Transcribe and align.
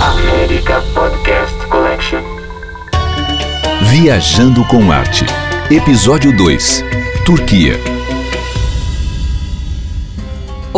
América 0.00 0.82
Podcast 0.94 1.54
Collection. 1.68 2.22
Viajando 3.82 4.64
com 4.66 4.92
Arte. 4.92 5.24
Episódio 5.70 6.36
2. 6.36 6.84
Turquia. 7.24 7.95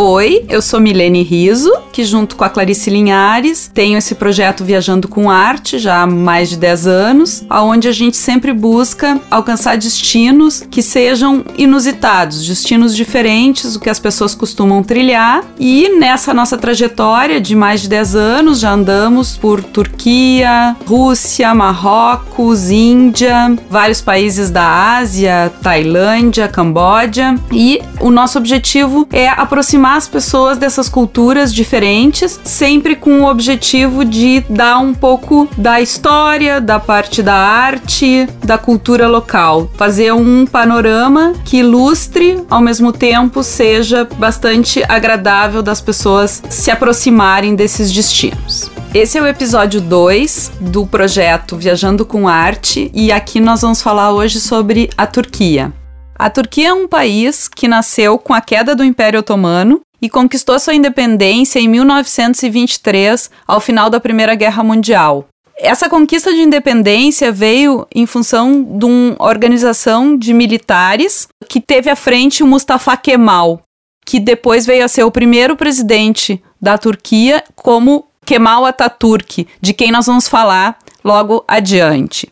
Oi, 0.00 0.44
eu 0.48 0.62
sou 0.62 0.78
Milene 0.78 1.24
Riso, 1.24 1.72
que 1.92 2.04
junto 2.04 2.36
com 2.36 2.44
a 2.44 2.48
Clarice 2.48 2.88
Linhares 2.88 3.68
tenho 3.74 3.98
esse 3.98 4.14
projeto 4.14 4.62
Viajando 4.62 5.08
com 5.08 5.28
Arte 5.28 5.76
já 5.76 6.02
há 6.02 6.06
mais 6.06 6.50
de 6.50 6.56
10 6.56 6.86
anos, 6.86 7.44
onde 7.50 7.88
a 7.88 7.92
gente 7.92 8.16
sempre 8.16 8.52
busca 8.52 9.20
alcançar 9.28 9.76
destinos 9.76 10.64
que 10.70 10.82
sejam 10.82 11.44
inusitados, 11.56 12.46
destinos 12.46 12.94
diferentes 12.94 13.72
do 13.72 13.80
que 13.80 13.90
as 13.90 13.98
pessoas 13.98 14.36
costumam 14.36 14.84
trilhar. 14.84 15.42
E 15.58 15.88
nessa 15.98 16.32
nossa 16.32 16.56
trajetória 16.56 17.40
de 17.40 17.56
mais 17.56 17.80
de 17.80 17.88
10 17.88 18.14
anos 18.14 18.60
já 18.60 18.70
andamos 18.70 19.36
por 19.36 19.64
Turquia, 19.64 20.76
Rússia, 20.86 21.52
Marrocos, 21.52 22.70
Índia, 22.70 23.52
vários 23.68 24.00
países 24.00 24.48
da 24.48 24.96
Ásia, 24.98 25.52
Tailândia, 25.60 26.46
Camboja, 26.46 27.34
e 27.50 27.82
o 28.00 28.12
nosso 28.12 28.38
objetivo 28.38 29.04
é 29.10 29.28
aproximar 29.28 29.87
aproximar 29.88 29.96
as 29.96 30.08
pessoas 30.08 30.58
dessas 30.58 30.88
culturas 30.88 31.52
diferentes, 31.54 32.38
sempre 32.44 32.94
com 32.94 33.22
o 33.22 33.30
objetivo 33.30 34.04
de 34.04 34.40
dar 34.48 34.78
um 34.78 34.92
pouco 34.92 35.48
da 35.56 35.80
história, 35.80 36.60
da 36.60 36.78
parte 36.78 37.22
da 37.22 37.34
arte, 37.34 38.28
da 38.44 38.58
cultura 38.58 39.08
local. 39.08 39.70
Fazer 39.76 40.12
um 40.12 40.46
panorama 40.46 41.32
que 41.44 41.58
ilustre, 41.58 42.42
ao 42.50 42.60
mesmo 42.60 42.92
tempo 42.92 43.42
seja 43.42 44.06
bastante 44.18 44.82
agradável 44.88 45.62
das 45.62 45.80
pessoas 45.80 46.42
se 46.50 46.70
aproximarem 46.70 47.54
desses 47.54 47.90
destinos. 47.90 48.70
Esse 48.94 49.18
é 49.18 49.22
o 49.22 49.26
episódio 49.26 49.80
2 49.80 50.52
do 50.60 50.86
projeto 50.86 51.56
Viajando 51.56 52.04
com 52.04 52.26
Arte 52.26 52.90
e 52.94 53.12
aqui 53.12 53.38
nós 53.38 53.60
vamos 53.60 53.82
falar 53.82 54.12
hoje 54.12 54.40
sobre 54.40 54.88
a 54.96 55.06
Turquia. 55.06 55.77
A 56.18 56.28
Turquia 56.28 56.70
é 56.70 56.72
um 56.72 56.88
país 56.88 57.46
que 57.46 57.68
nasceu 57.68 58.18
com 58.18 58.34
a 58.34 58.40
queda 58.40 58.74
do 58.74 58.82
Império 58.82 59.20
Otomano 59.20 59.80
e 60.02 60.10
conquistou 60.10 60.58
sua 60.58 60.74
independência 60.74 61.60
em 61.60 61.68
1923, 61.68 63.30
ao 63.46 63.60
final 63.60 63.88
da 63.88 64.00
Primeira 64.00 64.34
Guerra 64.34 64.64
Mundial. 64.64 65.28
Essa 65.56 65.88
conquista 65.88 66.32
de 66.32 66.40
independência 66.40 67.30
veio 67.30 67.86
em 67.94 68.04
função 68.04 68.64
de 68.64 68.84
uma 68.84 69.16
organização 69.20 70.16
de 70.16 70.32
militares 70.32 71.28
que 71.48 71.60
teve 71.60 71.88
à 71.88 71.94
frente 71.94 72.42
o 72.42 72.46
Mustafa 72.48 72.96
Kemal, 72.96 73.62
que 74.04 74.18
depois 74.18 74.66
veio 74.66 74.84
a 74.84 74.88
ser 74.88 75.04
o 75.04 75.12
primeiro 75.12 75.56
presidente 75.56 76.42
da 76.60 76.76
Turquia, 76.76 77.44
como 77.54 78.08
Kemal 78.26 78.66
Atatürk, 78.66 79.46
de 79.60 79.72
quem 79.72 79.92
nós 79.92 80.06
vamos 80.06 80.26
falar 80.26 80.78
logo 81.04 81.44
adiante. 81.46 82.28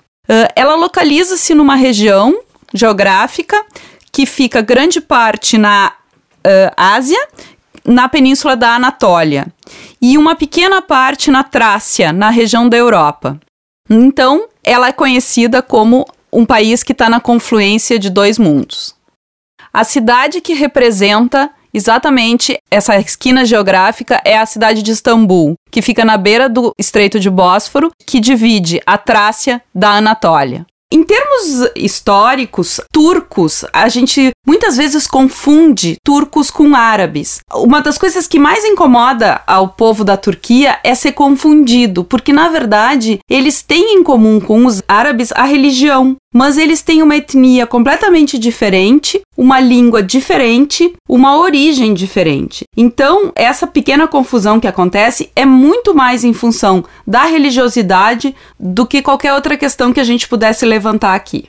Ela 0.56 0.74
localiza-se 0.74 1.54
numa 1.54 1.76
região 1.76 2.36
geográfica 2.76 3.56
que 4.12 4.26
fica 4.26 4.62
grande 4.62 5.00
parte 5.00 5.58
na 5.58 5.92
uh, 6.38 6.72
Ásia, 6.76 7.18
na 7.84 8.08
península 8.08 8.56
da 8.56 8.74
Anatólia, 8.74 9.46
e 10.00 10.16
uma 10.16 10.34
pequena 10.34 10.80
parte 10.80 11.30
na 11.30 11.44
Trácia, 11.44 12.12
na 12.12 12.30
região 12.30 12.68
da 12.68 12.76
Europa. 12.76 13.38
Então, 13.88 14.48
ela 14.64 14.88
é 14.88 14.92
conhecida 14.92 15.62
como 15.62 16.06
um 16.32 16.44
país 16.44 16.82
que 16.82 16.92
está 16.92 17.08
na 17.08 17.20
confluência 17.20 17.98
de 17.98 18.10
dois 18.10 18.38
mundos. 18.38 18.94
A 19.72 19.84
cidade 19.84 20.40
que 20.40 20.54
representa 20.54 21.50
exatamente 21.72 22.58
essa 22.70 22.96
esquina 22.98 23.44
geográfica 23.44 24.20
é 24.24 24.38
a 24.38 24.46
cidade 24.46 24.82
de 24.82 24.90
Istambul, 24.90 25.54
que 25.70 25.82
fica 25.82 26.04
na 26.04 26.16
beira 26.16 26.48
do 26.48 26.72
Estreito 26.78 27.20
de 27.20 27.28
Bósforo, 27.28 27.90
que 28.06 28.18
divide 28.18 28.80
a 28.86 28.96
Trácia 28.96 29.62
da 29.74 29.90
Anatólia. 29.90 30.64
Em 30.92 31.02
termos 31.02 31.68
históricos, 31.74 32.80
turcos, 32.92 33.64
a 33.72 33.88
gente 33.88 34.30
muitas 34.46 34.76
vezes 34.76 35.08
confunde 35.08 35.96
turcos 36.04 36.48
com 36.48 36.76
árabes. 36.76 37.40
Uma 37.52 37.82
das 37.82 37.98
coisas 37.98 38.28
que 38.28 38.38
mais 38.38 38.64
incomoda 38.64 39.42
ao 39.48 39.70
povo 39.70 40.04
da 40.04 40.16
Turquia 40.16 40.78
é 40.84 40.94
ser 40.94 41.10
confundido, 41.10 42.04
porque 42.04 42.32
na 42.32 42.48
verdade 42.48 43.18
eles 43.28 43.62
têm 43.62 43.96
em 43.98 44.02
comum 44.04 44.40
com 44.40 44.64
os 44.64 44.80
árabes 44.86 45.32
a 45.32 45.42
religião 45.42 46.16
mas 46.36 46.58
eles 46.58 46.82
têm 46.82 47.02
uma 47.02 47.16
etnia 47.16 47.66
completamente 47.66 48.38
diferente, 48.38 49.22
uma 49.34 49.58
língua 49.58 50.02
diferente, 50.02 50.92
uma 51.08 51.38
origem 51.38 51.94
diferente. 51.94 52.64
Então, 52.76 53.32
essa 53.34 53.66
pequena 53.66 54.06
confusão 54.06 54.60
que 54.60 54.68
acontece 54.68 55.30
é 55.34 55.46
muito 55.46 55.94
mais 55.94 56.24
em 56.24 56.34
função 56.34 56.84
da 57.06 57.24
religiosidade 57.24 58.36
do 58.60 58.86
que 58.86 59.00
qualquer 59.00 59.32
outra 59.32 59.56
questão 59.56 59.94
que 59.94 60.00
a 60.00 60.04
gente 60.04 60.28
pudesse 60.28 60.66
levantar 60.66 61.14
aqui. 61.14 61.46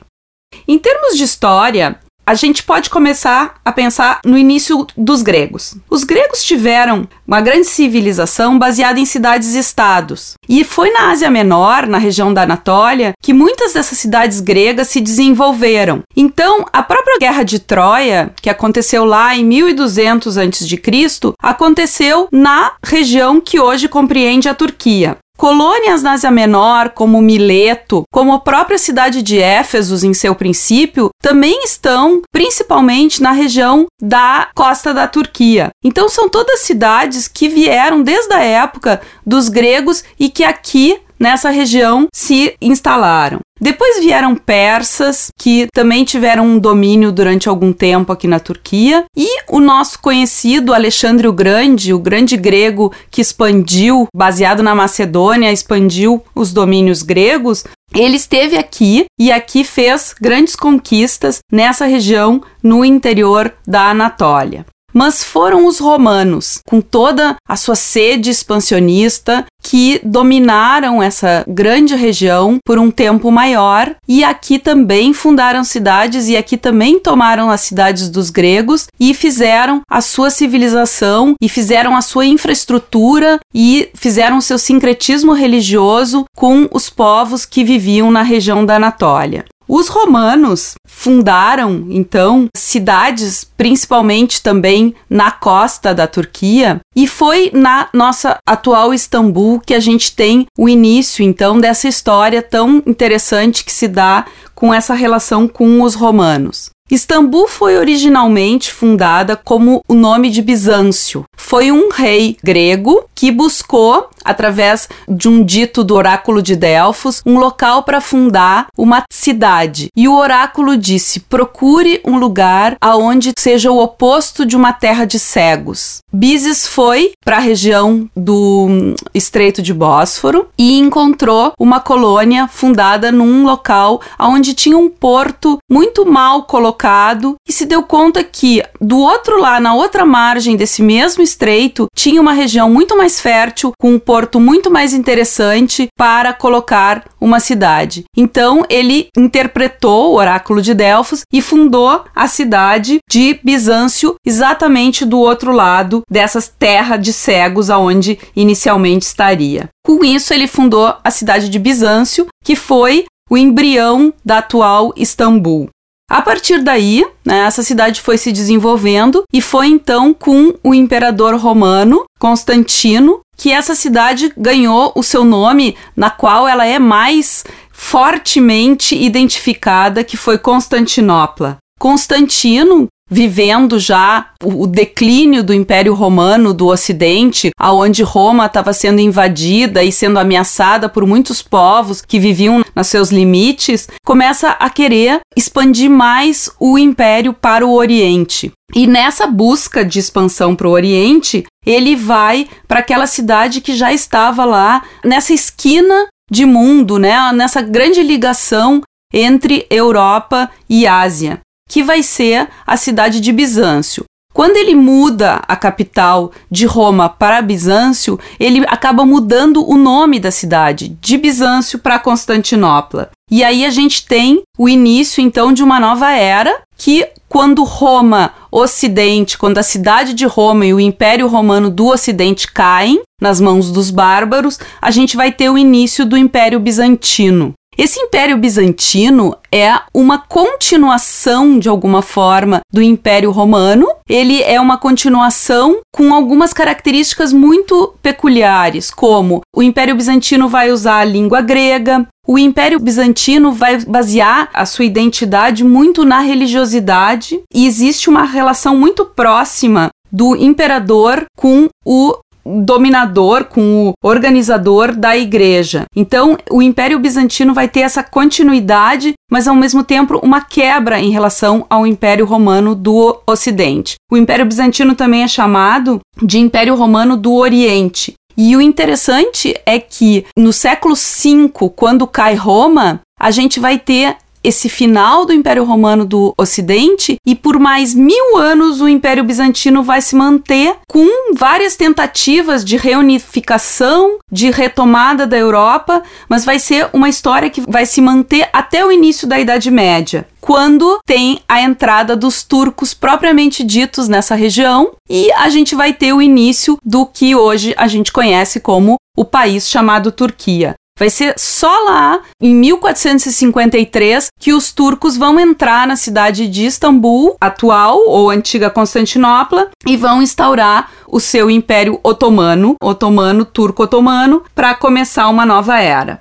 Em 0.66 0.78
termos 0.78 1.18
de 1.18 1.24
história, 1.24 2.00
a 2.28 2.34
gente 2.34 2.62
pode 2.62 2.90
começar 2.90 3.54
a 3.64 3.72
pensar 3.72 4.20
no 4.22 4.36
início 4.36 4.86
dos 4.94 5.22
gregos. 5.22 5.76
Os 5.88 6.04
gregos 6.04 6.44
tiveram 6.44 7.08
uma 7.26 7.40
grande 7.40 7.66
civilização 7.66 8.58
baseada 8.58 9.00
em 9.00 9.06
cidades-estados. 9.06 10.34
E 10.46 10.62
foi 10.62 10.90
na 10.90 11.08
Ásia 11.08 11.30
Menor, 11.30 11.86
na 11.86 11.96
região 11.96 12.34
da 12.34 12.42
Anatólia, 12.42 13.12
que 13.22 13.32
muitas 13.32 13.72
dessas 13.72 13.96
cidades 13.96 14.40
gregas 14.40 14.88
se 14.88 15.00
desenvolveram. 15.00 16.02
Então, 16.14 16.66
a 16.70 16.82
própria 16.82 17.18
Guerra 17.18 17.44
de 17.44 17.60
Troia, 17.60 18.30
que 18.42 18.50
aconteceu 18.50 19.06
lá 19.06 19.34
em 19.34 19.42
1200 19.42 20.36
a.C., 20.36 21.32
aconteceu 21.42 22.28
na 22.30 22.72
região 22.84 23.40
que 23.40 23.58
hoje 23.58 23.88
compreende 23.88 24.50
a 24.50 24.54
Turquia. 24.54 25.16
Colônias 25.38 26.02
na 26.02 26.14
Ásia 26.14 26.32
Menor, 26.32 26.90
como 26.90 27.22
Mileto, 27.22 28.02
como 28.12 28.32
a 28.32 28.40
própria 28.40 28.76
cidade 28.76 29.22
de 29.22 29.40
Éfesos 29.40 30.02
em 30.02 30.12
seu 30.12 30.34
princípio, 30.34 31.10
também 31.22 31.62
estão 31.62 32.22
principalmente 32.32 33.22
na 33.22 33.30
região 33.30 33.86
da 34.02 34.48
costa 34.52 34.92
da 34.92 35.06
Turquia. 35.06 35.70
Então 35.84 36.08
são 36.08 36.28
todas 36.28 36.62
cidades 36.62 37.28
que 37.28 37.48
vieram 37.48 38.02
desde 38.02 38.34
a 38.34 38.42
época 38.42 39.00
dos 39.24 39.48
gregos 39.48 40.02
e 40.18 40.28
que 40.28 40.42
aqui 40.42 41.00
nessa 41.18 41.50
região 41.50 42.08
se 42.12 42.56
instalaram. 42.60 43.38
Depois 43.60 43.98
vieram 44.00 44.36
persas, 44.36 45.30
que 45.36 45.66
também 45.74 46.04
tiveram 46.04 46.46
um 46.46 46.58
domínio 46.58 47.10
durante 47.10 47.48
algum 47.48 47.72
tempo 47.72 48.12
aqui 48.12 48.28
na 48.28 48.38
Turquia, 48.38 49.04
e 49.16 49.42
o 49.48 49.58
nosso 49.58 49.98
conhecido 50.00 50.72
Alexandre 50.72 51.26
o 51.26 51.32
Grande, 51.32 51.92
o 51.92 51.98
grande 51.98 52.36
grego 52.36 52.92
que 53.10 53.20
expandiu, 53.20 54.06
baseado 54.14 54.62
na 54.62 54.74
Macedônia, 54.74 55.52
expandiu 55.52 56.22
os 56.34 56.52
domínios 56.52 57.02
gregos, 57.02 57.64
ele 57.94 58.16
esteve 58.16 58.56
aqui 58.56 59.06
e 59.18 59.32
aqui 59.32 59.64
fez 59.64 60.14
grandes 60.20 60.54
conquistas 60.54 61.38
nessa 61.50 61.86
região 61.86 62.42
no 62.62 62.84
interior 62.84 63.52
da 63.66 63.90
Anatólia 63.90 64.66
mas 64.98 65.22
foram 65.22 65.64
os 65.64 65.78
romanos, 65.78 66.58
com 66.68 66.80
toda 66.80 67.36
a 67.48 67.54
sua 67.54 67.76
sede 67.76 68.30
expansionista, 68.30 69.46
que 69.62 70.00
dominaram 70.02 71.00
essa 71.00 71.44
grande 71.46 71.94
região 71.94 72.58
por 72.64 72.80
um 72.80 72.90
tempo 72.90 73.30
maior 73.30 73.94
e 74.08 74.24
aqui 74.24 74.58
também 74.58 75.12
fundaram 75.12 75.62
cidades 75.62 76.26
e 76.28 76.36
aqui 76.36 76.56
também 76.56 76.98
tomaram 76.98 77.48
as 77.48 77.60
cidades 77.60 78.08
dos 78.08 78.28
gregos 78.28 78.88
e 78.98 79.14
fizeram 79.14 79.82
a 79.88 80.00
sua 80.00 80.30
civilização 80.30 81.34
e 81.40 81.48
fizeram 81.48 81.96
a 81.96 82.02
sua 82.02 82.26
infraestrutura 82.26 83.38
e 83.54 83.90
fizeram 83.94 84.38
o 84.38 84.42
seu 84.42 84.58
sincretismo 84.58 85.32
religioso 85.32 86.24
com 86.34 86.68
os 86.72 86.90
povos 86.90 87.46
que 87.46 87.62
viviam 87.62 88.10
na 88.10 88.22
região 88.22 88.66
da 88.66 88.76
Anatólia. 88.76 89.44
Os 89.68 89.88
romanos 89.88 90.74
fundaram, 90.86 91.86
então, 91.90 92.48
cidades, 92.56 93.46
principalmente 93.54 94.42
também 94.42 94.94
na 95.10 95.30
costa 95.30 95.94
da 95.94 96.06
Turquia, 96.06 96.80
e 96.96 97.06
foi 97.06 97.50
na 97.52 97.88
nossa 97.92 98.38
atual 98.46 98.94
Istambul 98.94 99.60
que 99.60 99.74
a 99.74 99.80
gente 99.80 100.16
tem 100.16 100.46
o 100.56 100.70
início, 100.70 101.22
então, 101.22 101.60
dessa 101.60 101.86
história 101.86 102.40
tão 102.40 102.82
interessante 102.86 103.62
que 103.62 103.72
se 103.72 103.86
dá 103.86 104.24
com 104.54 104.72
essa 104.72 104.94
relação 104.94 105.46
com 105.46 105.82
os 105.82 105.94
romanos. 105.94 106.70
Istambul 106.90 107.46
foi 107.46 107.76
originalmente 107.76 108.72
fundada 108.72 109.36
como 109.36 109.82
o 109.86 109.92
nome 109.92 110.30
de 110.30 110.40
Bizâncio. 110.40 111.24
Foi 111.36 111.70
um 111.70 111.90
rei 111.90 112.38
grego 112.42 113.04
que 113.14 113.30
buscou, 113.30 114.08
através 114.24 114.88
de 115.08 115.28
um 115.28 115.44
dito 115.44 115.82
do 115.84 115.94
oráculo 115.94 116.42
de 116.42 116.56
Delfos, 116.56 117.22
um 117.24 117.38
local 117.38 117.82
para 117.82 118.00
fundar 118.00 118.66
uma 118.76 119.04
cidade. 119.10 119.88
E 119.96 120.08
o 120.08 120.16
oráculo 120.16 120.76
disse: 120.76 121.20
procure 121.20 122.00
um 122.04 122.18
lugar 122.18 122.76
aonde 122.80 123.32
seja 123.38 123.70
o 123.70 123.82
oposto 123.82 124.44
de 124.44 124.56
uma 124.56 124.72
terra 124.72 125.04
de 125.04 125.18
cegos. 125.18 125.98
Bizes 126.12 126.66
foi 126.66 127.12
para 127.24 127.36
a 127.36 127.40
região 127.40 128.08
do 128.16 128.66
hum, 128.68 128.94
Estreito 129.14 129.62
de 129.62 129.74
Bósforo 129.74 130.48
e 130.58 130.78
encontrou 130.78 131.52
uma 131.58 131.80
colônia 131.80 132.48
fundada 132.48 133.12
num 133.12 133.44
local 133.44 134.00
onde 134.18 134.54
tinha 134.54 134.76
um 134.76 134.88
porto 134.88 135.58
muito 135.70 136.04
mal 136.06 136.44
colocado 136.44 137.36
e 137.46 137.52
se 137.52 137.64
deu 137.64 137.82
conta 137.82 138.22
que 138.24 138.62
do 138.80 138.98
outro 138.98 139.40
lado, 139.40 139.62
na 139.62 139.74
outra 139.74 140.04
margem 140.04 140.56
desse 140.56 140.82
mesmo 140.82 141.22
estreito, 141.22 141.86
tinha 141.94 142.20
uma 142.20 142.32
região 142.32 142.70
muito 142.70 142.96
mais 142.96 143.20
fértil, 143.20 143.72
com 143.78 143.98
porto 144.08 144.40
muito 144.40 144.70
mais 144.70 144.94
interessante 144.94 145.88
para 145.94 146.32
colocar 146.32 147.04
uma 147.20 147.38
cidade. 147.40 148.04
Então 148.16 148.64
ele 148.70 149.08
interpretou 149.14 150.12
o 150.12 150.14
oráculo 150.14 150.62
de 150.62 150.72
Delfos 150.72 151.20
e 151.30 151.42
fundou 151.42 152.06
a 152.16 152.26
cidade 152.26 153.00
de 153.06 153.38
Bizâncio 153.44 154.14
exatamente 154.24 155.04
do 155.04 155.18
outro 155.18 155.52
lado 155.52 156.00
dessas 156.10 156.48
terras 156.48 157.02
de 157.02 157.12
cegos 157.12 157.68
aonde 157.68 158.18
inicialmente 158.34 159.04
estaria. 159.04 159.68
Com 159.84 160.02
isso 160.02 160.32
ele 160.32 160.46
fundou 160.46 160.96
a 161.04 161.10
cidade 161.10 161.50
de 161.50 161.58
Bizâncio, 161.58 162.28
que 162.42 162.56
foi 162.56 163.04
o 163.28 163.36
embrião 163.36 164.10
da 164.24 164.38
atual 164.38 164.90
Istambul. 164.96 165.68
A 166.10 166.22
partir 166.22 166.62
daí, 166.62 167.04
né, 167.22 167.40
essa 167.40 167.62
cidade 167.62 168.00
foi 168.00 168.16
se 168.16 168.32
desenvolvendo 168.32 169.24
e 169.30 169.42
foi 169.42 169.66
então 169.66 170.14
com 170.14 170.54
o 170.64 170.72
imperador 170.72 171.36
romano 171.36 172.04
Constantino 172.18 173.20
que 173.38 173.52
essa 173.52 173.76
cidade 173.76 174.32
ganhou 174.36 174.92
o 174.96 175.02
seu 175.02 175.24
nome, 175.24 175.76
na 175.96 176.10
qual 176.10 176.48
ela 176.48 176.66
é 176.66 176.78
mais 176.80 177.44
fortemente 177.72 179.00
identificada, 179.00 180.02
que 180.02 180.16
foi 180.16 180.36
Constantinopla. 180.36 181.58
Constantino 181.78 182.88
vivendo 183.08 183.78
já 183.78 184.30
o, 184.42 184.66
declínio 184.66 185.42
do 185.42 185.54
Império 185.54 185.94
Romano 185.94 186.52
do 186.52 186.66
Ocidente, 186.66 187.50
aonde 187.58 188.02
Roma 188.02 188.46
estava 188.46 188.72
sendo 188.72 189.00
invadida 189.00 189.82
e 189.82 189.90
sendo 189.90 190.18
ameaçada 190.18 190.88
por 190.88 191.06
muitos 191.06 191.42
povos 191.42 192.02
que 192.02 192.18
viviam 192.18 192.62
nos 192.74 192.86
seus 192.86 193.10
limites, 193.10 193.88
começa 194.04 194.50
a 194.50 194.68
querer 194.68 195.20
expandir 195.36 195.90
mais 195.90 196.50
o 196.60 196.78
império 196.78 197.32
para 197.32 197.66
o 197.66 197.72
Oriente. 197.72 198.52
E 198.74 198.86
nessa 198.86 199.26
busca 199.26 199.84
de 199.84 199.98
expansão 199.98 200.54
para 200.54 200.68
o 200.68 200.72
Oriente, 200.72 201.44
ele 201.64 201.96
vai 201.96 202.46
para 202.66 202.80
aquela 202.80 203.06
cidade 203.06 203.60
que 203.60 203.74
já 203.74 203.92
estava 203.92 204.44
lá 204.44 204.82
nessa 205.04 205.32
esquina 205.32 206.06
de 206.30 206.44
mundo, 206.44 206.98
né? 206.98 207.32
Nessa 207.32 207.62
grande 207.62 208.02
ligação 208.02 208.82
entre 209.12 209.66
Europa 209.70 210.50
e 210.68 210.86
Ásia 210.86 211.40
que 211.68 211.82
vai 211.82 212.02
ser 212.02 212.48
a 212.66 212.76
cidade 212.76 213.20
de 213.20 213.30
Bizâncio. 213.30 214.04
Quando 214.32 214.56
ele 214.56 214.74
muda 214.74 215.42
a 215.48 215.56
capital 215.56 216.30
de 216.50 216.64
Roma 216.64 217.08
para 217.08 217.42
Bizâncio, 217.42 218.20
ele 218.38 218.64
acaba 218.68 219.04
mudando 219.04 219.68
o 219.68 219.76
nome 219.76 220.20
da 220.20 220.30
cidade, 220.30 220.96
de 221.00 221.16
Bizâncio 221.16 221.78
para 221.78 221.98
Constantinopla. 221.98 223.10
E 223.30 223.42
aí 223.42 223.64
a 223.64 223.70
gente 223.70 224.06
tem 224.06 224.42
o 224.56 224.68
início 224.68 225.20
então 225.20 225.52
de 225.52 225.62
uma 225.62 225.80
nova 225.80 226.12
era 226.12 226.60
que 226.76 227.08
quando 227.28 227.64
Roma 227.64 228.32
Ocidente, 228.50 229.36
quando 229.36 229.58
a 229.58 229.62
cidade 229.62 230.14
de 230.14 230.24
Roma 230.24 230.64
e 230.64 230.72
o 230.72 230.80
Império 230.80 231.26
Romano 231.26 231.68
do 231.68 231.86
Ocidente 231.86 232.50
caem 232.50 233.02
nas 233.20 233.40
mãos 233.40 233.70
dos 233.70 233.90
bárbaros, 233.90 234.58
a 234.80 234.90
gente 234.90 235.16
vai 235.16 235.32
ter 235.32 235.50
o 235.50 235.58
início 235.58 236.06
do 236.06 236.16
Império 236.16 236.60
Bizantino. 236.60 237.52
Esse 237.78 238.00
Império 238.00 238.36
Bizantino 238.36 239.36
é 239.52 239.72
uma 239.94 240.18
continuação, 240.18 241.60
de 241.60 241.68
alguma 241.68 242.02
forma, 242.02 242.60
do 242.72 242.82
Império 242.82 243.30
Romano. 243.30 243.86
Ele 244.08 244.42
é 244.42 244.60
uma 244.60 244.76
continuação 244.76 245.78
com 245.94 246.12
algumas 246.12 246.52
características 246.52 247.32
muito 247.32 247.94
peculiares, 248.02 248.90
como 248.90 249.42
o 249.54 249.62
Império 249.62 249.94
Bizantino 249.94 250.48
vai 250.48 250.72
usar 250.72 250.96
a 250.96 251.04
língua 251.04 251.40
grega, 251.40 252.04
o 252.26 252.36
Império 252.36 252.80
Bizantino 252.80 253.52
vai 253.52 253.78
basear 253.84 254.50
a 254.52 254.66
sua 254.66 254.84
identidade 254.84 255.62
muito 255.62 256.04
na 256.04 256.18
religiosidade 256.18 257.40
e 257.54 257.64
existe 257.64 258.10
uma 258.10 258.24
relação 258.24 258.76
muito 258.76 259.04
próxima 259.04 259.88
do 260.10 260.34
imperador 260.34 261.24
com 261.36 261.68
o 261.86 262.18
dominador, 262.64 263.44
com 263.44 263.88
o 263.88 263.92
organizador 264.02 264.94
da 264.94 265.16
igreja. 265.16 265.84
Então, 265.94 266.36
o 266.50 266.62
Império 266.62 266.98
Bizantino 266.98 267.54
vai 267.54 267.68
ter 267.68 267.80
essa 267.80 268.02
continuidade, 268.02 269.14
mas 269.30 269.46
ao 269.46 269.54
mesmo 269.54 269.84
tempo 269.84 270.18
uma 270.22 270.40
quebra 270.40 271.00
em 271.00 271.10
relação 271.10 271.66
ao 271.68 271.86
Império 271.86 272.24
Romano 272.24 272.74
do 272.74 273.20
Ocidente. 273.26 273.96
O 274.10 274.16
Império 274.16 274.46
Bizantino 274.46 274.94
também 274.94 275.22
é 275.22 275.28
chamado 275.28 276.00
de 276.22 276.38
Império 276.38 276.74
Romano 276.74 277.16
do 277.16 277.34
Oriente. 277.34 278.14
E 278.36 278.56
o 278.56 278.60
interessante 278.60 279.54
é 279.66 279.80
que 279.80 280.24
no 280.36 280.52
século 280.52 280.94
V, 280.94 281.50
quando 281.74 282.06
cai 282.06 282.36
Roma, 282.36 283.00
a 283.18 283.32
gente 283.32 283.58
vai 283.58 283.78
ter 283.80 284.16
esse 284.48 284.70
final 284.70 285.26
do 285.26 285.32
Império 285.34 285.62
Romano 285.62 286.06
do 286.06 286.32
Ocidente 286.38 287.16
e 287.26 287.34
por 287.34 287.58
mais 287.58 287.94
mil 287.94 288.38
anos 288.38 288.80
o 288.80 288.88
Império 288.88 289.22
Bizantino 289.22 289.82
vai 289.82 290.00
se 290.00 290.16
manter 290.16 290.74
com 290.88 291.34
várias 291.34 291.76
tentativas 291.76 292.64
de 292.64 292.78
reunificação, 292.78 294.16
de 294.32 294.50
retomada 294.50 295.26
da 295.26 295.36
Europa, 295.36 296.02
mas 296.30 296.46
vai 296.46 296.58
ser 296.58 296.88
uma 296.94 297.10
história 297.10 297.50
que 297.50 297.60
vai 297.60 297.84
se 297.84 298.00
manter 298.00 298.48
até 298.50 298.82
o 298.82 298.90
início 298.90 299.28
da 299.28 299.38
Idade 299.38 299.70
Média 299.70 300.26
quando 300.40 300.98
tem 301.04 301.40
a 301.46 301.60
entrada 301.60 302.16
dos 302.16 302.42
turcos 302.42 302.94
propriamente 302.94 303.62
ditos 303.62 304.08
nessa 304.08 304.34
região 304.34 304.92
e 305.10 305.30
a 305.32 305.50
gente 305.50 305.74
vai 305.74 305.92
ter 305.92 306.14
o 306.14 306.22
início 306.22 306.78
do 306.82 307.04
que 307.04 307.34
hoje 307.34 307.74
a 307.76 307.86
gente 307.86 308.10
conhece 308.10 308.60
como 308.60 308.96
o 309.14 309.26
país 309.26 309.68
chamado 309.68 310.10
Turquia. 310.10 310.74
Vai 310.98 311.08
ser 311.08 311.34
só 311.38 311.72
lá, 311.84 312.22
em 312.42 312.52
1453, 312.54 314.30
que 314.38 314.52
os 314.52 314.72
turcos 314.72 315.16
vão 315.16 315.38
entrar 315.38 315.86
na 315.86 315.94
cidade 315.94 316.48
de 316.48 316.66
Istambul, 316.66 317.36
atual 317.40 318.00
ou 318.08 318.30
antiga 318.30 318.68
Constantinopla, 318.68 319.70
e 319.86 319.96
vão 319.96 320.20
instaurar 320.20 320.90
o 321.06 321.20
seu 321.20 321.48
Império 321.48 322.00
Otomano, 322.02 322.74
otomano, 322.82 323.44
turco-otomano, 323.44 324.42
para 324.54 324.74
começar 324.74 325.28
uma 325.28 325.46
nova 325.46 325.78
era. 325.80 326.20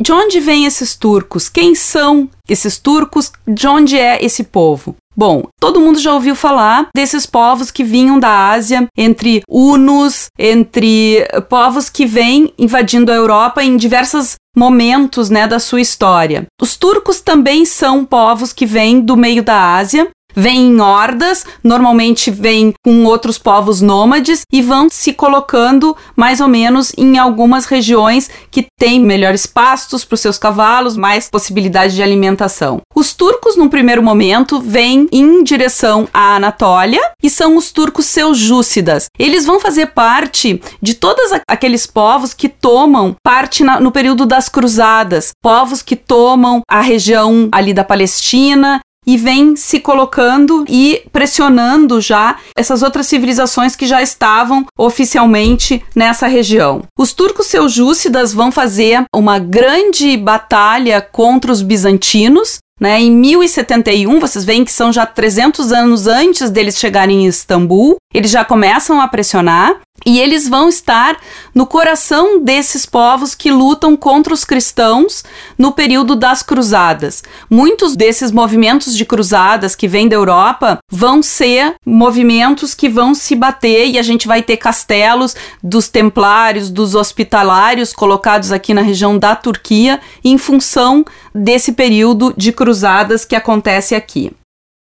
De 0.00 0.12
onde 0.12 0.40
vêm 0.40 0.64
esses 0.64 0.96
turcos? 0.96 1.48
Quem 1.48 1.74
são 1.74 2.28
esses 2.48 2.78
turcos? 2.78 3.30
De 3.46 3.68
onde 3.68 3.96
é 3.96 4.24
esse 4.24 4.42
povo? 4.42 4.96
Bom, 5.16 5.44
todo 5.60 5.80
mundo 5.80 5.98
já 5.98 6.12
ouviu 6.12 6.34
falar 6.34 6.88
desses 6.94 7.24
povos 7.24 7.70
que 7.70 7.84
vinham 7.84 8.18
da 8.18 8.50
Ásia, 8.50 8.86
entre 8.96 9.42
hunos, 9.48 10.26
entre 10.38 11.26
povos 11.48 11.88
que 11.88 12.04
vêm 12.04 12.52
invadindo 12.58 13.12
a 13.12 13.14
Europa 13.14 13.62
em 13.62 13.76
diversos 13.76 14.34
momentos 14.56 15.30
né, 15.30 15.46
da 15.46 15.58
sua 15.58 15.80
história. 15.80 16.46
Os 16.60 16.76
turcos 16.76 17.20
também 17.20 17.64
são 17.64 18.04
povos 18.04 18.52
que 18.52 18.66
vêm 18.66 19.00
do 19.00 19.16
meio 19.16 19.42
da 19.42 19.76
Ásia, 19.76 20.08
vêm 20.34 20.68
em 20.68 20.80
hordas, 20.80 21.44
normalmente 21.62 22.30
vêm 22.30 22.74
com 22.84 23.04
outros 23.04 23.38
povos 23.38 23.80
nômades 23.80 24.42
e 24.52 24.60
vão 24.60 24.88
se 24.90 25.12
colocando 25.12 25.96
mais 26.16 26.40
ou 26.40 26.48
menos 26.48 26.92
em 26.96 27.18
algumas 27.18 27.66
regiões 27.66 28.28
que 28.50 28.66
têm 28.78 29.00
melhores 29.00 29.46
pastos 29.46 30.04
para 30.04 30.14
os 30.14 30.20
seus 30.20 30.38
cavalos, 30.38 30.96
mais 30.96 31.28
possibilidade 31.28 31.94
de 31.94 32.02
alimentação. 32.02 32.80
Os 32.94 33.12
turcos, 33.12 33.56
num 33.56 33.68
primeiro 33.68 34.02
momento, 34.02 34.60
vêm 34.60 35.08
em 35.12 35.42
direção 35.42 36.08
à 36.12 36.36
Anatólia 36.36 37.00
e 37.22 37.30
são 37.30 37.56
os 37.56 37.70
turcos 37.70 38.06
seljúcidas. 38.06 39.06
Eles 39.18 39.44
vão 39.44 39.60
fazer 39.60 39.86
parte 39.86 40.60
de 40.80 40.94
todos 40.94 41.30
aqueles 41.48 41.86
povos 41.86 42.34
que 42.34 42.48
tomam 42.48 43.14
parte 43.22 43.62
na, 43.62 43.80
no 43.80 43.92
período 43.92 44.26
das 44.26 44.48
cruzadas, 44.48 45.32
povos 45.42 45.82
que 45.82 45.96
tomam 45.96 46.62
a 46.68 46.80
região 46.80 47.48
ali 47.52 47.72
da 47.72 47.84
Palestina 47.84 48.80
e 49.06 49.16
vem 49.16 49.56
se 49.56 49.80
colocando 49.80 50.64
e 50.68 51.02
pressionando 51.12 52.00
já 52.00 52.36
essas 52.56 52.82
outras 52.82 53.06
civilizações 53.06 53.76
que 53.76 53.86
já 53.86 54.02
estavam 54.02 54.66
oficialmente 54.78 55.82
nessa 55.94 56.26
região. 56.26 56.82
Os 56.98 57.12
turcos 57.12 57.46
seljúcidas 57.46 58.32
vão 58.32 58.50
fazer 58.50 59.04
uma 59.14 59.38
grande 59.38 60.16
batalha 60.16 61.00
contra 61.00 61.52
os 61.52 61.62
bizantinos 61.62 62.58
né? 62.80 63.00
Em 63.00 63.10
1071, 63.10 64.18
vocês 64.18 64.44
veem 64.44 64.64
que 64.64 64.72
são 64.72 64.92
já 64.92 65.06
300 65.06 65.72
anos 65.72 66.06
antes 66.06 66.50
deles 66.50 66.78
chegarem 66.78 67.24
em 67.24 67.28
Istambul, 67.28 67.96
eles 68.12 68.30
já 68.30 68.44
começam 68.44 69.00
a 69.00 69.06
pressionar 69.06 69.76
e 70.04 70.20
eles 70.20 70.48
vão 70.48 70.68
estar 70.68 71.16
no 71.54 71.66
coração 71.66 72.42
desses 72.42 72.84
povos 72.84 73.34
que 73.34 73.50
lutam 73.50 73.96
contra 73.96 74.34
os 74.34 74.44
cristãos 74.44 75.24
no 75.56 75.72
período 75.72 76.14
das 76.14 76.42
cruzadas. 76.42 77.22
Muitos 77.48 77.96
desses 77.96 78.30
movimentos 78.30 78.96
de 78.96 79.04
cruzadas 79.04 79.74
que 79.74 79.88
vêm 79.88 80.08
da 80.08 80.16
Europa 80.16 80.78
vão 80.90 81.22
ser 81.22 81.74
movimentos 81.84 82.74
que 82.74 82.88
vão 82.88 83.14
se 83.14 83.34
bater 83.34 83.88
e 83.88 83.98
a 83.98 84.02
gente 84.02 84.26
vai 84.26 84.42
ter 84.42 84.56
castelos 84.56 85.34
dos 85.62 85.88
templários, 85.88 86.70
dos 86.70 86.94
hospitalários 86.94 87.92
colocados 87.92 88.52
aqui 88.52 88.74
na 88.74 88.82
região 88.82 89.18
da 89.18 89.34
Turquia 89.34 90.00
em 90.24 90.36
função 90.38 91.04
desse 91.34 91.72
período 91.72 92.34
de 92.36 92.52
cruzadas 92.52 93.24
que 93.24 93.36
acontece 93.36 93.94
aqui. 93.94 94.32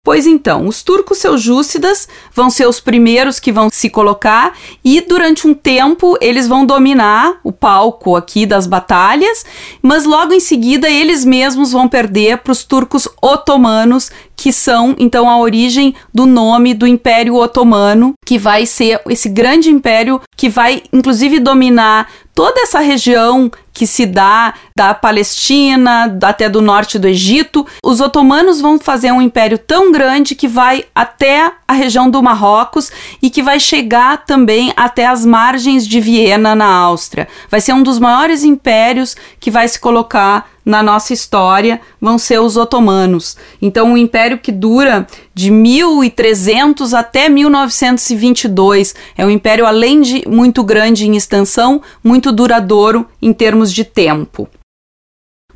Pois 0.03 0.25
então, 0.25 0.65
os 0.65 0.81
turcos 0.81 1.20
seljúcidas 1.20 2.08
vão 2.34 2.50
ser 2.50 2.67
os 2.67 2.79
primeiros 2.79 3.39
que 3.39 3.51
vão 3.51 3.70
se 3.72 3.88
colocar 3.88 4.58
e 4.84 5.00
durante 5.00 5.48
um 5.48 5.53
tempo 5.53 6.17
eles 6.20 6.48
vão 6.48 6.65
dominar 6.65 7.39
o 7.43 7.51
palco 7.51 8.15
aqui 8.15 8.48
das 8.48 8.65
batalhas, 8.65 9.46
mas 9.79 10.03
logo 10.03 10.34
em 10.34 10.39
seguida 10.39 10.89
eles 10.89 11.24
mesmos 11.24 11.72
vão 11.72 11.88
perder 11.88 12.39
para 12.39 12.51
os 12.51 12.63
turcos 12.63 13.08
otomanos 13.22 14.10
que 14.42 14.52
são 14.52 14.96
então 14.98 15.30
a 15.30 15.38
origem 15.38 15.94
do 16.12 16.26
nome 16.26 16.74
do 16.74 16.88
Império 16.88 17.36
Otomano, 17.36 18.16
que 18.26 18.40
vai 18.40 18.66
ser 18.66 19.00
esse 19.08 19.30
grande 19.30 19.70
império 19.70 20.20
que 20.36 20.50
vai 20.50 20.82
inclusive 20.92 21.40
dominar 21.40 22.08
toda 22.34 22.60
essa 22.62 22.80
região 22.80 23.52
que 23.72 23.86
se 23.86 24.04
dá 24.04 24.56
da 24.76 24.96
Palestina, 24.96 26.18
até 26.24 26.50
do 26.50 26.60
norte 26.60 26.98
do 26.98 27.08
Egito, 27.08 27.68
os 27.84 28.02
otomanos 28.02 28.60
vão 28.60 28.80
fazer 28.80 29.12
um 29.12 29.22
império 29.22 29.60
tão 29.60 29.92
grande 29.92 30.34
que 30.34 30.48
vai 30.48 30.86
até 30.94 31.52
a 31.68 31.74
região 31.74 32.10
do 32.10 32.22
Marrocos 32.24 32.92
e 33.22 33.30
que 33.30 33.44
vai 33.44 33.60
chegar 33.60 34.26
também 34.26 34.74
até 34.76 35.06
as 35.06 35.24
margens 35.24 35.88
de 35.88 36.02
Viena, 36.02 36.56
na 36.56 36.66
Áustria. 36.66 37.28
Vai 37.48 37.62
ser 37.62 37.74
um 37.74 37.84
dos 37.84 38.00
maiores 38.00 38.44
impérios 38.44 39.16
que 39.40 39.52
vai 39.52 39.68
se 39.68 39.80
colocar 39.80 40.50
na 40.65 40.84
nossa 40.84 41.13
história 41.13 41.82
vão 42.00 42.18
ser 42.18 42.39
os 42.39 42.58
otomanos. 42.58 43.38
Então, 43.62 43.91
um 43.91 43.98
império 43.98 44.38
que 44.38 44.51
dura 44.51 45.08
de 45.34 45.50
1300 45.50 46.94
até 46.94 47.30
1922 47.30 48.94
é 49.18 49.25
um 49.25 49.30
império, 49.30 49.65
além 49.65 50.01
de 50.01 50.24
muito 50.27 50.63
grande 50.63 51.08
em 51.08 51.15
extensão, 51.15 51.82
muito 52.03 52.32
duradouro 52.32 53.06
em 53.22 53.34
termos 53.34 53.72
de 53.72 53.84
tempo. 53.84 54.48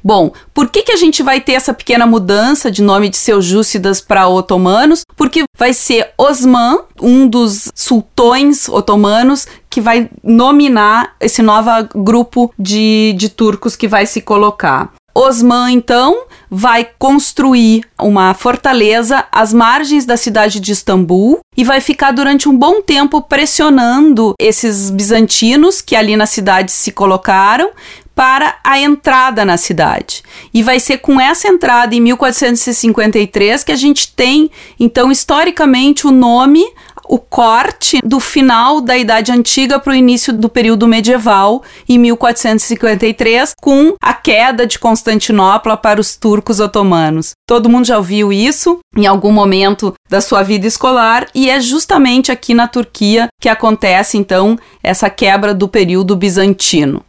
Bom, 0.06 0.32
por 0.54 0.70
que, 0.70 0.84
que 0.84 0.92
a 0.92 0.96
gente 0.96 1.24
vai 1.24 1.42
ter 1.42 1.54
essa 1.54 1.74
pequena 1.74 2.06
mudança 2.06 2.70
de 2.70 2.84
nome 2.84 3.10
de 3.10 3.18
Seljúcidas 3.18 4.00
para 4.00 4.28
otomanos? 4.28 5.02
Porque 5.16 5.46
vai 5.58 5.74
ser 5.74 6.12
Osman, 6.16 6.82
um 7.02 7.28
dos 7.28 7.72
sultões 7.74 8.70
otomanos, 8.70 9.48
que 9.68 9.82
vai 9.82 10.08
nominar 10.24 11.16
esse 11.20 11.42
novo 11.42 11.72
grupo 11.96 12.54
de, 12.58 13.16
de 13.18 13.30
turcos 13.30 13.76
que 13.76 13.88
vai 13.88 14.06
se 14.06 14.22
colocar. 14.22 14.94
Osman, 15.18 15.72
então, 15.72 16.26
vai 16.52 16.88
construir 17.00 17.86
uma 17.98 18.34
fortaleza 18.34 19.24
às 19.32 19.54
margens 19.54 20.06
da 20.06 20.18
cidade 20.18 20.60
de 20.60 20.74
Istambul 20.74 21.40
e 21.56 21.64
vai 21.64 21.80
ficar 21.80 22.12
durante 22.12 22.50
um 22.50 22.56
bom 22.56 22.82
tempo 22.82 23.22
pressionando 23.22 24.36
esses 24.38 24.90
bizantinos 24.90 25.82
que 25.82 25.96
ali 25.96 26.18
na 26.18 26.26
cidade 26.26 26.72
se 26.72 26.92
colocaram 26.92 27.72
para 28.16 28.56
a 28.64 28.80
entrada 28.80 29.44
na 29.44 29.58
cidade. 29.58 30.24
E 30.54 30.64
vai 30.64 30.80
ser 30.80 31.00
com 31.00 31.20
essa 31.20 31.48
entrada 31.48 31.94
em 31.94 32.00
1453 32.00 33.64
que 33.64 33.72
a 33.72 33.76
gente 33.76 34.12
tem, 34.14 34.50
então, 34.80 35.12
historicamente, 35.12 36.08
o 36.08 36.12
nome 36.12 36.66
o 37.08 37.20
corte 37.20 38.00
do 38.04 38.20
final 38.20 38.82
da 38.82 38.98
Idade 38.98 39.32
Antiga 39.32 39.80
para 39.80 39.94
o 39.94 39.96
início 39.96 40.34
do 40.34 40.50
período 40.50 40.88
medieval, 40.88 41.64
em 41.88 41.98
1453, 42.00 43.54
com 43.62 43.96
a 44.02 44.14
queda 44.14 44.66
de 44.66 44.80
Constantinopla 44.80 45.78
para 45.78 46.02
os 46.02 46.16
turcos 46.16 46.60
otomanos. 46.60 47.32
Todo 47.48 47.70
mundo 47.70 47.86
já 47.86 47.98
ouviu 47.98 48.34
isso 48.34 48.80
em 48.96 49.06
algum 49.06 49.32
momento 49.32 49.94
da 50.10 50.22
sua 50.22 50.44
vida 50.44 50.68
escolar, 50.68 51.28
e 51.34 51.50
é 51.50 51.60
justamente 51.60 52.32
aqui 52.32 52.54
na 52.54 52.68
Turquia 52.68 53.28
que 53.40 53.50
acontece 53.50 54.18
então 54.18 54.58
essa 54.82 55.10
quebra 55.10 55.54
do 55.54 55.68
período 55.68 56.16
bizantino. 56.16 57.04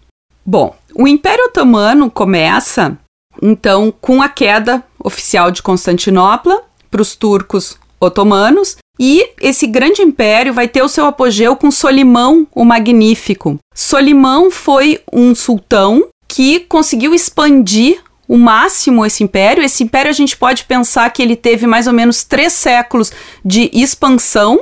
Bom, 0.45 0.77
o 0.99 1.07
Império 1.07 1.45
Otomano 1.45 2.11
começa 2.11 2.97
então 3.43 3.93
com 4.01 4.23
a 4.23 4.29
queda 4.29 4.83
oficial 4.99 5.51
de 5.51 5.63
Constantinopla 5.63 6.63
para 6.91 7.03
os 7.03 7.15
turcos 7.15 7.79
otomanos 8.01 8.77
e 8.99 9.29
esse 9.41 9.67
grande 9.67 10.01
império 10.01 10.55
vai 10.55 10.67
ter 10.67 10.83
o 10.83 10.89
seu 10.89 11.05
apogeu 11.05 11.55
com 11.55 11.71
Solimão 11.71 12.47
o 12.55 12.65
Magnífico. 12.65 13.59
Solimão 13.75 14.51
foi 14.51 15.01
um 15.13 15.35
sultão 15.35 16.09
que 16.27 16.61
conseguiu 16.61 17.15
expandir 17.15 18.03
o 18.27 18.39
máximo 18.39 19.05
esse 19.05 19.23
império. 19.23 19.63
Esse 19.63 19.85
império 19.85 20.11
a 20.11 20.15
gente 20.15 20.35
pode 20.35 20.65
pensar 20.65 21.11
que 21.11 21.23
ele 21.23 21.37
teve 21.37 21.67
mais 21.67 21.87
ou 21.87 21.93
menos 21.93 22.25
três 22.25 22.55
séculos 22.55 23.13
de 23.45 23.71
expansão 23.73 24.59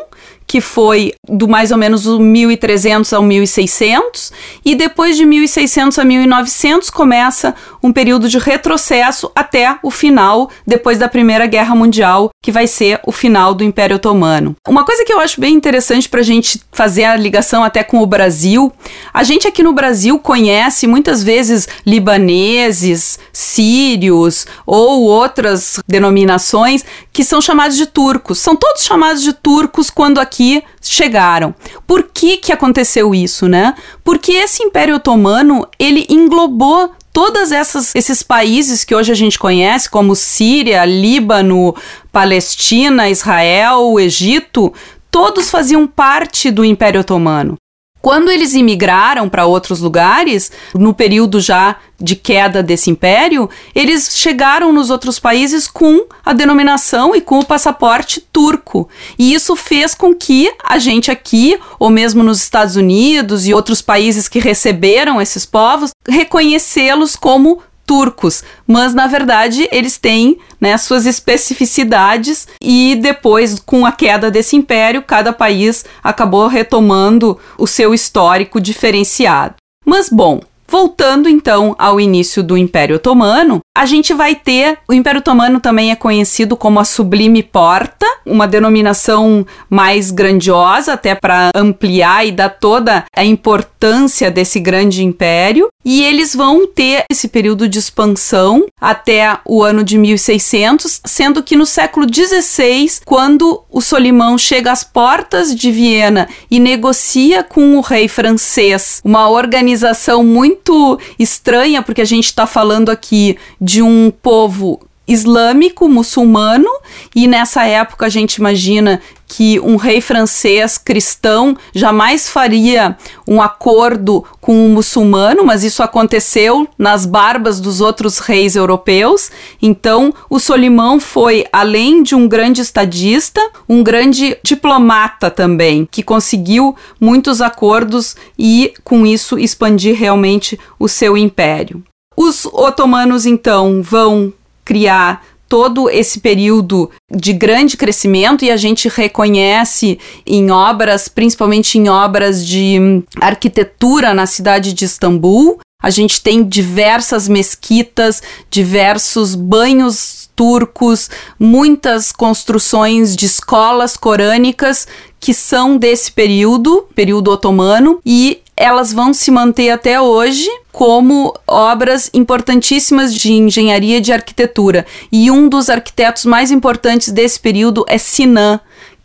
que 0.46 0.60
foi 0.60 1.12
do 1.28 1.48
mais 1.48 1.70
ou 1.70 1.78
menos 1.78 2.06
1300 2.06 3.12
ao 3.12 3.22
1600, 3.22 4.32
e 4.64 4.74
depois 4.74 5.16
de 5.16 5.24
1600 5.24 5.98
a 5.98 6.04
1900 6.04 6.90
começa 6.90 7.54
um 7.82 7.92
período 7.92 8.28
de 8.28 8.38
retrocesso 8.38 9.30
até 9.34 9.78
o 9.82 9.90
final, 9.90 10.50
depois 10.66 10.98
da 10.98 11.08
Primeira 11.08 11.46
Guerra 11.46 11.74
Mundial, 11.74 12.30
que 12.44 12.52
vai 12.52 12.66
ser 12.66 13.00
o 13.06 13.10
final 13.10 13.54
do 13.54 13.64
Império 13.64 13.96
Otomano. 13.96 14.54
Uma 14.68 14.84
coisa 14.84 15.02
que 15.02 15.10
eu 15.10 15.18
acho 15.18 15.40
bem 15.40 15.54
interessante 15.54 16.06
para 16.06 16.20
a 16.20 16.22
gente 16.22 16.60
fazer 16.70 17.04
a 17.04 17.16
ligação 17.16 17.64
até 17.64 17.82
com 17.82 18.02
o 18.02 18.06
Brasil, 18.06 18.70
a 19.14 19.24
gente 19.24 19.48
aqui 19.48 19.62
no 19.62 19.72
Brasil 19.72 20.18
conhece 20.18 20.86
muitas 20.86 21.22
vezes 21.22 21.66
libaneses, 21.86 23.18
sírios 23.32 24.46
ou 24.66 25.04
outras 25.04 25.80
denominações 25.88 26.84
que 27.10 27.24
são 27.24 27.40
chamados 27.40 27.78
de 27.78 27.86
turcos. 27.86 28.40
São 28.40 28.54
todos 28.54 28.84
chamados 28.84 29.22
de 29.22 29.32
turcos 29.32 29.88
quando 29.88 30.20
aqui 30.20 30.62
chegaram. 30.82 31.54
Por 31.86 32.10
que 32.12 32.36
que 32.36 32.52
aconteceu 32.52 33.14
isso, 33.14 33.48
né? 33.48 33.74
Porque 34.04 34.32
esse 34.32 34.62
Império 34.62 34.96
Otomano, 34.96 35.66
ele 35.78 36.04
englobou 36.10 36.92
todas 37.14 37.52
essas 37.52 37.94
esses 37.94 38.24
países 38.24 38.84
que 38.84 38.94
hoje 38.94 39.12
a 39.12 39.14
gente 39.14 39.38
conhece 39.38 39.88
como 39.88 40.16
Síria, 40.16 40.84
Líbano, 40.84 41.74
Palestina, 42.10 43.08
Israel, 43.08 43.98
Egito, 44.00 44.74
todos 45.12 45.48
faziam 45.48 45.86
parte 45.86 46.50
do 46.50 46.64
Império 46.64 47.00
Otomano. 47.00 47.56
Quando 48.04 48.30
eles 48.30 48.52
imigraram 48.52 49.30
para 49.30 49.46
outros 49.46 49.80
lugares, 49.80 50.52
no 50.74 50.92
período 50.92 51.40
já 51.40 51.76
de 51.98 52.14
queda 52.14 52.62
desse 52.62 52.90
império, 52.90 53.48
eles 53.74 54.18
chegaram 54.18 54.74
nos 54.74 54.90
outros 54.90 55.18
países 55.18 55.66
com 55.66 56.04
a 56.22 56.34
denominação 56.34 57.16
e 57.16 57.22
com 57.22 57.38
o 57.38 57.44
passaporte 57.46 58.20
turco. 58.20 58.90
E 59.18 59.32
isso 59.32 59.56
fez 59.56 59.94
com 59.94 60.14
que 60.14 60.52
a 60.62 60.76
gente 60.76 61.10
aqui, 61.10 61.58
ou 61.78 61.88
mesmo 61.88 62.22
nos 62.22 62.42
Estados 62.42 62.76
Unidos 62.76 63.46
e 63.46 63.54
outros 63.54 63.80
países 63.80 64.28
que 64.28 64.38
receberam 64.38 65.18
esses 65.18 65.46
povos, 65.46 65.92
reconhecê-los 66.06 67.16
como 67.16 67.62
turcos, 67.86 68.42
mas 68.66 68.94
na 68.94 69.06
verdade 69.06 69.68
eles 69.70 69.98
têm 69.98 70.38
né, 70.60 70.76
suas 70.76 71.06
especificidades 71.06 72.48
e 72.60 72.96
depois, 72.96 73.58
com 73.58 73.84
a 73.84 73.92
queda 73.92 74.30
desse 74.30 74.56
império, 74.56 75.02
cada 75.02 75.32
país 75.32 75.84
acabou 76.02 76.46
retomando 76.46 77.38
o 77.58 77.66
seu 77.66 77.92
histórico 77.92 78.60
diferenciado. 78.60 79.54
Mas 79.84 80.08
bom, 80.08 80.40
Voltando 80.66 81.28
então 81.28 81.74
ao 81.78 82.00
início 82.00 82.42
do 82.42 82.56
Império 82.56 82.96
Otomano, 82.96 83.60
a 83.76 83.84
gente 83.84 84.14
vai 84.14 84.34
ter 84.34 84.78
o 84.88 84.92
Império 84.92 85.20
Otomano 85.20 85.60
também 85.60 85.90
é 85.90 85.96
conhecido 85.96 86.56
como 86.56 86.80
a 86.80 86.84
Sublime 86.84 87.42
Porta, 87.42 88.06
uma 88.24 88.48
denominação 88.48 89.46
mais 89.68 90.10
grandiosa 90.10 90.94
até 90.94 91.14
para 91.14 91.50
ampliar 91.54 92.26
e 92.26 92.32
dar 92.32 92.48
toda 92.48 93.04
a 93.14 93.24
importância 93.24 94.30
desse 94.30 94.58
grande 94.58 95.04
império. 95.04 95.68
E 95.84 96.02
eles 96.02 96.34
vão 96.34 96.66
ter 96.66 97.04
esse 97.10 97.28
período 97.28 97.68
de 97.68 97.78
expansão 97.78 98.66
até 98.80 99.38
o 99.44 99.62
ano 99.62 99.84
de 99.84 99.98
1600, 99.98 101.02
sendo 101.04 101.42
que 101.42 101.56
no 101.56 101.66
século 101.66 102.06
XVI, 102.12 103.00
quando 103.04 103.62
o 103.70 103.80
Solimão 103.80 104.38
chega 104.38 104.72
às 104.72 104.82
portas 104.82 105.54
de 105.54 105.70
Viena 105.70 106.28
e 106.50 106.58
negocia 106.58 107.42
com 107.42 107.76
o 107.76 107.80
rei 107.80 108.08
francês, 108.08 109.00
uma 109.04 109.28
organização 109.28 110.24
muito 110.24 110.98
estranha, 111.18 111.82
porque 111.82 112.00
a 112.00 112.06
gente 112.06 112.26
está 112.26 112.46
falando 112.46 112.88
aqui 112.90 113.36
de 113.60 113.82
um 113.82 114.10
povo 114.10 114.80
islâmico, 115.06 115.88
muçulmano, 115.88 116.68
e 117.14 117.26
nessa 117.26 117.64
época 117.66 118.06
a 118.06 118.08
gente 118.08 118.36
imagina 118.36 119.00
que 119.26 119.58
um 119.60 119.76
rei 119.76 120.00
francês 120.00 120.78
cristão 120.78 121.56
jamais 121.74 122.28
faria 122.28 122.96
um 123.26 123.40
acordo 123.42 124.24
com 124.40 124.54
um 124.54 124.68
muçulmano, 124.68 125.44
mas 125.44 125.64
isso 125.64 125.82
aconteceu 125.82 126.68
nas 126.78 127.04
barbas 127.06 127.58
dos 127.58 127.80
outros 127.80 128.18
reis 128.18 128.54
europeus. 128.54 129.30
Então, 129.60 130.14
o 130.30 130.38
Solimão 130.38 131.00
foi, 131.00 131.46
além 131.52 132.02
de 132.02 132.14
um 132.14 132.28
grande 132.28 132.60
estadista, 132.60 133.40
um 133.68 133.82
grande 133.82 134.36
diplomata 134.42 135.30
também, 135.30 135.88
que 135.90 136.02
conseguiu 136.02 136.76
muitos 137.00 137.40
acordos 137.40 138.14
e, 138.38 138.72
com 138.84 139.06
isso, 139.06 139.38
expandir 139.38 139.96
realmente 139.96 140.58
o 140.78 140.88
seu 140.88 141.16
império. 141.16 141.82
Os 142.16 142.44
otomanos, 142.46 143.26
então, 143.26 143.82
vão 143.82 144.32
criar 144.64 145.22
todo 145.48 145.88
esse 145.88 146.20
período 146.20 146.90
de 147.14 147.32
grande 147.32 147.76
crescimento 147.76 148.44
e 148.44 148.50
a 148.50 148.56
gente 148.56 148.88
reconhece 148.88 149.98
em 150.26 150.50
obras, 150.50 151.08
principalmente 151.08 151.78
em 151.78 151.88
obras 151.88 152.44
de 152.44 153.02
arquitetura 153.20 154.14
na 154.14 154.26
cidade 154.26 154.72
de 154.72 154.84
Istambul. 154.84 155.60
A 155.82 155.90
gente 155.90 156.22
tem 156.22 156.42
diversas 156.42 157.28
mesquitas, 157.28 158.22
diversos 158.50 159.34
banhos 159.34 160.30
turcos, 160.34 161.10
muitas 161.38 162.10
construções 162.10 163.14
de 163.14 163.26
escolas 163.26 163.96
corânicas 163.96 164.88
que 165.20 165.32
são 165.32 165.76
desse 165.76 166.10
período, 166.10 166.86
período 166.94 167.30
otomano, 167.30 168.00
e 168.04 168.40
elas 168.56 168.92
vão 168.92 169.12
se 169.12 169.30
manter 169.30 169.70
até 169.70 170.00
hoje 170.00 170.48
como 170.70 171.34
obras 171.46 172.10
importantíssimas 172.12 173.14
de 173.14 173.32
engenharia 173.32 174.00
de 174.00 174.12
arquitetura. 174.12 174.86
E 175.10 175.30
um 175.30 175.48
dos 175.48 175.70
arquitetos 175.70 176.24
mais 176.24 176.50
importantes 176.50 177.10
desse 177.10 177.38
período 177.38 177.84
é 177.88 177.98
Sinan, 177.98 178.60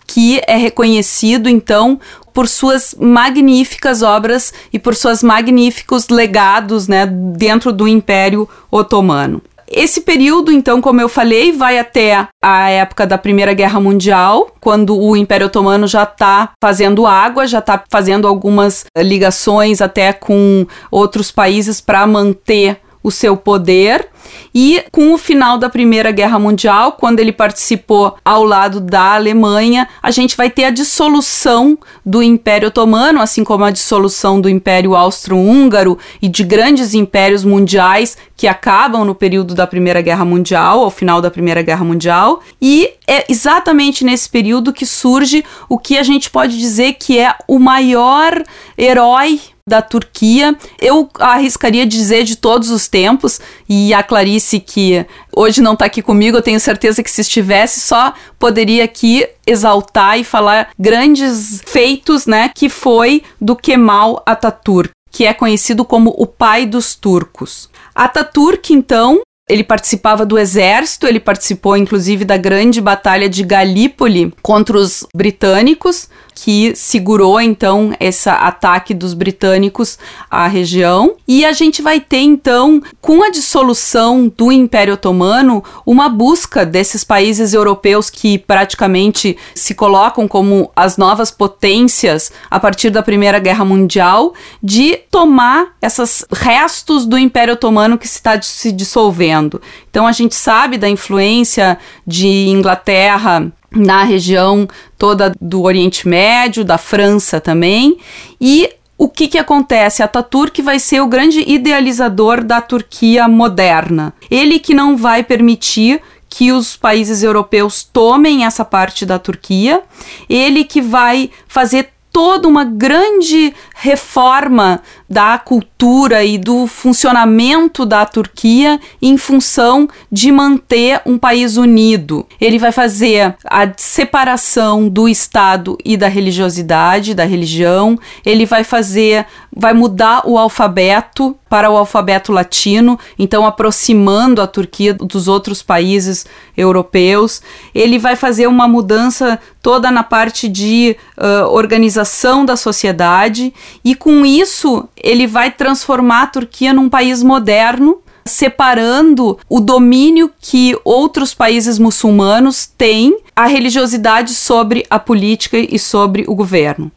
que 0.08 0.42
é 0.48 0.58
reconhecido 0.58 1.48
então 1.48 2.00
por 2.34 2.48
suas 2.48 2.96
magníficas 3.00 4.02
obras 4.02 4.54
e 4.72 4.80
por 4.80 4.96
seus 4.96 5.22
magníficos 5.22 6.10
legados 6.10 6.88
né, 6.88 7.06
dentro 7.06 7.72
do 7.72 7.88
Império 7.88 8.48
Otomano. 8.72 9.42
Esse 9.72 10.02
período, 10.02 10.52
então, 10.52 10.82
como 10.82 11.00
eu 11.00 11.08
falei, 11.08 11.52
vai 11.52 11.78
até 11.78 12.28
a 12.44 12.70
época 12.70 13.06
da 13.06 13.18
Primeira 13.18 13.54
Guerra 13.54 13.80
Mundial, 13.80 14.52
quando 14.60 14.98
o 14.98 15.16
Império 15.16 15.48
Otomano 15.48 15.88
já 15.88 16.04
está 16.04 16.52
fazendo 16.62 17.06
água, 17.06 17.46
já 17.46 17.60
está 17.60 17.84
fazendo 17.90 18.28
algumas 18.28 18.86
ligações 18.98 19.82
até 19.82 20.12
com 20.12 20.66
outros 20.90 21.32
países 21.32 21.80
para 21.80 22.08
manter 22.08 22.80
o 23.02 23.12
seu 23.12 23.38
poder. 23.38 24.08
E 24.54 24.84
com 24.92 25.14
o 25.14 25.18
final 25.18 25.58
da 25.58 25.70
Primeira 25.70 26.12
Guerra 26.12 26.40
Mundial, 26.40 26.94
quando 26.94 27.20
ele 27.20 27.32
participou 27.32 28.16
ao 28.24 28.44
lado 28.44 28.80
da 28.80 29.14
Alemanha, 29.16 29.88
a 30.02 30.12
gente 30.12 30.36
vai 30.36 30.50
ter 30.50 30.66
a 30.66 30.70
dissolução 30.70 31.78
do 32.06 32.22
Império 32.22 32.68
Otomano, 32.68 33.22
assim 33.22 33.44
como 33.44 33.64
a 33.64 33.72
dissolução 33.72 34.42
do 34.42 34.50
Império 34.50 34.96
Austro-Húngaro 34.96 35.98
e 36.22 36.28
de 36.28 36.44
grandes 36.44 36.94
impérios 36.94 37.44
mundiais 37.44 38.18
que 38.36 38.48
acabam 38.48 39.06
no 39.06 39.16
período 39.16 39.54
da 39.54 39.68
Primeira 39.68 40.02
Guerra 40.02 40.26
Mundial, 40.26 40.84
ao 40.84 40.92
final 40.92 41.22
da 41.22 41.32
Primeira 41.32 41.62
Guerra 41.62 41.84
Mundial. 41.84 42.42
E 42.62 42.90
é 43.08 43.26
exatamente 43.30 44.04
nesse 44.04 44.30
período 44.30 44.74
que 44.74 44.86
surge 44.86 45.44
o 45.68 45.78
que 45.78 45.98
a 45.98 46.04
gente 46.04 46.30
pode 46.30 46.58
dizer 46.58 46.94
que 46.94 47.20
é 47.20 47.34
o 47.48 47.60
maior 47.60 48.44
herói 48.78 49.40
da 49.70 49.82
Turquia. 49.82 50.58
Eu 50.82 51.08
arriscaria 51.20 51.86
dizer 51.86 52.24
de 52.26 52.36
todos 52.36 52.70
os 52.70 52.88
tempos, 52.90 53.40
e 53.70 53.94
a 53.94 54.04
Clarice, 54.04 54.60
que 54.60 55.06
hoje 55.34 55.62
não 55.62 55.74
está 55.74 55.86
aqui 55.86 56.02
comigo, 56.02 56.36
eu 56.36 56.42
tenho 56.42 56.60
certeza 56.60 57.02
que 57.02 57.12
se 57.12 57.22
estivesse, 57.22 57.80
só 57.80 58.14
poderia 58.38 58.84
aqui 58.84 59.26
exaltar 59.48 60.20
e 60.20 60.24
falar 60.24 60.70
grandes 60.78 61.62
feitos, 61.66 62.26
né, 62.26 62.52
que 62.54 62.68
foi 62.68 63.24
do 63.40 63.56
Kemal 63.56 64.22
Atatürk, 64.26 64.92
que 65.12 65.26
é 65.26 65.34
conhecido 65.34 65.86
como 65.86 66.14
o 66.18 66.26
pai 66.26 66.66
dos 66.66 66.96
turcos. 66.96 67.70
Ataturk, 67.96 68.74
então, 68.74 69.22
ele 69.50 69.64
participava 69.64 70.26
do 70.26 70.38
exército, 70.38 71.08
ele 71.08 71.20
participou 71.20 71.76
inclusive 71.76 72.24
da 72.24 72.38
grande 72.38 72.80
batalha 72.80 73.28
de 73.28 73.44
Galípoli 73.44 74.32
contra 74.44 74.78
os 74.78 75.06
britânicos, 75.14 76.08
que 76.42 76.74
segurou 76.74 77.42
então 77.42 77.94
esse 78.00 78.30
ataque 78.30 78.94
dos 78.94 79.14
britânicos 79.14 80.00
à 80.32 80.48
região. 80.48 81.16
E 81.28 81.44
a 81.44 81.52
gente 81.52 81.82
vai 81.82 82.00
ter 82.00 82.20
então, 82.20 82.82
com 83.02 83.22
a 83.22 83.30
dissolução 83.30 84.32
do 84.38 84.50
Império 84.50 84.94
Otomano, 84.94 85.62
uma 85.86 86.08
busca 86.08 86.66
desses 86.66 87.04
países 87.04 87.54
europeus 87.54 88.10
que 88.10 88.38
praticamente 88.38 89.38
se 89.54 89.76
colocam 89.76 90.30
como 90.30 90.72
as 90.74 90.96
novas 90.96 91.30
potências 91.30 92.32
a 92.50 92.58
partir 92.58 92.90
da 92.90 93.04
Primeira 93.04 93.40
Guerra 93.40 93.66
Mundial 93.66 94.34
de 94.64 94.96
tomar 95.12 95.76
esses 95.82 96.24
restos 96.32 97.06
do 97.06 97.18
Império 97.18 97.56
Otomano 97.56 97.98
que 97.98 98.06
está 98.06 98.42
se 98.42 98.72
dissolvendo. 98.72 99.62
Então 99.90 100.08
a 100.08 100.14
gente 100.14 100.36
sabe 100.36 100.78
da 100.78 100.88
influência 100.88 101.78
de 102.08 102.48
Inglaterra 102.48 103.52
na 103.72 104.04
região 104.04 104.68
toda 104.98 105.34
do 105.40 105.64
Oriente 105.64 106.08
Médio, 106.08 106.64
da 106.66 106.78
França 106.78 107.40
também. 107.40 107.98
E 108.40 108.70
o 108.98 109.08
que, 109.08 109.28
que 109.28 109.38
acontece? 109.38 110.04
Ataturk 110.04 110.62
vai 110.62 110.80
ser 110.80 111.02
o 111.02 111.08
grande 111.08 111.40
idealizador 111.40 112.44
da 112.44 112.60
Turquia 112.60 113.28
moderna. 113.28 114.14
Ele 114.30 114.60
que 114.60 114.74
não 114.74 114.98
vai 114.98 115.24
permitir 115.24 116.02
que 116.30 116.52
os 116.52 116.76
países 116.76 117.24
europeus 117.24 117.84
tomem 117.84 118.46
essa 118.46 118.64
parte 118.64 119.06
da 119.06 119.18
Turquia, 119.18 119.82
ele 120.30 120.64
que 120.64 120.82
vai 120.82 121.32
fazer 121.48 121.90
toda 122.12 122.48
uma 122.48 122.64
grande 122.64 123.54
reforma 123.76 124.82
da 125.10 125.38
cultura 125.40 126.24
e 126.24 126.38
do 126.38 126.68
funcionamento 126.68 127.86
da 127.86 128.06
Turquia 128.06 128.80
em 129.02 129.18
função 129.18 129.88
de 130.12 130.32
manter 130.32 131.02
um 131.06 131.18
país 131.18 131.58
unido. 131.58 132.28
Ele 132.40 132.60
vai 132.60 132.72
fazer 132.72 133.36
a 133.46 133.68
separação 133.76 134.88
do 134.88 135.10
Estado 135.10 135.78
e 135.84 135.98
da 135.98 136.08
religiosidade, 136.08 137.16
da 137.16 137.26
religião, 137.26 137.98
ele 138.26 138.46
vai 138.46 138.64
fazer, 138.64 139.26
vai 139.56 139.74
mudar 139.74 140.22
o 140.26 140.38
alfabeto 140.38 141.36
para 141.50 141.72
o 141.72 141.76
alfabeto 141.76 142.32
latino, 142.32 143.00
então 143.18 143.46
aproximando 143.46 144.42
a 144.42 144.46
Turquia 144.46 144.94
dos 144.94 145.28
outros 145.28 145.64
países 145.64 146.26
europeus. 146.56 147.42
Ele 147.74 147.98
vai 147.98 148.16
fazer 148.16 148.46
uma 148.46 148.68
mudança 148.68 149.40
toda 149.62 149.90
na 149.90 150.04
parte 150.04 150.48
de 150.48 150.96
uh, 151.18 151.48
organização 151.52 152.46
da 152.46 152.56
sociedade 152.56 153.52
e 153.84 153.96
com 153.96 154.26
isso 154.26 154.88
ele 155.04 155.28
vai 155.28 155.52
transformar 155.52 156.24
a 156.24 156.28
Turquia 156.28 156.74
num 156.74 156.90
país 156.90 157.24
moderno, 157.24 158.02
separando 158.26 159.40
o 159.50 159.60
domínio 159.60 160.32
que 160.40 160.78
outros 160.84 161.34
países 161.34 161.80
muçulmanos 161.80 162.66
têm 162.66 163.18
a 163.36 163.46
religiosidade 163.46 164.34
sobre 164.34 164.86
a 164.90 165.00
política 165.00 165.58
e 165.58 165.80
sobre 165.80 166.26
o 166.28 166.36
governo. 166.36 166.92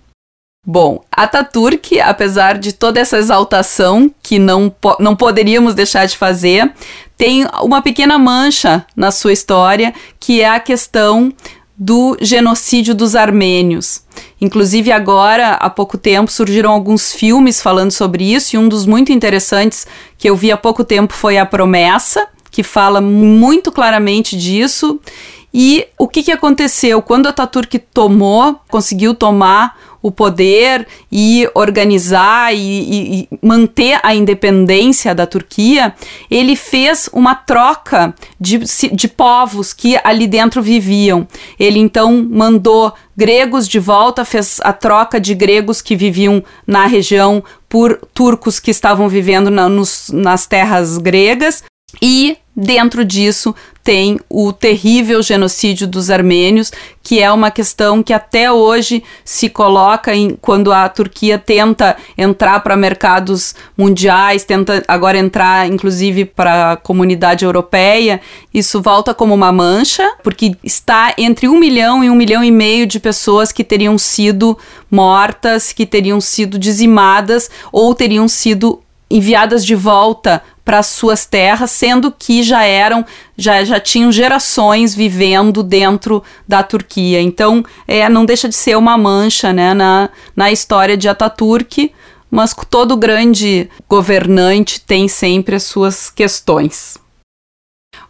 Bom, 0.65 1.03
Ataturk, 1.11 2.01
apesar 2.01 2.57
de 2.57 2.73
toda 2.73 3.01
essa 3.01 3.19
exaltação 3.19 4.09
que 4.23 4.39
não, 4.39 4.71
po 4.71 4.97
não 5.01 5.17
poderíamos 5.17 5.75
deixar 5.75 6.07
de 6.07 6.17
fazer, 6.17 6.73
tem 7.17 7.45
uma 7.63 7.83
pequena 7.83 8.17
mancha 8.17 8.87
na 8.95 9.11
sua 9.11 9.33
história, 9.33 9.93
que 10.21 10.41
é 10.41 10.49
a 10.49 10.61
questão 10.61 11.33
do 11.85 12.17
genocídio 12.21 12.95
dos 12.95 13.17
armênios. 13.17 14.03
Inclusive, 14.41 14.93
agora, 14.93 15.55
há 15.55 15.69
pouco 15.69 15.99
tempo, 15.99 16.31
surgiram 16.31 16.71
alguns 16.71 17.13
filmes 17.13 17.61
falando 17.61 17.91
sobre 17.91 18.23
isso, 18.33 18.55
e 18.55 18.59
um 18.59 18.69
dos 18.69 18.87
muito 18.87 19.11
interessantes 19.11 19.85
que 20.17 20.31
eu 20.31 20.37
vi 20.37 20.53
há 20.53 20.57
pouco 20.57 20.85
tempo 20.85 21.13
foi 21.13 21.39
A 21.39 21.45
Promessa, 21.45 22.29
que 22.53 22.63
fala 22.63 23.01
muito 23.01 23.73
claramente 23.73 24.37
disso. 24.37 25.01
E 25.53 25.85
o 25.99 26.07
que, 26.07 26.23
que 26.23 26.31
aconteceu? 26.31 27.03
Quando 27.03 27.27
Ataturk 27.27 27.77
tomou, 27.93 28.61
conseguiu 28.69 29.13
tomar 29.13 29.77
o 30.03 30.11
poder 30.11 30.87
e 31.11 31.49
organizar 31.55 32.53
e, 32.55 32.59
e, 32.59 33.29
manter 33.41 34.01
a 34.03 34.15
independência 34.15 35.15
da 35.15 35.27
Turquia, 35.27 35.95
ele 36.31 36.57
fez 36.57 37.09
uma 37.13 37.35
troca 37.35 38.15
de, 38.39 38.59
de 38.93 39.09
povos 39.09 39.73
que 39.73 39.99
ali 40.03 40.27
dentro 40.27 40.61
viviam. 40.61 41.27
Ele 41.59 41.79
então 41.79 42.27
mandou 42.29 42.93
gregos 43.17 43.69
de 43.69 43.79
volta, 43.79 44.25
fez 44.25 44.59
a 44.63 44.73
troca 44.73 45.21
de 45.21 45.35
gregos 45.35 45.81
que 45.81 45.95
viviam 45.95 46.43
na 46.67 46.87
região 46.87 47.43
por 47.69 48.01
turcos 48.13 48.59
que 48.59 48.71
estavam 48.71 49.09
vivendo 49.09 49.51
na, 49.51 49.69
nos, 49.69 50.11
nas 50.13 50.47
terras 50.47 50.99
gregas 50.99 51.63
e 52.01 52.37
dentro 52.55 53.05
disso 53.05 53.55
tem 53.85 54.19
o 54.29 54.53
terrível 54.53 55.23
genocídio 55.23 55.87
dos 55.87 56.11
armênios, 56.11 56.71
que 57.03 57.21
é 57.21 57.31
uma 57.33 57.51
questão 57.51 58.03
que 58.03 58.13
até 58.13 58.51
hoje 58.51 59.03
se 59.25 59.49
coloca 59.49 60.15
em, 60.15 60.37
quando 60.41 60.73
a 60.73 60.89
Turquia 60.89 61.37
tenta 61.37 61.97
entrar 62.17 62.61
para 62.61 62.77
mercados 62.77 63.55
mundiais, 63.77 64.45
tenta 64.45 64.83
agora 64.87 65.19
entrar 65.19 65.69
inclusive 65.69 66.25
para 66.25 66.73
a 66.73 66.77
comunidade 66.77 67.45
europeia. 67.45 68.21
Isso 68.55 68.81
volta 68.81 69.13
como 69.13 69.35
uma 69.35 69.51
mancha, 69.51 70.09
porque 70.23 70.57
está 70.63 71.15
entre 71.19 71.49
um 71.49 71.59
milhão 71.59 72.05
e 72.05 72.11
um 72.11 72.15
milhão 72.15 72.45
e 72.45 72.51
meio 72.51 72.87
de 72.87 73.01
pessoas 73.01 73.51
que 73.51 73.65
teriam 73.65 73.99
sido 73.99 74.57
mortas, 74.91 75.73
que 75.73 75.85
teriam 75.85 76.21
sido 76.21 76.59
dizimadas 76.59 77.51
ou 77.73 77.95
teriam 77.95 78.29
sido 78.29 78.81
enviadas 79.13 79.65
de 79.65 79.75
volta 79.75 80.43
para 80.65 80.83
suas 80.83 81.27
terras, 81.27 81.71
sendo 81.71 82.11
que 82.11 82.43
já 82.43 82.65
eram, 82.65 83.05
já, 83.37 83.65
já 83.65 83.81
tinham 83.81 84.13
gerações 84.13 84.95
vivendo 84.95 85.63
dentro 85.63 86.23
da 86.47 86.63
Turquia. 86.63 87.21
Então, 87.21 87.65
é, 87.87 88.09
não 88.09 88.25
deixa 88.25 88.49
de 88.49 88.55
ser 88.55 88.77
uma 88.77 88.97
mancha 88.97 89.53
né, 89.53 89.75
na, 89.75 90.09
na 90.37 90.53
história 90.53 90.97
de 90.97 91.09
Ataturk, 91.09 91.93
mas 92.31 92.55
todo 92.71 92.97
grande 92.97 93.69
governante 93.89 94.81
tem 94.81 95.09
sempre 95.09 95.57
as 95.57 95.65
suas 95.65 96.09
questões. 96.09 96.97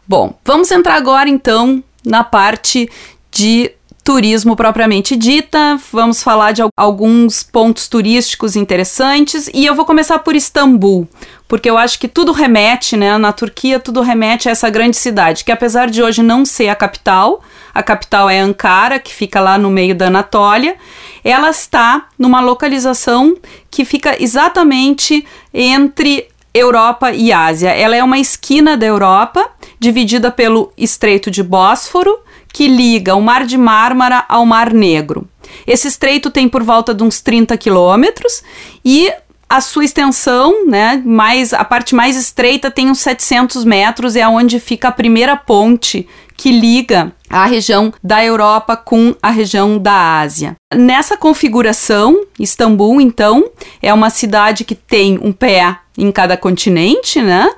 Bom, 0.07 0.39
vamos 0.45 0.71
entrar 0.71 0.95
agora 0.95 1.29
então 1.29 1.83
na 2.05 2.23
parte 2.23 2.89
de 3.31 3.73
turismo 4.05 4.57
propriamente 4.57 5.15
dita, 5.15 5.79
vamos 5.93 6.23
falar 6.23 6.53
de 6.53 6.63
alguns 6.77 7.43
pontos 7.43 7.87
turísticos 7.87 8.57
interessantes 8.57 9.49
e 9.55 9.65
eu 9.65 9.75
vou 9.75 9.85
começar 9.85 10.19
por 10.19 10.35
Istambul, 10.35 11.09
porque 11.47 11.71
eu 11.71 11.79
acho 11.79 11.99
que 11.99 12.09
tudo 12.09 12.33
remete, 12.33 12.97
né, 12.97 13.17
na 13.17 13.33
Turquia, 13.33 13.79
tudo 13.79 14.01
remete 14.01 14.49
a 14.49 14.53
essa 14.53 14.69
grande 14.69 14.97
cidade, 14.97 15.45
que 15.45 15.53
apesar 15.53 15.89
de 15.89 16.03
hoje 16.03 16.23
não 16.23 16.45
ser 16.45 16.69
a 16.69 16.75
capital, 16.75 17.43
a 17.73 17.83
capital 17.83 18.29
é 18.29 18.41
Ankara, 18.41 18.99
que 18.99 19.15
fica 19.15 19.41
lá 19.41 19.57
no 19.57 19.71
meio 19.71 19.95
da 19.95 20.09
Anatólia, 20.09 20.77
ela 21.23 21.51
está 21.51 22.07
numa 22.19 22.41
localização 22.41 23.37
que 23.71 23.85
fica 23.85 24.21
exatamente 24.21 25.25
entre 25.55 26.27
Europa 26.53 27.13
e 27.13 27.33
Ásia. 27.33 27.71
Ela 27.71 27.97
é 27.97 28.05
uma 28.05 28.19
esquina 28.19 28.77
da 28.77 28.85
Europa, 28.85 29.49
dividida 29.79 30.31
pelo 30.31 30.73
Estreito 30.77 31.31
de 31.31 31.43
Bósforo, 31.43 32.19
que 32.53 32.69
liga 32.69 33.15
o 33.15 33.23
Mar 33.23 33.45
de 33.47 33.57
Mármara 33.57 34.25
ao 34.29 34.45
Mar 34.45 34.73
Negro. 34.73 35.27
Esse 35.67 35.89
estreito 35.89 36.31
tem 36.31 36.49
por 36.49 36.63
volta 36.63 36.95
de 36.95 37.03
uns 37.03 37.21
30 37.21 37.57
quilômetros 37.57 38.43
e 38.85 39.13
a 39.49 39.61
sua 39.61 39.85
extensão, 39.85 40.67
né, 40.67 41.03
mais 41.05 41.53
a 41.53 41.63
parte 41.63 41.95
mais 41.95 42.17
estreita 42.17 42.71
tem 42.71 42.91
uns 42.91 43.01
700 43.01 43.67
metros, 43.67 44.17
é 44.17 44.27
onde 44.27 44.59
fica 44.59 44.89
a 44.89 44.93
primeira 44.93 45.37
ponte 45.37 46.09
que 46.39 46.51
liga 46.51 47.13
a 47.29 47.45
região 47.45 47.93
da 48.03 48.25
Europa 48.25 48.77
com 48.77 49.15
a 49.23 49.31
região 49.31 49.79
da 49.79 50.21
Ásia. 50.21 50.57
Nessa 50.75 51.19
configuração, 51.19 52.25
Istambul, 52.39 52.99
então, 52.99 53.45
é 53.83 53.93
uma 53.93 54.09
cidade 54.09 54.65
que 54.65 54.75
tem 54.75 55.19
um 55.23 55.33
pé 55.33 55.77
em 55.99 56.11
cada 56.11 56.37
continente, 56.37 57.21
né? 57.21 57.51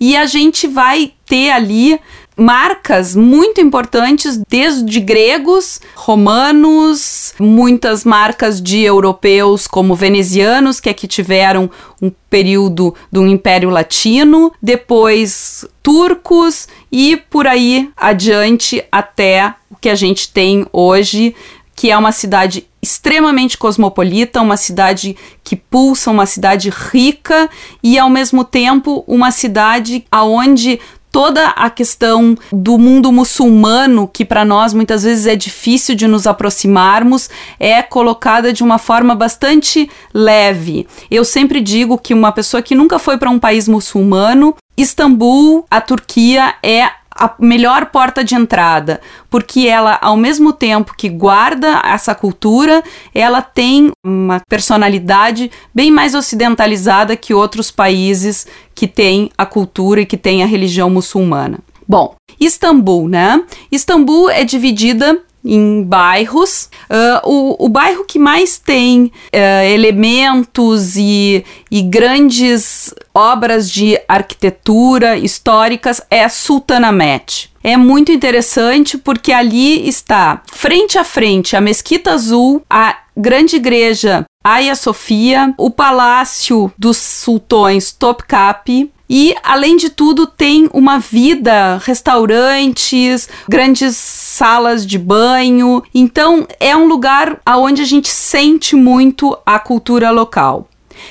E 0.00 0.16
a 0.16 0.24
gente 0.24 0.66
vai 0.66 1.12
ter 1.26 1.50
ali 1.50 2.00
marcas 2.36 3.14
muito 3.14 3.60
importantes, 3.60 4.40
desde 4.48 5.00
gregos, 5.00 5.80
romanos, 5.94 7.34
muitas 7.38 8.04
marcas 8.04 8.60
de 8.60 8.80
europeus 8.80 9.66
como 9.66 9.94
venezianos, 9.94 10.80
que 10.80 10.88
aqui 10.88 11.06
tiveram 11.06 11.70
um 12.00 12.10
período 12.30 12.94
do 13.10 13.26
Império 13.26 13.70
Latino, 13.70 14.52
depois 14.62 15.64
turcos 15.82 16.68
e 16.90 17.16
por 17.16 17.46
aí 17.46 17.90
adiante 17.96 18.82
até 18.90 19.54
o 19.70 19.76
que 19.76 19.88
a 19.88 19.94
gente 19.94 20.32
tem 20.32 20.66
hoje, 20.72 21.34
que 21.74 21.90
é 21.90 21.96
uma 21.96 22.12
cidade 22.12 22.66
extremamente 22.80 23.56
cosmopolita, 23.56 24.42
uma 24.42 24.56
cidade 24.56 25.16
que 25.44 25.54
pulsa, 25.54 26.10
uma 26.10 26.26
cidade 26.26 26.68
rica 26.68 27.48
e 27.82 27.96
ao 27.96 28.10
mesmo 28.10 28.44
tempo 28.44 29.04
uma 29.06 29.30
cidade 29.30 30.04
aonde 30.10 30.80
toda 31.12 31.48
a 31.48 31.68
questão 31.68 32.36
do 32.50 32.78
mundo 32.78 33.12
muçulmano, 33.12 34.08
que 34.10 34.24
para 34.24 34.44
nós 34.44 34.72
muitas 34.72 35.02
vezes 35.02 35.26
é 35.26 35.36
difícil 35.36 35.94
de 35.94 36.08
nos 36.08 36.26
aproximarmos, 36.26 37.28
é 37.60 37.82
colocada 37.82 38.50
de 38.50 38.64
uma 38.64 38.78
forma 38.78 39.14
bastante 39.14 39.90
leve. 40.14 40.88
Eu 41.10 41.22
sempre 41.22 41.60
digo 41.60 41.98
que 41.98 42.14
uma 42.14 42.32
pessoa 42.32 42.62
que 42.62 42.74
nunca 42.74 42.98
foi 42.98 43.18
para 43.18 43.28
um 43.28 43.38
país 43.38 43.68
muçulmano, 43.68 44.56
Istambul, 44.74 45.66
a 45.70 45.82
Turquia, 45.82 46.54
é 46.62 46.90
a 47.16 47.34
melhor 47.38 47.86
porta 47.86 48.24
de 48.24 48.34
entrada, 48.34 49.00
porque 49.30 49.66
ela, 49.66 49.98
ao 50.00 50.16
mesmo 50.16 50.52
tempo 50.52 50.94
que 50.96 51.08
guarda 51.08 51.82
essa 51.84 52.14
cultura, 52.14 52.82
ela 53.14 53.42
tem 53.42 53.90
uma 54.04 54.40
personalidade 54.48 55.50
bem 55.74 55.90
mais 55.90 56.14
ocidentalizada 56.14 57.16
que 57.16 57.34
outros 57.34 57.70
países 57.70 58.46
que 58.74 58.86
têm 58.86 59.30
a 59.36 59.46
cultura 59.46 60.00
e 60.00 60.06
que 60.06 60.16
têm 60.16 60.42
a 60.42 60.46
religião 60.46 60.88
muçulmana. 60.88 61.58
Bom, 61.86 62.14
Istambul, 62.40 63.08
né? 63.08 63.42
Istambul 63.70 64.30
é 64.30 64.44
dividida 64.44 65.20
em 65.44 65.82
bairros. 65.82 66.70
Uh, 66.88 67.28
o, 67.28 67.66
o 67.66 67.68
bairro 67.68 68.04
que 68.04 68.18
mais 68.18 68.58
tem 68.58 69.04
uh, 69.04 69.64
elementos 69.72 70.96
e, 70.96 71.44
e 71.70 71.82
grandes 71.82 72.94
obras 73.14 73.70
de 73.70 73.98
arquitetura 74.08 75.16
históricas 75.16 76.02
é 76.10 76.28
Sultanahmet. 76.28 77.50
É 77.62 77.76
muito 77.76 78.10
interessante 78.10 78.98
porque 78.98 79.32
ali 79.32 79.88
está, 79.88 80.42
frente 80.52 80.98
a 80.98 81.04
frente, 81.04 81.56
a 81.56 81.60
Mesquita 81.60 82.12
Azul, 82.12 82.62
a 82.68 82.96
grande 83.16 83.56
igreja 83.56 84.24
Hagia 84.42 84.74
Sofia, 84.74 85.54
o 85.56 85.70
Palácio 85.70 86.72
dos 86.76 86.96
Sultões 86.96 87.92
Topkapi, 87.92 88.90
e, 89.14 89.34
além 89.42 89.76
de 89.76 89.90
tudo, 89.90 90.26
tem 90.26 90.70
uma 90.72 90.98
vida, 90.98 91.78
restaurantes, 91.84 93.28
grandes 93.46 93.94
salas 93.94 94.86
de 94.86 94.98
banho. 94.98 95.82
Então, 95.94 96.46
é 96.58 96.74
um 96.74 96.86
lugar 96.86 97.38
onde 97.46 97.82
a 97.82 97.84
gente 97.84 98.08
sente 98.08 98.74
muito 98.74 99.36
a 99.44 99.58
cultura 99.58 100.10
local. 100.10 100.66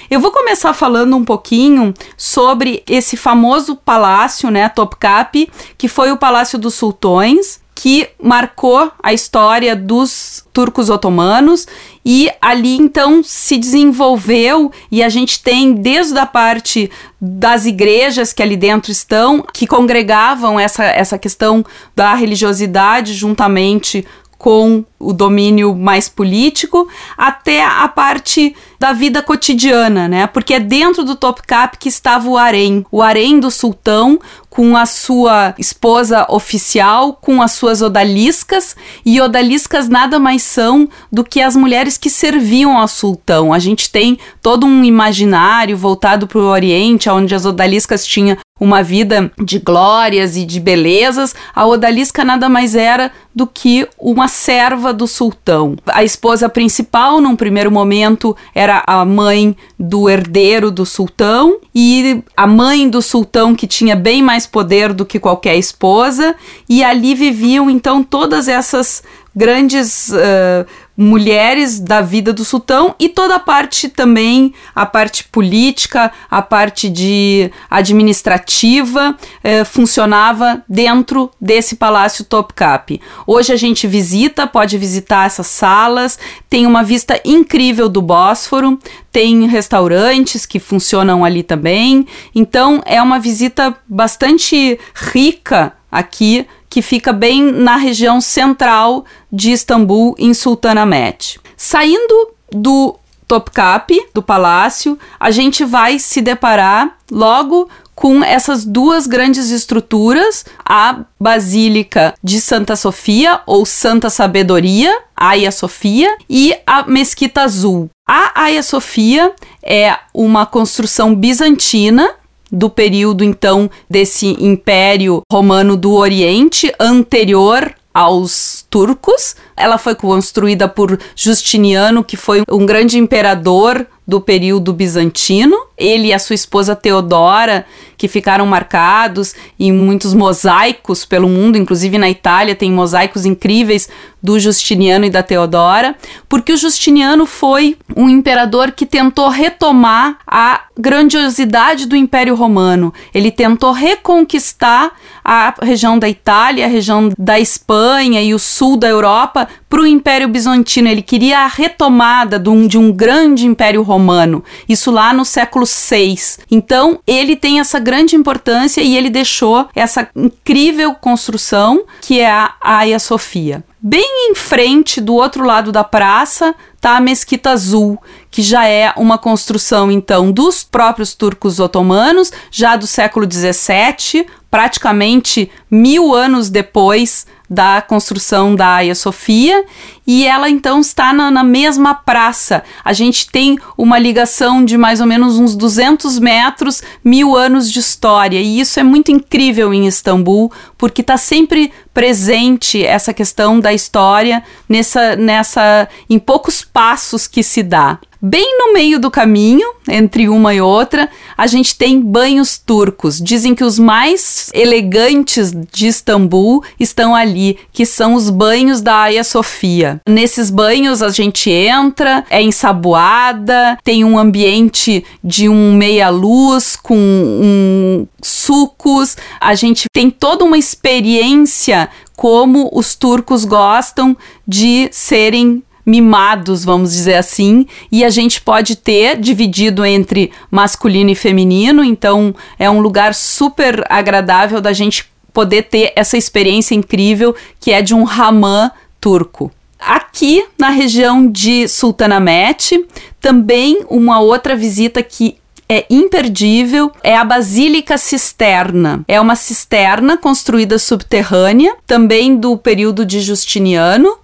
Eu 0.10 0.20
vou 0.20 0.32
começar 0.32 0.74
falando 0.74 1.16
um 1.16 1.24
pouquinho 1.24 1.94
sobre 2.18 2.84
esse 2.88 3.16
famoso 3.16 3.76
palácio, 3.76 4.50
né, 4.50 4.70
Topkapi, 4.70 5.50
que 5.78 5.88
foi 5.88 6.12
o 6.12 6.18
Palácio 6.18 6.60
dos 6.60 6.74
Sultões, 6.74 7.62
que 7.82 8.10
marcou 8.22 8.92
a 9.02 9.12
história 9.12 9.76
dos 9.76 10.46
turcos 10.54 10.88
otomanos 10.90 11.66
e 12.06 12.30
ali 12.40 12.76
então 12.76 13.24
se 13.24 13.58
desenvolveu 13.58 14.72
e 14.92 15.02
a 15.02 15.10
gente 15.10 15.42
tem 15.42 15.74
desde 15.74 16.18
a 16.20 16.28
parte 16.28 16.92
das 17.20 17.66
igrejas 17.66 18.34
que 18.34 18.44
ali 18.44 18.56
dentro 18.56 18.92
estão 18.92 19.44
que 19.52 19.66
congregavam 19.66 20.60
essa, 20.60 20.84
essa 20.84 21.18
questão 21.18 21.66
da 21.96 22.14
religiosidade 22.14 23.14
juntamente 23.14 24.06
com 24.42 24.84
o 24.98 25.14
domínio 25.14 25.76
mais 25.76 26.10
político, 26.10 26.88
até 27.16 27.64
a 27.64 27.88
parte 27.88 28.56
da 28.80 28.92
vida 28.92 29.22
cotidiana, 29.22 30.08
né? 30.08 30.26
Porque 30.26 30.56
é 30.56 30.60
dentro 30.60 31.04
do 31.04 31.16
Topkapi 31.16 31.78
que 31.78 31.88
estava 31.88 32.28
o 32.28 32.36
harém, 32.36 32.84
o 32.92 33.04
harém 33.04 33.40
do 33.40 33.52
sultão 33.52 34.20
com 34.50 34.76
a 34.76 34.88
sua 34.88 35.54
esposa 35.60 36.26
oficial, 36.28 37.14
com 37.14 37.40
as 37.40 37.52
suas 37.52 37.84
odaliscas, 37.84 38.76
e 39.06 39.22
odaliscas 39.22 39.88
nada 39.88 40.18
mais 40.18 40.42
são 40.42 40.90
do 41.12 41.24
que 41.24 41.40
as 41.40 41.56
mulheres 41.56 41.96
que 41.96 42.10
serviam 42.10 42.76
ao 42.76 42.88
sultão. 42.88 43.54
A 43.54 43.60
gente 43.60 43.92
tem 43.92 44.18
todo 44.42 44.66
um 44.66 44.84
imaginário 44.84 45.78
voltado 45.78 46.26
para 46.26 46.40
o 46.40 46.50
Oriente, 46.50 47.08
onde 47.12 47.36
as 47.36 47.46
odaliscas 47.46 48.04
tinham 48.04 48.36
uma 48.62 48.84
vida 48.84 49.32
de 49.44 49.58
glórias 49.58 50.38
e 50.38 50.46
de 50.46 50.60
belezas, 50.60 51.34
a 51.56 51.66
odalisca 51.66 52.24
nada 52.24 52.48
mais 52.48 52.76
era 52.76 53.12
do 53.34 53.48
que 53.48 53.88
uma 53.98 54.28
serva 54.28 54.94
do 54.94 55.08
sultão. 55.08 55.76
A 55.88 56.04
esposa 56.04 56.48
principal, 56.48 57.20
num 57.20 57.36
primeiro 57.36 57.72
momento, 57.72 58.38
era 58.54 58.84
a 58.86 59.04
mãe 59.04 59.58
do 59.80 60.08
herdeiro 60.08 60.70
do 60.70 60.86
sultão, 60.86 61.58
e 61.74 62.22
a 62.38 62.46
mãe 62.46 62.88
do 62.88 63.02
sultão, 63.02 63.56
que 63.56 63.66
tinha 63.66 63.96
bem 63.96 64.22
mais 64.22 64.46
poder 64.46 64.94
do 64.94 65.08
que 65.08 65.20
qualquer 65.20 65.56
esposa, 65.56 66.36
e 66.70 66.84
ali 66.84 67.16
viviam 67.16 67.68
então 67.68 68.04
todas 68.04 68.48
essas 68.48 69.02
grandes 69.36 70.10
uh, 70.10 70.66
mulheres 70.96 71.80
da 71.80 72.02
vida 72.02 72.34
do 72.34 72.44
sultão 72.44 72.94
e 73.00 73.10
toda 73.10 73.36
a 73.36 73.40
parte 73.40 73.88
também, 73.90 74.54
a 74.76 74.86
parte 74.86 75.24
política, 75.24 76.12
a 76.30 76.42
parte 76.42 76.90
de 76.90 77.50
administrativa, 77.70 79.16
uh, 79.18 79.66
funcionava 79.66 80.64
dentro 80.68 81.32
desse 81.40 81.76
palácio 81.76 82.26
Topkapi. 82.26 83.02
Hoje 83.26 83.54
a 83.54 83.56
gente 83.56 83.88
visita, 83.88 84.46
pode 84.46 84.78
visitar 84.78 85.26
essas 85.26 85.48
salas, 85.48 86.20
tem 86.50 86.66
uma 86.66 86.84
vista 86.84 87.20
incrível 87.24 87.88
do 87.88 88.02
Bósforo, 88.02 88.78
tem 89.12 89.48
restaurantes 89.48 90.46
que 90.46 90.60
funcionam 90.60 91.24
ali 91.24 91.42
também, 91.42 92.06
então 92.36 92.82
é 92.86 93.02
uma 93.02 93.20
visita 93.20 93.76
bastante 93.88 94.78
rica 94.94 95.74
aqui 95.92 96.46
que 96.72 96.82
fica 96.82 97.12
bem 97.12 97.44
na 97.52 97.76
região 97.76 98.22
central 98.22 99.04
de 99.30 99.52
Istambul, 99.52 100.16
em 100.18 100.34
Sultanahmet. 100.34 101.38
Saindo 101.58 102.30
do 102.50 102.96
Topkapi, 103.28 104.08
do 104.14 104.24
palácio, 104.24 104.98
a 105.20 105.32
gente 105.32 105.66
vai 105.66 106.00
se 106.00 106.22
deparar 106.22 106.98
logo 107.12 107.70
com 107.94 108.24
essas 108.24 108.64
duas 108.64 109.06
grandes 109.06 109.50
estruturas, 109.50 110.46
a 110.66 111.02
Basílica 111.20 112.14
de 112.24 112.40
Santa 112.40 112.78
Sofia 112.78 113.42
ou 113.46 113.66
Santa 113.66 114.10
Sabedoria, 114.10 114.98
Hagia 115.14 115.52
Sofia, 115.52 116.18
e 116.30 116.56
a 116.66 116.84
Mesquita 116.88 117.42
Azul. 117.42 117.90
A 118.08 118.44
Hagia 118.44 118.64
Sofia 118.64 119.34
é 119.62 119.98
uma 120.14 120.46
construção 120.46 121.14
bizantina 121.14 122.16
do 122.52 122.70
período 122.70 123.24
então 123.24 123.70
desse 123.90 124.36
Império 124.44 125.22
Romano 125.32 125.78
do 125.78 125.94
Oriente 125.94 126.74
anterior 126.80 127.74
aos 127.94 128.66
turcos. 128.70 129.36
Ela 129.56 129.78
foi 129.78 129.96
construída 129.96 130.68
por 130.68 131.00
Justiniano, 131.16 132.04
que 132.04 132.18
foi 132.18 132.44
um 132.50 132.66
grande 132.66 132.98
imperador 132.98 133.86
do 134.08 134.20
período 134.20 134.74
bizantino. 134.74 135.56
Ele 135.82 136.08
e 136.08 136.14
a 136.14 136.20
sua 136.20 136.36
esposa 136.36 136.76
Teodora, 136.76 137.66
que 137.98 138.08
ficaram 138.08 138.46
marcados 138.46 139.36
em 139.60 139.72
muitos 139.72 140.14
mosaicos 140.14 141.06
pelo 141.06 141.30
mundo, 141.30 141.58
inclusive 141.58 141.98
na 141.98 142.10
Itália 142.10 142.56
tem 142.56 142.72
mosaicos 142.72 143.26
incríveis 143.26 143.90
do 144.22 144.40
Justiniano 144.40 145.06
e 145.06 145.10
da 145.10 145.24
Teodora, 145.24 145.96
porque 146.30 146.54
o 146.54 146.58
Justiniano 146.58 147.26
foi 147.26 147.78
um 147.96 148.08
imperador 148.08 148.72
que 148.72 148.86
tentou 148.86 149.30
retomar 149.30 150.18
a 150.28 150.62
grandiosidade 150.78 151.88
do 151.88 151.96
Império 151.96 152.36
Romano. 152.36 152.94
Ele 153.14 153.32
tentou 153.32 153.72
reconquistar 153.72 154.92
a 155.24 155.54
região 155.62 155.98
da 155.98 156.08
Itália, 156.08 156.66
a 156.66 156.70
região 156.70 157.10
da 157.18 157.40
Espanha 157.40 158.22
e 158.22 158.34
o 158.34 158.40
sul 158.40 158.78
da 158.78 158.88
Europa 158.88 159.48
para 159.70 159.82
o 159.82 159.88
Império 159.88 160.28
Bizantino. 160.28 160.88
Ele 160.88 161.02
queria 161.02 161.40
a 161.40 161.48
retomada 161.48 162.38
de 162.38 162.50
um, 162.50 162.68
de 162.68 162.78
um 162.78 162.92
grande 162.92 163.46
Império 163.46 163.82
Romano, 163.82 164.44
isso 164.68 164.92
lá 164.92 165.14
no 165.14 165.26
século 165.26 165.66
VI. 165.90 166.18
Então, 166.50 167.00
ele 167.06 167.36
tem 167.36 167.60
essa 167.60 167.80
grande 167.80 168.16
importância 168.16 168.82
e 168.82 168.96
ele 168.96 169.10
deixou 169.10 169.68
essa 169.76 170.10
incrível 170.16 170.94
construção 170.96 171.84
que 172.02 172.20
é 172.20 172.30
a 172.30 172.54
Hagia 172.62 173.00
Sofia. 173.00 173.64
Bem 173.84 174.30
em 174.30 174.36
frente, 174.36 175.02
do 175.02 175.16
outro 175.16 175.44
lado 175.44 175.72
da 175.72 175.84
praça, 175.84 176.54
está 176.76 176.98
a 176.98 177.02
Mesquita 177.02 177.50
Azul, 177.50 177.98
que 178.30 178.44
já 178.44 178.68
é 178.68 178.94
uma 178.96 179.18
construção 179.18 179.92
então 179.92 180.32
dos 180.32 180.64
próprios 180.64 181.16
turcos 181.16 181.60
otomanos, 181.60 182.32
já 182.52 182.76
do 182.76 182.86
século 182.86 183.26
XVII, 183.26 184.28
praticamente 184.52 185.50
mil 185.70 186.14
anos 186.14 186.48
depois 186.48 187.26
da 187.50 187.82
construção 187.82 188.56
da 188.56 188.78
Hagia 188.78 188.94
Sofia 188.96 189.66
e 190.06 190.26
ela 190.26 190.50
então 190.50 190.80
está 190.80 191.14
na, 191.14 191.30
na, 191.30 191.44
mesma 191.44 191.94
praça. 191.94 192.64
A 192.84 192.94
gente 192.94 193.30
tem 193.30 193.58
uma 193.78 194.00
ligação 194.00 194.64
de 194.64 194.78
mais 194.78 195.00
ou 195.00 195.08
menos 195.08 195.38
uns 195.38 195.56
200 195.56 196.20
metros, 196.20 196.82
mil 197.04 197.36
anos 197.36 197.72
de 197.72 197.80
história 197.80 198.40
e 198.40 198.60
isso 198.60 198.80
é 198.80 198.84
muito 198.84 199.12
incrível 199.12 199.74
em 199.74 199.88
Istambul 199.88 200.52
porque 200.78 201.02
está 201.02 201.18
sempre 201.18 201.72
presente 201.94 202.84
essa 202.84 203.14
questão 203.14 203.60
da 203.60 203.74
história 203.74 204.44
nessa, 204.68 205.16
nessa 205.16 205.88
em 206.10 206.18
poucos 206.18 206.64
passos 206.64 207.28
que 207.28 207.44
se 207.44 207.62
dá. 207.64 208.00
Bem 208.24 208.56
no 208.60 208.72
meio 208.72 209.00
do 209.00 209.10
caminho, 209.10 209.68
entre 209.88 210.30
uma 210.30 210.54
e 210.54 210.62
outra, 210.62 211.10
a 211.36 211.48
gente 211.48 211.76
tem 211.76 212.00
banhos 212.00 212.56
turcos. 212.56 213.20
Dizem 213.20 213.56
que 213.56 213.64
os 213.64 213.80
mais 213.80 214.52
elegantes 214.54 215.52
de 215.72 215.88
Istambul 215.88 216.64
estão 216.80 217.16
ali, 217.16 217.58
que 217.74 217.84
são 217.84 218.14
os 218.14 218.30
banhos 218.30 218.80
da 218.80 219.06
Hagia 219.06 219.24
Sofia. 219.24 219.91
Nesses 220.08 220.50
banhos 220.50 221.02
a 221.02 221.10
gente 221.10 221.50
entra, 221.50 222.24
é 222.30 222.42
ensaboada, 222.42 223.78
tem 223.84 224.04
um 224.04 224.18
ambiente 224.18 225.04
de 225.24 225.50
um 225.50 225.74
meia-luz 225.74 226.76
com 226.76 226.98
um 226.98 228.08
sucos, 228.22 229.18
a 229.40 229.56
gente 229.56 229.86
tem 229.92 230.10
toda 230.10 230.44
uma 230.44 230.58
experiência 230.58 231.90
como 232.16 232.70
os 232.72 232.96
turcos 232.96 233.46
gostam 233.46 234.16
de 234.48 234.90
serem 234.92 235.64
mimados, 235.86 236.64
vamos 236.64 236.92
dizer 236.92 237.16
assim, 237.16 237.66
e 237.92 238.04
a 238.04 238.10
gente 238.10 238.42
pode 238.42 238.76
ter 238.76 239.18
dividido 239.20 239.84
entre 239.84 240.32
masculino 240.50 241.10
e 241.10 241.16
feminino, 241.16 241.84
então 241.84 242.36
é 242.60 242.70
um 242.70 242.80
lugar 242.80 243.16
super 243.16 243.84
agradável 243.90 244.62
da 244.62 244.74
gente 244.74 245.10
poder 245.34 245.64
ter 245.64 245.94
essa 245.96 246.18
experiência 246.18 246.76
incrível 246.76 247.36
que 247.60 247.72
é 247.72 247.82
de 247.82 247.96
um 247.96 248.04
ramã 248.04 248.72
turco. 249.00 249.52
Aqui 249.82 250.46
na 250.60 250.70
região 250.70 251.28
de 251.28 251.68
Sultanahmet, 251.68 252.86
também 253.20 253.84
uma 253.90 254.20
outra 254.20 254.56
visita 254.56 255.02
que 255.02 255.38
é 255.68 255.86
imperdível 255.90 256.92
é 257.02 257.16
a 257.16 257.24
Basílica 257.24 257.98
Cisterna. 257.98 259.06
É 259.08 259.20
uma 259.20 259.36
cisterna 259.36 260.18
construída 260.18 260.78
subterrânea, 260.78 261.76
também 261.88 262.36
do 262.36 262.58
período 262.58 263.06
de 263.06 263.22
Justiniano, 263.22 264.18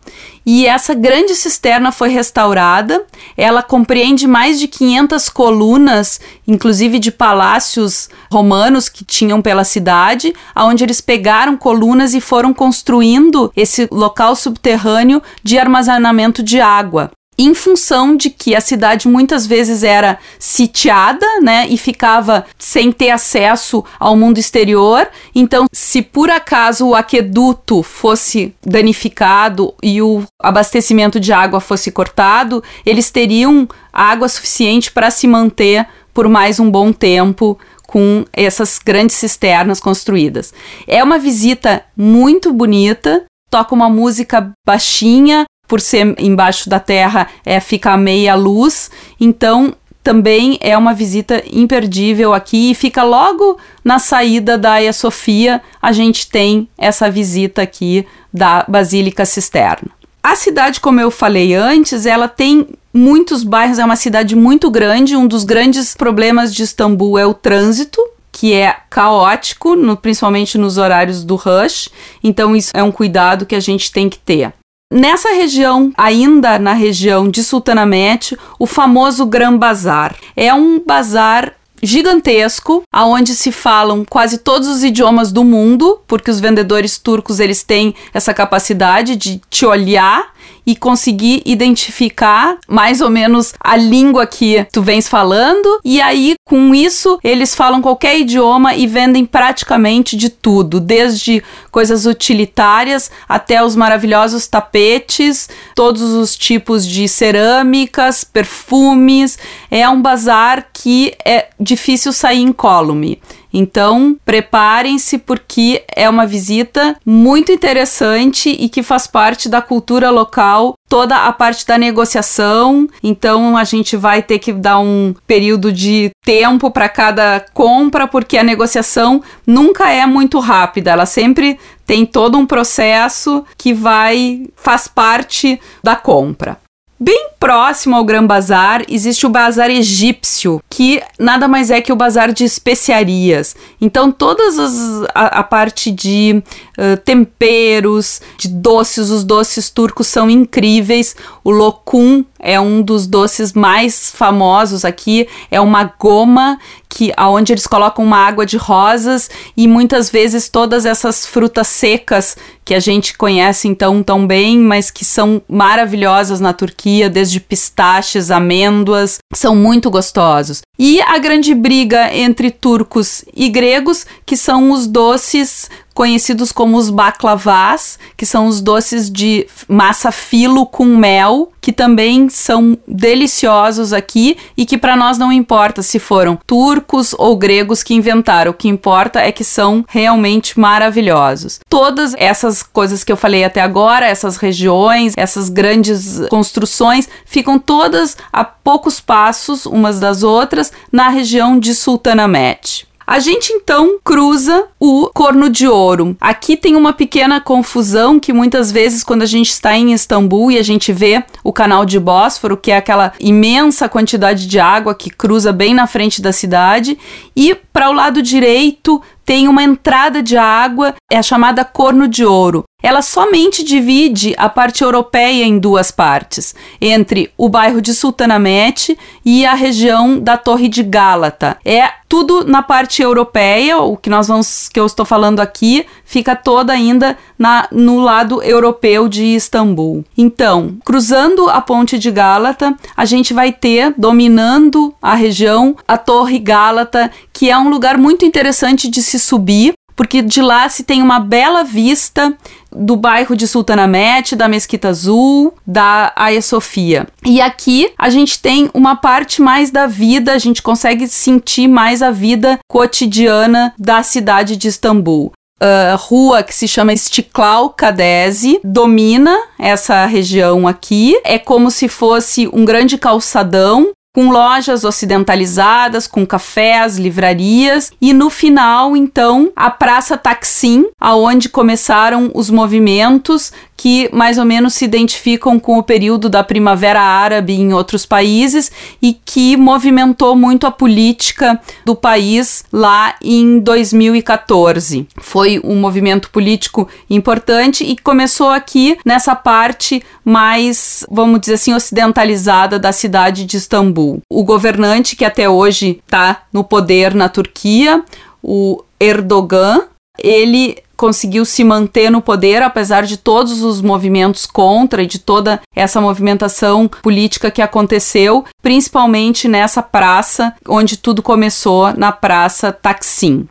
e 0.49 0.65
essa 0.65 0.93
grande 0.93 1.35
cisterna 1.35 1.91
foi 1.91 2.07
restaurada. 2.07 3.03
Ela 3.35 3.61
compreende 3.61 4.25
mais 4.25 4.57
de 4.57 4.65
500 4.65 5.27
colunas, 5.27 6.21
inclusive 6.47 6.99
de 6.99 7.11
palácios 7.11 8.09
romanos 8.31 8.87
que 8.87 9.03
tinham 9.03 9.41
pela 9.41 9.65
cidade, 9.65 10.33
aonde 10.55 10.85
eles 10.85 11.01
pegaram 11.01 11.57
colunas 11.57 12.13
e 12.13 12.21
foram 12.21 12.53
construindo 12.53 13.51
esse 13.57 13.89
local 13.91 14.37
subterrâneo 14.37 15.21
de 15.43 15.57
armazenamento 15.57 16.41
de 16.41 16.61
água 16.61 17.11
em 17.37 17.53
função 17.53 18.15
de 18.15 18.29
que 18.29 18.55
a 18.55 18.61
cidade 18.61 19.07
muitas 19.07 19.45
vezes 19.45 19.83
era 19.83 20.17
sitiada, 20.39 21.25
né, 21.41 21.67
e 21.69 21.77
ficava 21.77 22.45
sem 22.57 22.91
ter 22.91 23.11
acesso 23.11 23.83
ao 23.99 24.15
mundo 24.15 24.39
exterior. 24.39 25.07
Então, 25.35 25.67
se 25.71 26.01
por 26.01 26.29
acaso 26.29 26.87
o 26.87 26.95
aqueduto 26.95 27.83
fosse 27.83 28.55
danificado 28.65 29.73
e 29.83 30.01
o 30.01 30.23
abastecimento 30.41 31.19
de 31.19 31.31
água 31.31 31.59
fosse 31.59 31.91
cortado, 31.91 32.63
eles 32.85 33.11
teriam 33.11 33.67
água 33.93 34.27
suficiente 34.27 34.91
para 34.91 35.11
se 35.11 35.27
manter 35.27 35.87
por 36.13 36.27
mais 36.27 36.59
um 36.59 36.71
bom 36.71 36.91
tempo 36.91 37.59
com 37.85 38.25
essas 38.33 38.79
grandes 38.79 39.15
cisternas 39.15 39.79
construídas. 39.79 40.53
É 40.87 41.03
uma 41.03 41.17
visita 41.17 41.83
muito 41.95 42.51
bonita, 42.51 43.23
toca 43.49 43.73
uma 43.73 43.89
música 43.89 44.51
baixinha, 44.65 45.45
por 45.67 45.81
ser 45.81 46.15
embaixo 46.17 46.69
da 46.69 46.79
terra, 46.79 47.27
é, 47.45 47.59
fica 47.59 47.91
a 47.91 47.97
meia 47.97 48.35
luz. 48.35 48.89
Então, 49.19 49.75
também 50.07 50.57
é 50.61 50.77
uma 50.77 50.93
visita 50.93 51.43
imperdível 51.51 52.33
aqui 52.33 52.71
e 52.71 52.75
fica 52.75 53.03
logo 53.03 53.57
na 53.83 53.99
saída 53.99 54.57
da 54.57 54.75
Hagia 54.75 54.93
Sofia, 54.93 55.61
a 55.81 55.91
gente 55.91 56.29
tem 56.29 56.69
essa 56.77 57.11
visita 57.11 57.61
aqui 57.61 58.07
da 58.33 58.63
Basílica 58.67 59.25
Cisterna. 59.25 59.91
A 60.23 60.35
cidade, 60.35 60.79
como 60.79 61.01
eu 61.01 61.11
falei 61.11 61.53
antes, 61.53 62.05
ela 62.05 62.27
tem 62.29 62.67
muitos 62.93 63.43
bairros, 63.43 63.79
é 63.79 63.85
uma 63.85 63.95
cidade 63.95 64.35
muito 64.35 64.71
grande. 64.71 65.15
Um 65.15 65.27
dos 65.27 65.43
grandes 65.43 65.93
problemas 65.93 66.53
de 66.53 66.63
Istambul 66.63 67.17
é 67.17 67.25
o 67.25 67.33
trânsito, 67.33 68.01
que 68.31 68.53
é 68.53 68.77
caótico, 68.89 69.75
no, 69.75 69.97
principalmente 69.97 70.57
nos 70.57 70.77
horários 70.77 71.23
do 71.23 71.35
rush. 71.35 71.89
Então, 72.23 72.55
isso 72.55 72.71
é 72.73 72.83
um 72.83 72.91
cuidado 72.91 73.45
que 73.45 73.55
a 73.55 73.59
gente 73.59 73.91
tem 73.91 74.09
que 74.09 74.19
ter. 74.19 74.53
Nessa 74.89 75.33
região, 75.33 75.91
ainda 75.97 76.57
na 76.57 76.71
região 76.71 77.29
de 77.29 77.43
Sultanahmet, 77.43 78.37
o 78.57 78.65
famoso 78.65 79.25
Gran 79.25 79.57
Bazar. 79.57 80.15
É 80.33 80.53
um 80.53 80.79
bazar 80.79 81.53
gigantesco, 81.83 82.83
aonde 82.91 83.35
se 83.35 83.51
falam 83.51 84.05
quase 84.05 84.37
todos 84.37 84.67
os 84.69 84.85
idiomas 84.85 85.29
do 85.29 85.43
mundo, 85.43 85.99
porque 86.07 86.31
os 86.31 86.39
vendedores 86.39 86.97
turcos 86.97 87.41
eles 87.41 87.63
têm 87.63 87.93
essa 88.13 88.33
capacidade 88.33 89.17
de 89.17 89.41
te 89.49 89.65
olhar 89.65 90.31
e 90.65 90.75
conseguir 90.75 91.41
identificar 91.45 92.57
mais 92.67 92.99
ou 92.99 93.09
menos 93.09 93.53
a 93.59 93.77
língua 93.77 94.27
que 94.27 94.65
tu 94.71 94.81
vens 94.81 95.07
falando. 95.07 95.79
E 95.83 96.01
aí, 96.01 96.35
com 96.45 96.75
isso, 96.75 97.17
eles 97.23 97.55
falam 97.55 97.81
qualquer 97.81 98.19
idioma 98.19 98.75
e 98.75 98.85
vendem 98.85 99.25
praticamente 99.25 100.17
de 100.17 100.29
tudo, 100.29 100.81
desde 100.81 101.41
coisas 101.71 102.05
utilitárias 102.05 103.09
até 103.29 103.63
os 103.63 103.75
maravilhosos 103.75 104.45
tapetes, 104.47 105.49
todos 105.73 106.01
os 106.01 106.35
tipos 106.35 106.85
de 106.85 107.07
cerâmicas, 107.07 108.25
perfumes. 108.25 109.39
É 109.71 109.87
um 109.87 110.01
bazar 110.01 110.67
que 110.73 111.13
é 111.23 111.47
difícil 111.59 112.11
sair 112.11 112.41
incólume. 112.41 113.21
Então, 113.59 114.15
preparem-se 114.23 115.17
porque 115.17 115.83
é 115.95 116.07
uma 116.07 116.27
visita 116.27 116.95
muito 117.03 117.51
interessante 117.51 118.49
e 118.49 118.69
que 118.69 118.83
faz 118.83 119.07
parte 119.07 119.49
da 119.49 119.63
cultura 119.63 120.11
local, 120.11 120.75
toda 120.87 121.25
a 121.25 121.33
parte 121.33 121.65
da 121.65 121.75
negociação. 121.75 122.87
Então, 123.01 123.57
a 123.57 123.63
gente 123.63 123.97
vai 123.97 124.21
ter 124.21 124.37
que 124.37 124.53
dar 124.53 124.77
um 124.77 125.15
período 125.25 125.73
de 125.73 126.11
tempo 126.23 126.69
para 126.69 126.87
cada 126.87 127.43
compra, 127.51 128.05
porque 128.07 128.37
a 128.37 128.43
negociação 128.43 129.23
nunca 129.45 129.89
é 129.89 130.05
muito 130.05 130.37
rápida, 130.37 130.91
ela 130.91 131.07
sempre 131.07 131.57
tem 131.83 132.05
todo 132.05 132.37
um 132.37 132.45
processo 132.45 133.43
que 133.57 133.73
vai 133.73 134.45
faz 134.55 134.87
parte 134.87 135.59
da 135.81 135.95
compra. 135.95 136.59
Bem 136.99 137.29
próximo 137.39 137.95
ao 137.95 138.03
Gran 138.03 138.25
Bazar 138.25 138.83
existe 138.89 139.27
o 139.27 139.29
Bazar 139.29 139.69
Egípcio, 139.69 140.59
que 140.67 140.99
nada 141.19 141.47
mais 141.47 141.69
é 141.69 141.79
que 141.79 141.93
o 141.93 141.95
bazar 141.95 142.33
de 142.33 142.43
especiarias. 142.43 143.55
Então, 143.79 144.11
todas 144.11 144.57
as, 144.57 145.03
a, 145.13 145.39
a 145.39 145.43
parte 145.43 145.91
de 145.91 146.41
uh, 146.75 146.97
temperos, 147.05 148.19
de 148.39 148.47
doces, 148.47 149.11
os 149.11 149.23
doces 149.23 149.69
turcos 149.69 150.07
são 150.07 150.27
incríveis. 150.27 151.15
O 151.43 151.51
lokum 151.51 152.25
é 152.39 152.59
um 152.59 152.81
dos 152.81 153.07
doces 153.07 153.53
mais 153.53 154.11
famosos 154.11 154.85
aqui, 154.85 155.27
é 155.49 155.59
uma 155.59 155.83
goma 155.99 156.59
que 156.89 157.11
aonde 157.15 157.53
eles 157.53 157.67
colocam 157.67 158.03
uma 158.03 158.17
água 158.17 158.45
de 158.45 158.57
rosas 158.57 159.29
e 159.55 159.67
muitas 159.67 160.09
vezes 160.09 160.49
todas 160.49 160.85
essas 160.85 161.25
frutas 161.25 161.67
secas 161.67 162.35
que 162.63 162.73
a 162.73 162.79
gente 162.79 163.17
conhece 163.17 163.67
então 163.67 164.01
tão 164.03 164.25
bem, 164.25 164.57
mas 164.59 164.91
que 164.91 165.05
são 165.05 165.41
maravilhosas 165.47 166.39
na 166.39 166.53
Turquia, 166.53 167.09
desde 167.09 167.39
pistaches, 167.39 168.31
amêndoas, 168.31 169.19
são 169.33 169.55
muito 169.55 169.89
gostosos. 169.89 170.61
E 170.77 171.01
a 171.01 171.17
grande 171.17 171.53
briga 171.55 172.13
entre 172.13 172.51
turcos 172.51 173.25
e 173.35 173.49
gregos, 173.49 174.05
que 174.25 174.37
são 174.37 174.71
os 174.71 174.85
doces 174.87 175.69
conhecidos 175.97 176.51
como 176.51 176.77
os 176.77 176.91
baklavas, 176.91 177.97
que 178.15 178.23
são 178.23 178.45
os 178.45 178.61
doces 178.61 179.09
de 179.09 179.47
massa 179.67 180.11
filo 180.11 180.63
com 180.67 180.85
mel, 180.85 181.51
que 181.59 181.73
também 181.73 182.29
são 182.29 182.77
deliciosos 182.87 183.91
aqui 183.91 184.37
e 184.55 184.63
que 184.63 184.77
para 184.77 184.95
nós 184.95 185.17
não 185.17 185.33
importa 185.33 185.81
se 185.81 185.97
foram 185.97 186.37
turcos 186.45 187.15
ou 187.17 187.35
gregos 187.35 187.81
que 187.81 187.95
inventaram, 187.95 188.51
o 188.51 188.53
que 188.53 188.67
importa 188.67 189.19
é 189.19 189.31
que 189.31 189.43
são 189.43 189.83
realmente 189.87 190.59
maravilhosos. 190.59 191.59
Todas 191.67 192.13
essas 192.15 192.61
coisas 192.61 193.03
que 193.03 193.11
eu 193.11 193.17
falei 193.17 193.43
até 193.43 193.59
agora, 193.59 194.05
essas 194.05 194.37
regiões, 194.37 195.13
essas 195.17 195.49
grandes 195.49 196.21
construções, 196.29 197.09
ficam 197.25 197.57
todas 197.57 198.15
a 198.31 198.45
poucos 198.45 199.01
passos 199.01 199.65
umas 199.65 199.99
das 199.99 200.21
outras 200.21 200.66
na 200.91 201.09
região 201.09 201.59
de 201.59 201.73
Sultanahmet. 201.73 202.87
A 203.09 203.19
gente 203.19 203.53
então 203.53 203.99
cruza 204.03 204.65
o 204.77 205.09
Corno 205.13 205.49
de 205.49 205.65
Ouro. 205.65 206.17
Aqui 206.19 206.57
tem 206.57 206.75
uma 206.75 206.91
pequena 206.91 207.39
confusão 207.39 208.19
que 208.19 208.33
muitas 208.33 208.69
vezes 208.69 209.01
quando 209.01 209.21
a 209.21 209.25
gente 209.25 209.49
está 209.49 209.77
em 209.77 209.93
Istambul 209.93 210.51
e 210.51 210.57
a 210.57 210.61
gente 210.61 210.91
vê 210.91 211.23
o 211.41 211.53
canal 211.53 211.85
de 211.85 211.97
Bósforo, 212.01 212.57
que 212.57 212.69
é 212.69 212.75
aquela 212.75 213.13
imensa 213.17 213.87
quantidade 213.87 214.45
de 214.45 214.59
água 214.59 214.93
que 214.93 215.09
cruza 215.09 215.53
bem 215.53 215.73
na 215.73 215.87
frente 215.87 216.21
da 216.21 216.33
cidade, 216.33 216.99
e 217.33 217.55
para 217.55 217.89
o 217.89 217.93
lado 217.93 218.21
direito 218.21 219.01
tem 219.27 219.49
uma 219.49 219.61
entrada 219.61 220.23
de 220.23 220.37
água, 220.37 220.95
é 221.11 221.17
a 221.17 221.21
chamada 221.21 221.65
Corno 221.65 222.07
de 222.07 222.23
Ouro. 222.23 222.63
Ela 222.81 223.01
somente 223.01 223.61
divide 223.61 224.33
a 224.37 224.47
parte 224.47 224.83
europeia 224.83 225.43
em 225.43 225.59
duas 225.59 225.91
partes, 225.91 226.55
entre 226.79 227.29
o 227.37 227.49
bairro 227.49 227.81
de 227.81 227.93
Sultanahmet 227.93 228.97
e 229.25 229.45
a 229.45 229.53
região 229.53 230.17
da 230.17 230.37
Torre 230.37 230.69
de 230.69 230.81
Gálata. 230.81 231.57
É 231.65 231.89
tudo 232.07 232.45
na 232.45 232.63
parte 232.63 233.01
europeia, 233.01 233.79
o 233.79 233.97
que 233.97 234.09
nós 234.09 234.29
vamos 234.29 234.69
que 234.69 234.79
eu 234.79 234.85
estou 234.85 235.05
falando 235.05 235.41
aqui, 235.41 235.85
fica 236.07 236.35
toda 236.35 236.73
ainda 236.73 237.17
na, 237.37 237.67
no 237.71 237.99
lado 237.99 238.41
europeu 238.41 239.07
de 239.07 239.23
Istambul. 239.23 240.03
Então, 240.17 240.77
cruzando 240.83 241.49
a 241.49 241.61
ponte 241.61 241.99
de 241.99 242.09
Gálata, 242.09 242.75
a 242.95 243.05
gente 243.05 243.33
vai 243.33 243.51
ter 243.51 243.93
dominando 243.97 244.95
a 245.01 245.13
região 245.13 245.75
a 245.85 245.97
Torre 245.97 246.39
Gálata, 246.39 247.11
que 247.33 247.51
é 247.51 247.57
um 247.57 247.69
lugar 247.69 247.97
muito 247.97 248.25
interessante 248.25 248.89
de 248.89 249.03
se 249.03 249.19
subir, 249.19 249.73
porque 249.97 250.21
de 250.21 250.41
lá 250.41 250.69
se 250.69 250.83
tem 250.83 251.01
uma 251.01 251.19
bela 251.19 251.63
vista 251.63 252.33
do 252.71 252.95
bairro 252.95 253.35
de 253.35 253.47
Sultanahmet, 253.47 254.35
da 254.35 254.47
Mesquita 254.47 254.89
Azul, 254.89 255.53
da 255.65 256.13
Hagia 256.15 256.41
Sofia. 256.41 257.07
E 257.25 257.41
aqui 257.41 257.89
a 257.97 258.09
gente 258.09 258.39
tem 258.39 258.69
uma 258.73 258.95
parte 258.95 259.41
mais 259.41 259.71
da 259.71 259.87
vida, 259.87 260.33
a 260.33 260.37
gente 260.37 260.61
consegue 260.61 261.07
sentir 261.07 261.67
mais 261.67 262.01
a 262.01 262.11
vida 262.11 262.59
cotidiana 262.69 263.73
da 263.77 264.03
cidade 264.03 264.55
de 264.55 264.67
Istambul. 264.67 265.33
Uh, 265.59 265.97
rua 265.97 266.43
que 266.43 266.53
se 266.53 266.67
chama 266.67 266.93
Istiklal 266.93 267.71
Kadesi 267.71 268.59
domina 268.63 269.35
essa 269.57 270.05
região 270.05 270.67
aqui. 270.67 271.19
É 271.23 271.39
como 271.39 271.71
se 271.71 271.87
fosse 271.87 272.47
um 272.53 272.63
grande 272.63 272.97
calçadão 272.97 273.91
com 274.17 274.31
lojas 274.31 274.83
ocidentalizadas, 274.83 276.07
com 276.07 276.25
cafés, 276.25 276.97
livrarias 276.97 277.91
e 278.01 278.13
no 278.13 278.31
final, 278.31 278.97
então, 278.97 279.51
a 279.55 279.69
Praça 279.69 280.17
Taksim, 280.17 280.87
aonde 280.99 281.47
começaram 281.47 282.31
os 282.33 282.49
movimentos 282.49 283.51
que 283.77 284.09
mais 284.11 284.39
ou 284.39 284.43
menos 284.43 284.73
se 284.73 284.83
identificam 284.83 285.59
com 285.59 285.77
o 285.77 285.83
período 285.83 286.27
da 286.27 286.43
Primavera 286.43 286.99
Árabe 286.99 287.53
em 287.53 287.71
outros 287.73 288.07
países 288.07 288.71
e 288.99 289.13
que 289.13 289.55
movimentou 289.55 290.35
muito 290.35 290.65
a 290.65 290.71
política 290.71 291.61
do 291.85 291.95
país 291.95 292.65
lá 292.73 293.13
em 293.21 293.59
2014. 293.59 295.07
Foi 295.21 295.61
um 295.63 295.75
movimento 295.75 296.31
político 296.31 296.89
importante 297.07 297.83
e 297.83 297.95
começou 297.95 298.49
aqui 298.49 298.97
nessa 299.05 299.35
parte 299.35 300.01
mais, 300.25 301.05
vamos 301.09 301.39
dizer 301.39 301.53
assim, 301.53 301.73
ocidentalizada 301.73 302.79
da 302.79 302.91
cidade 302.91 303.45
de 303.45 303.57
Istambul. 303.57 304.06
O 304.31 304.43
governante 304.43 305.15
que 305.15 305.25
até 305.25 305.49
hoje 305.49 306.01
está 306.05 306.43
no 306.51 306.63
poder 306.63 307.13
na 307.13 307.29
Turquia, 307.29 308.03
o 308.41 308.83
Erdogan, 308.99 309.83
ele 310.17 310.77
conseguiu 310.97 311.45
se 311.45 311.63
manter 311.63 312.09
no 312.09 312.21
poder 312.21 312.63
apesar 312.63 313.03
de 313.03 313.17
todos 313.17 313.61
os 313.61 313.81
movimentos 313.81 314.47
contra 314.47 315.03
e 315.03 315.05
de 315.05 315.19
toda 315.19 315.61
essa 315.75 316.01
movimentação 316.01 316.87
política 316.87 317.51
que 317.51 317.61
aconteceu, 317.61 318.43
principalmente 318.63 319.47
nessa 319.47 319.83
praça 319.83 320.53
onde 320.67 320.97
tudo 320.97 321.21
começou, 321.21 321.93
na 321.93 322.11
Praça 322.11 322.71
Taksim. 322.71 323.47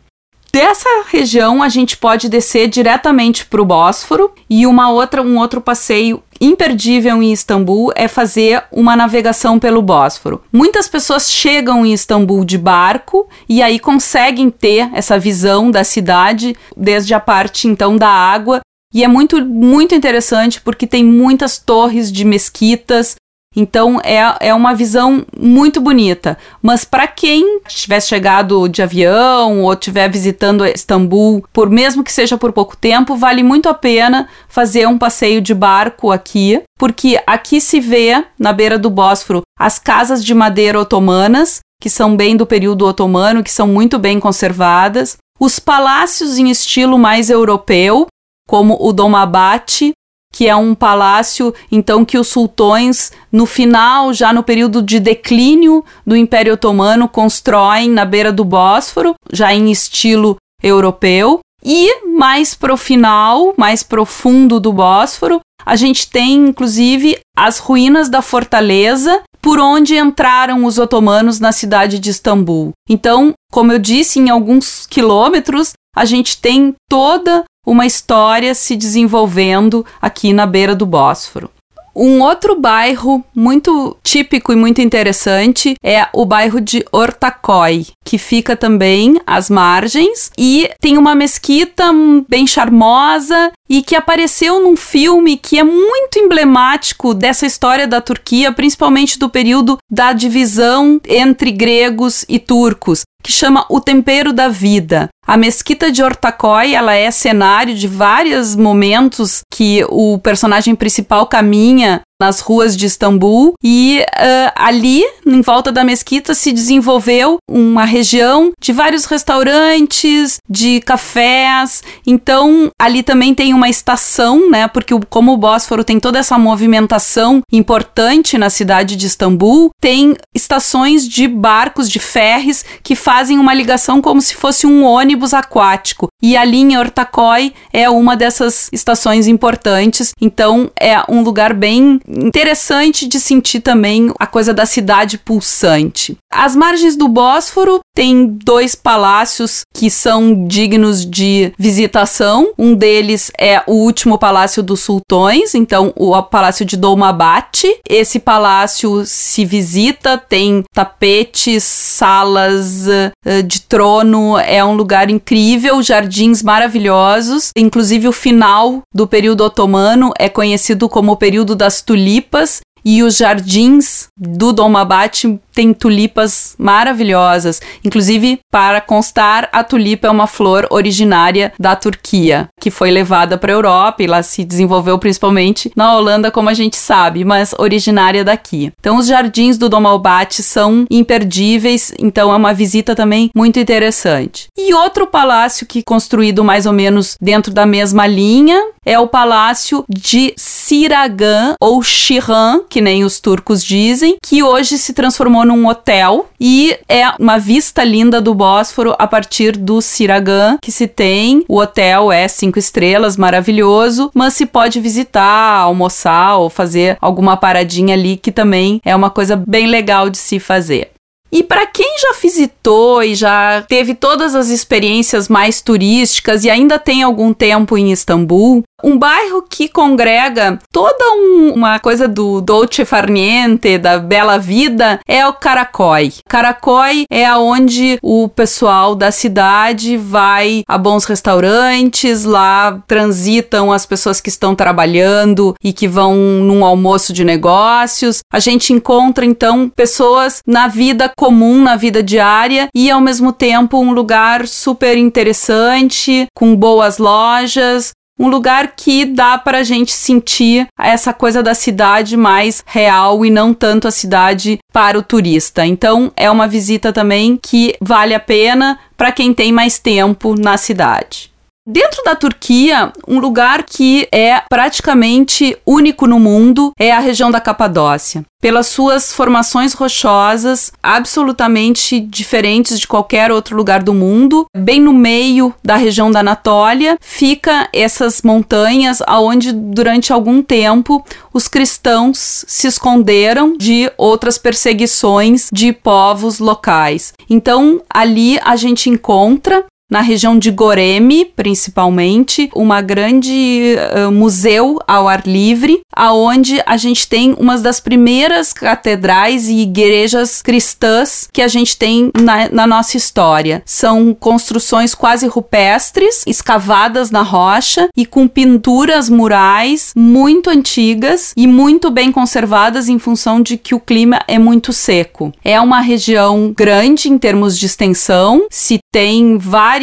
Dessa 0.51 0.89
região 1.07 1.61
a 1.61 1.69
gente 1.69 1.95
pode 1.95 2.27
descer 2.27 2.67
diretamente 2.67 3.45
para 3.45 3.61
o 3.61 3.65
Bósforo 3.65 4.31
e 4.49 4.65
uma 4.65 4.89
outra 4.89 5.21
um 5.21 5.37
outro 5.37 5.61
passeio 5.61 6.23
imperdível 6.39 7.21
em 7.21 7.31
Istambul 7.31 7.91
é 7.95 8.07
fazer 8.07 8.63
uma 8.71 8.95
navegação 8.95 9.59
pelo 9.59 9.81
Bósforo. 9.81 10.41
Muitas 10.51 10.87
pessoas 10.87 11.31
chegam 11.31 11.85
em 11.85 11.93
Istambul 11.93 12.43
de 12.45 12.57
barco 12.57 13.27
e 13.47 13.61
aí 13.61 13.79
conseguem 13.79 14.49
ter 14.49 14.89
essa 14.93 15.17
visão 15.19 15.69
da 15.71 15.83
cidade 15.83 16.55
desde 16.75 17.13
a 17.13 17.19
parte 17.19 17.67
então 17.67 17.97
da 17.97 18.09
água 18.09 18.61
e 18.93 19.03
é 19.03 19.07
muito, 19.07 19.43
muito 19.43 19.93
interessante 19.93 20.61
porque 20.61 20.87
tem 20.87 21.03
muitas 21.03 21.57
torres 21.57 22.11
de 22.11 22.23
mesquitas, 22.23 23.15
então 23.59 23.99
é, 24.03 24.19
é 24.39 24.53
uma 24.53 24.75
visão 24.75 25.25
muito 25.35 25.81
bonita. 25.81 26.37
Mas 26.61 26.85
para 26.85 27.07
quem 27.07 27.59
tivesse 27.67 28.09
chegado 28.09 28.69
de 28.69 28.83
avião 28.83 29.63
ou 29.63 29.73
estiver 29.73 30.07
visitando 30.07 30.63
Istambul, 30.63 31.43
por 31.51 31.67
mesmo 31.67 32.03
que 32.03 32.13
seja 32.13 32.37
por 32.37 32.53
pouco 32.53 32.77
tempo, 32.77 33.15
vale 33.15 33.41
muito 33.41 33.67
a 33.67 33.73
pena 33.73 34.29
fazer 34.47 34.87
um 34.87 34.95
passeio 34.95 35.41
de 35.41 35.55
barco 35.55 36.11
aqui, 36.11 36.61
porque 36.77 37.19
aqui 37.25 37.59
se 37.59 37.79
vê 37.79 38.23
na 38.37 38.53
beira 38.53 38.77
do 38.77 38.91
Bósforo 38.91 39.41
as 39.59 39.79
casas 39.79 40.23
de 40.23 40.35
madeira 40.35 40.79
otomanas, 40.79 41.59
que 41.81 41.89
são 41.89 42.15
bem 42.15 42.37
do 42.37 42.45
período 42.45 42.85
otomano, 42.85 43.43
que 43.43 43.51
são 43.51 43.67
muito 43.67 43.97
bem 43.97 44.19
conservadas, 44.19 45.17
os 45.39 45.57
palácios 45.57 46.37
em 46.37 46.51
estilo 46.51 46.99
mais 46.99 47.31
europeu, 47.31 48.05
como 48.47 48.77
o 48.79 48.93
Dolmabahçe, 48.93 49.93
que 50.33 50.47
é 50.47 50.55
um 50.55 50.75
palácio, 50.75 51.53
então, 51.71 52.05
que 52.05 52.17
os 52.17 52.27
sultões, 52.27 53.11
no 53.31 53.45
final, 53.45 54.13
já 54.13 54.31
no 54.31 54.43
período 54.43 54.81
de 54.81 54.99
declínio 54.99 55.83
do 56.05 56.15
Império 56.15 56.53
Otomano, 56.53 57.07
constroem 57.07 57.89
na 57.89 58.05
beira 58.05 58.31
do 58.31 58.43
Bósforo, 58.43 59.15
já 59.31 59.53
em 59.53 59.71
estilo 59.71 60.37
europeu. 60.61 61.39
E 61.63 62.05
mais 62.05 62.53
pro 62.53 62.77
final, 62.77 63.53
mais 63.57 63.81
profundo 63.83 64.59
do 64.59 64.71
Bósforo, 64.71 65.39
a 65.65 65.75
gente 65.75 66.09
tem 66.09 66.35
inclusive 66.35 67.17
as 67.35 67.57
ruínas 67.57 68.09
da 68.09 68.21
fortaleza 68.21 69.21
por 69.41 69.59
onde 69.59 69.97
entraram 69.97 70.65
os 70.65 70.77
otomanos 70.77 71.39
na 71.39 71.51
cidade 71.51 71.99
de 71.99 72.09
Istambul. 72.09 72.71
Então, 72.89 73.33
como 73.51 73.71
eu 73.71 73.79
disse, 73.79 74.19
em 74.19 74.29
alguns 74.29 74.85
quilômetros 74.85 75.73
a 75.95 76.05
gente 76.05 76.39
tem 76.39 76.75
toda 76.87 77.43
uma 77.67 77.85
história 77.85 78.55
se 78.55 78.77
desenvolvendo 78.77 79.85
aqui 80.01 80.31
na 80.31 80.45
beira 80.45 80.73
do 80.73 80.85
Bósforo. 80.85 81.51
Um 81.99 82.21
outro 82.21 82.57
bairro 82.57 83.25
muito 83.35 83.97
típico 84.03 84.53
e 84.53 84.55
muito 84.55 84.79
interessante 84.79 85.73
é 85.83 86.07
o 86.13 86.25
bairro 86.25 86.61
de 86.61 86.85
Ortaköy, 86.91 87.87
que 88.05 88.19
fica 88.19 88.55
também 88.55 89.19
às 89.25 89.49
margens 89.49 90.31
e 90.37 90.69
tem 90.79 90.95
uma 90.95 91.15
mesquita 91.15 91.91
bem 92.29 92.45
charmosa 92.45 93.51
e 93.67 93.81
que 93.81 93.95
apareceu 93.95 94.61
num 94.61 94.77
filme 94.77 95.37
que 95.37 95.57
é 95.57 95.63
muito 95.63 96.19
emblemático 96.19 97.15
dessa 97.15 97.47
história 97.47 97.87
da 97.87 97.99
Turquia, 97.99 98.51
principalmente 98.51 99.17
do 99.17 99.27
período 99.27 99.79
da 99.89 100.13
divisão 100.13 101.01
entre 101.03 101.51
gregos 101.51 102.23
e 102.29 102.37
turcos, 102.37 103.01
que 103.23 103.31
chama 103.31 103.65
O 103.69 103.81
Tempero 103.81 104.31
da 104.31 104.47
Vida. 104.47 105.09
A 105.25 105.35
mesquita 105.35 105.91
de 105.91 106.01
Ortaköy, 106.01 106.73
ela 106.73 106.95
é 106.95 107.11
cenário 107.11 107.75
de 107.75 107.87
vários 107.87 108.55
momentos 108.55 109.41
que 109.53 109.85
o 109.89 110.17
personagem 110.19 110.75
principal 110.75 111.27
caminha 111.27 112.01
nas 112.21 112.39
ruas 112.39 112.75
de 112.75 112.85
Istambul 112.85 113.53
e 113.63 114.01
uh, 114.01 114.51
ali, 114.55 115.03
em 115.25 115.41
volta 115.41 115.71
da 115.71 115.83
mesquita, 115.83 116.33
se 116.33 116.51
desenvolveu 116.51 117.37
uma 117.49 117.85
região 117.85 118.51
de 118.59 118.73
vários 118.73 119.05
restaurantes, 119.05 120.39
de 120.49 120.81
cafés. 120.81 121.83
Então, 122.05 122.71
ali 122.79 123.03
também 123.03 123.35
tem 123.35 123.53
uma 123.53 123.69
estação, 123.69 124.49
né? 124.49 124.67
Porque 124.67 124.93
o, 124.93 124.99
como 125.05 125.33
o 125.33 125.37
Bósforo 125.37 125.83
tem 125.83 125.99
toda 125.99 126.19
essa 126.19 126.37
movimentação 126.37 127.41
importante 127.51 128.37
na 128.37 128.49
cidade 128.49 128.95
de 128.95 129.05
Istambul, 129.05 129.69
tem 129.79 130.15
estações 130.35 131.07
de 131.07 131.27
barcos, 131.27 131.89
de 131.89 131.99
ferres, 131.99 132.65
que 132.81 132.95
fazem 132.95 133.37
uma 133.37 133.53
ligação 133.53 134.01
como 134.01 134.21
se 134.21 134.35
fosse 134.35 134.65
um 134.65 134.83
ônibus 134.83 135.33
aquático. 135.33 136.07
e 136.21 136.35
a 136.35 136.43
linha 136.43 136.79
Ortaköy 136.79 137.53
é 137.71 137.89
uma 137.89 138.15
dessas 138.15 138.69
estações 138.71 139.27
importantes. 139.27 140.13
Então 140.19 140.71
é 140.79 140.99
um 141.07 141.21
lugar 141.21 141.53
bem 141.53 141.99
interessante 142.07 143.07
de 143.07 143.19
sentir 143.19 143.59
também 143.59 144.11
a 144.19 144.25
coisa 144.25 144.53
da 144.53 144.65
cidade 144.65 145.17
pulsante. 145.17 146.17
As 146.31 146.55
margens 146.55 146.95
do 146.95 147.07
Bósforo 147.07 147.79
tem 147.95 148.27
dois 148.27 148.75
palácios 148.75 149.61
que 149.73 149.89
são 149.89 150.47
dignos 150.47 151.05
de 151.05 151.51
visitação. 151.57 152.53
Um 152.57 152.75
deles 152.75 153.31
é 153.39 153.61
o 153.65 153.73
último 153.73 154.17
palácio 154.17 154.61
dos 154.61 154.81
sultões, 154.81 155.55
então 155.55 155.91
o 155.95 156.21
palácio 156.21 156.65
de 156.65 156.77
Dolmabahçe. 156.77 157.79
Esse 157.89 158.19
palácio 158.19 159.03
se 159.05 159.43
visita, 159.45 160.17
tem 160.17 160.63
tapetes, 160.73 161.63
salas 161.63 162.85
uh, 162.87 163.43
de 163.43 163.61
trono, 163.61 164.37
é 164.37 164.63
um 164.63 164.75
lugar 164.75 165.09
incrível, 165.09 165.81
jardins 165.81 166.43
maravilhosos. 166.43 167.49
Inclusive 167.57 168.07
o 168.07 168.13
final 168.13 168.81
do 168.93 169.07
período 169.07 169.43
otomano 169.43 170.11
é 170.19 170.29
conhecido 170.29 170.87
como 170.87 171.13
o 171.13 171.17
período 171.17 171.55
das 171.55 171.81
tulipas 171.81 171.96
tulipas 171.97 172.61
e 172.87 173.03
os 173.03 173.17
jardins 173.17 174.07
do 174.17 174.53
Dolmabahçe 174.53 175.37
tem 175.53 175.73
tulipas 175.73 176.55
maravilhosas. 176.57 177.59
Inclusive, 177.83 178.39
para 178.49 178.79
constar, 178.79 179.49
a 179.51 179.61
tulipa 179.61 180.07
é 180.07 180.09
uma 180.09 180.25
flor 180.25 180.65
originária 180.69 181.51
da 181.59 181.75
Turquia, 181.75 182.47
que 182.61 182.71
foi 182.71 182.89
levada 182.89 183.37
para 183.37 183.51
a 183.51 183.55
Europa 183.55 184.03
e 184.03 184.07
lá 184.07 184.23
se 184.23 184.45
desenvolveu 184.45 184.97
principalmente 184.97 185.69
na 185.75 185.97
Holanda, 185.97 186.31
como 186.31 186.47
a 186.47 186.53
gente 186.53 186.77
sabe, 186.77 187.25
mas 187.25 187.53
originária 187.57 188.23
daqui. 188.23 188.71
Então, 188.79 188.97
os 188.97 189.07
jardins 189.07 189.57
do 189.57 189.67
Dolmabahçe 189.67 190.41
são 190.41 190.85
imperdíveis, 190.89 191.91
então 191.99 192.31
é 192.31 192.35
uma 192.37 192.53
visita 192.53 192.95
também 192.95 193.29
muito 193.35 193.59
interessante. 193.59 194.47
E 194.57 194.73
outro 194.73 195.07
palácio 195.07 195.67
que 195.67 195.83
construído 195.83 196.41
mais 196.41 196.65
ou 196.65 196.71
menos 196.71 197.17
dentro 197.19 197.51
da 197.51 197.65
mesma 197.65 198.07
linha 198.07 198.63
é 198.85 198.97
o 198.97 199.07
palácio 199.07 199.83
de 199.89 200.33
Siragan 200.37 201.55
ou 201.59 201.83
Shiran, 201.83 202.61
que 202.69 202.76
nem 202.81 203.03
os 203.03 203.19
turcos 203.19 203.63
dizem, 203.63 204.17
que 204.23 204.43
hoje 204.43 204.77
se 204.77 204.93
transformou 204.93 205.45
num 205.45 205.67
hotel 205.67 206.29
e 206.39 206.77
é 206.87 207.09
uma 207.19 207.37
vista 207.37 207.83
linda 207.83 208.21
do 208.21 208.33
Bósforo 208.33 208.95
a 208.97 209.07
partir 209.07 209.57
do 209.57 209.81
Siragan 209.81 210.57
que 210.61 210.71
se 210.71 210.87
tem. 210.87 211.43
O 211.47 211.59
hotel 211.59 212.11
é 212.11 212.27
cinco 212.27 212.59
estrelas, 212.59 213.17
maravilhoso, 213.17 214.11
mas 214.13 214.33
se 214.33 214.45
pode 214.45 214.79
visitar, 214.79 215.59
almoçar 215.59 216.37
ou 216.37 216.49
fazer 216.49 216.97
alguma 217.01 217.37
paradinha 217.37 217.93
ali 217.93 218.17
que 218.17 218.31
também 218.31 218.81
é 218.83 218.95
uma 218.95 219.09
coisa 219.09 219.35
bem 219.35 219.67
legal 219.67 220.09
de 220.09 220.17
se 220.17 220.39
fazer. 220.39 220.91
E 221.31 221.43
para 221.43 221.65
quem 221.65 221.97
já 221.99 222.13
visitou 222.21 223.03
e 223.03 223.13
já 223.13 223.61
teve 223.67 223.93
todas 223.93 224.33
as 224.33 224.49
experiências 224.49 225.27
mais 225.27 225.61
turísticas 225.61 226.45
e 226.45 226.49
ainda 226.49 226.79
tem 226.79 227.03
algum 227.03 227.33
tempo 227.33 227.77
em 227.77 227.91
Istambul, 227.91 228.63
um 228.83 228.97
bairro 228.97 229.41
que 229.41 229.67
congrega 229.67 230.59
toda 230.71 231.11
um, 231.15 231.53
uma 231.55 231.79
coisa 231.79 232.07
do 232.07 232.39
dolce 232.41 232.85
far 232.85 233.09
niente, 233.09 233.77
da 233.77 233.97
bela 233.97 234.37
vida, 234.37 234.99
é 235.07 235.25
o 235.25 235.33
Caracói. 235.33 236.13
Caracói 236.27 237.05
é 237.09 237.25
aonde 237.25 237.97
o 238.03 238.29
pessoal 238.29 238.93
da 238.93 239.11
cidade 239.11 239.97
vai 239.97 240.63
a 240.67 240.77
bons 240.77 241.05
restaurantes, 241.05 242.23
lá 242.23 242.79
transitam 242.87 243.71
as 243.71 243.85
pessoas 243.85 244.21
que 244.21 244.29
estão 244.29 244.55
trabalhando 244.55 245.55
e 245.63 245.73
que 245.73 245.87
vão 245.87 246.15
num 246.15 246.63
almoço 246.63 247.11
de 247.11 247.23
negócios. 247.23 248.19
A 248.31 248.39
gente 248.39 248.73
encontra 248.73 249.25
então 249.25 249.69
pessoas 249.69 250.41
na 250.45 250.67
vida 250.67 251.11
comum, 251.17 251.61
na 251.63 251.75
vida 251.75 252.03
diária 252.03 252.69
e 252.75 252.91
ao 252.91 253.01
mesmo 253.01 253.33
tempo 253.33 253.79
um 253.79 253.91
lugar 253.91 254.47
super 254.47 254.97
interessante, 254.97 256.27
com 256.35 256.55
boas 256.55 256.99
lojas, 256.99 257.93
um 258.19 258.27
lugar 258.27 258.73
que 258.75 259.05
dá 259.05 259.37
para 259.37 259.59
a 259.59 259.63
gente 259.63 259.91
sentir 259.91 260.67
essa 260.79 261.13
coisa 261.13 261.43
da 261.43 261.53
cidade 261.53 262.17
mais 262.17 262.63
real 262.65 263.25
e 263.25 263.29
não 263.29 263.53
tanto 263.53 263.87
a 263.87 263.91
cidade 263.91 264.59
para 264.73 264.97
o 264.97 265.03
turista. 265.03 265.65
Então, 265.65 266.11
é 266.15 266.29
uma 266.29 266.47
visita 266.47 266.91
também 266.91 267.37
que 267.37 267.75
vale 267.81 268.13
a 268.13 268.19
pena 268.19 268.79
para 268.95 269.11
quem 269.11 269.33
tem 269.33 269.51
mais 269.51 269.77
tempo 269.79 270.35
na 270.35 270.57
cidade. 270.57 271.31
Dentro 271.69 272.01
da 272.05 272.15
Turquia, 272.15 272.93
um 273.05 273.19
lugar 273.19 273.63
que 273.63 274.07
é 274.09 274.41
praticamente 274.49 275.57
único 275.65 276.07
no 276.07 276.17
mundo 276.17 276.71
é 276.79 276.93
a 276.93 276.99
região 276.99 277.29
da 277.29 277.41
Capadócia. 277.41 278.23
Pelas 278.41 278.67
suas 278.67 279.11
formações 279.11 279.73
rochosas, 279.73 280.71
absolutamente 280.81 281.99
diferentes 281.99 282.79
de 282.79 282.87
qualquer 282.87 283.33
outro 283.33 283.57
lugar 283.57 283.83
do 283.83 283.93
mundo, 283.93 284.45
bem 284.55 284.79
no 284.79 284.93
meio 284.93 285.53
da 285.61 285.75
região 285.75 286.09
da 286.09 286.21
Anatólia, 286.21 286.97
fica 287.01 287.67
essas 287.73 288.21
montanhas 288.21 289.01
aonde 289.05 289.51
durante 289.51 290.13
algum 290.13 290.41
tempo 290.41 291.03
os 291.33 291.49
cristãos 291.49 292.45
se 292.47 292.67
esconderam 292.67 293.57
de 293.57 293.91
outras 293.97 294.37
perseguições 294.37 295.49
de 295.51 295.73
povos 295.73 296.39
locais. 296.39 297.13
Então, 297.29 297.81
ali 297.89 298.39
a 298.39 298.55
gente 298.55 298.89
encontra 298.89 299.65
na 299.89 300.01
região 300.01 300.37
de 300.37 300.51
Goreme, 300.51 301.25
principalmente, 301.25 302.49
uma 302.53 302.81
grande 302.81 303.75
uh, 303.95 304.11
museu 304.11 304.79
ao 304.85 305.07
ar 305.07 305.25
livre, 305.25 305.79
aonde 305.95 306.61
a 306.65 306.75
gente 306.75 307.07
tem 307.07 307.33
uma 307.39 307.57
das 307.57 307.79
primeiras 307.79 308.51
catedrais 308.51 309.47
e 309.47 309.61
igrejas 309.61 310.41
cristãs 310.41 311.29
que 311.31 311.41
a 311.41 311.47
gente 311.47 311.77
tem 311.77 312.11
na, 312.19 312.49
na 312.49 312.67
nossa 312.67 312.97
história. 312.97 313.63
São 313.65 314.13
construções 314.13 314.93
quase 314.93 315.25
rupestres, 315.25 316.23
escavadas 316.27 317.09
na 317.09 317.21
rocha 317.21 317.87
e 317.95 318.05
com 318.05 318.27
pinturas 318.27 319.09
murais 319.09 319.93
muito 319.95 320.49
antigas 320.49 321.33
e 321.37 321.47
muito 321.47 321.89
bem 321.89 322.11
conservadas 322.11 322.89
em 322.89 322.99
função 322.99 323.41
de 323.41 323.57
que 323.57 323.73
o 323.73 323.79
clima 323.79 324.19
é 324.27 324.37
muito 324.37 324.73
seco. 324.73 325.31
É 325.43 325.59
uma 325.61 325.79
região 325.79 326.53
grande 326.55 327.09
em 327.09 327.17
termos 327.17 327.57
de 327.57 327.65
extensão, 327.65 328.47
se 328.49 328.79
tem 328.91 329.37
várias 329.37 329.76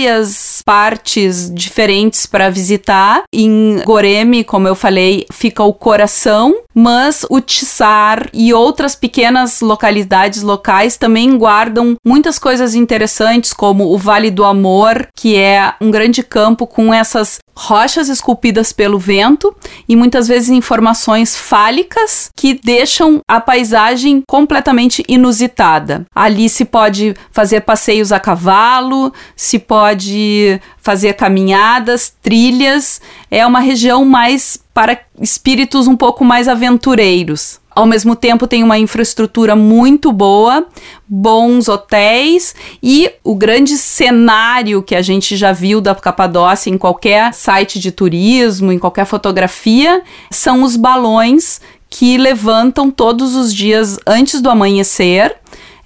partes 0.65 1.53
diferentes 1.53 2.27
para 2.27 2.51
visitar. 2.51 3.23
Em 3.33 3.81
Goreme, 3.85 4.45
como 4.45 4.67
eu 4.67 4.75
falei, 4.75 5.27
fica 5.33 5.63
o 5.63 5.73
coração, 5.73 6.55
mas 6.75 7.25
o 7.31 7.41
Tissar 7.41 8.29
e 8.33 8.53
outras 8.53 8.97
pequenas 8.97 9.61
localidades 9.61 10.43
locais 10.43 10.97
também 10.97 11.37
guardam 11.37 11.95
muitas 12.05 12.39
coisas 12.39 12.75
interessantes, 12.75 13.53
como 13.53 13.93
o 13.93 13.99
Vale 13.99 14.31
do 14.31 14.45
Amor, 14.45 15.09
que 15.15 15.37
é 15.37 15.75
um 15.81 15.91
grande 15.91 16.23
campo 16.23 16.67
com 16.67 16.93
essas 16.93 17.39
rochas 17.57 18.09
esculpidas 18.09 18.73
pelo 18.73 18.99
vento 18.99 19.55
e 19.89 19.97
muitas 19.97 20.27
vezes 20.29 20.49
informações 20.49 21.37
fálicas 21.37 22.31
que 22.37 22.55
deixam 22.55 23.21
a 23.29 23.41
paisagem 23.41 24.23
completamente 24.27 25.05
inusitada. 25.09 26.07
Ali 26.15 26.49
se 26.49 26.65
pode 26.65 27.15
fazer 27.31 27.61
passeios 27.61 28.13
a 28.13 28.21
cavalo, 28.21 29.13
se 29.37 29.59
pode 29.59 30.61
fazer 30.79 31.15
caminhadas, 31.15 32.13
trilhas. 32.23 33.01
É 33.31 33.47
uma 33.47 33.61
região 33.61 34.05
mais 34.05 34.59
para 34.73 35.01
espíritos 35.21 35.87
um 35.87 35.97
pouco 35.97 36.25
mais 36.25 36.49
aventureiros. 36.49 37.61
Ao 37.75 37.87
mesmo 37.87 38.15
tempo, 38.15 38.47
tem 38.47 38.63
uma 38.63 38.79
infraestrutura 38.79 39.57
muito 39.57 40.13
boa, 40.13 40.67
bons 41.09 41.69
hotéis 41.69 42.55
e 42.83 43.11
o 43.25 43.35
grande 43.35 43.77
cenário 43.77 44.83
que 44.83 44.95
a 44.95 45.03
gente 45.03 45.37
já 45.37 45.53
viu 45.53 45.81
da 45.81 45.95
Capadócia 45.95 46.71
em 46.71 46.79
qualquer 46.79 47.35
site 47.35 47.81
de 47.81 47.91
turismo, 47.91 48.71
em 48.71 48.79
qualquer 48.79 49.07
fotografia, 49.07 50.03
são 50.31 50.63
os 50.63 50.77
balões 50.77 51.61
que 51.91 52.17
levantam 52.17 52.91
todos 52.91 53.37
os 53.37 53.55
dias 53.55 53.99
antes 54.07 54.41
do 54.41 54.51
amanhecer 54.51 55.37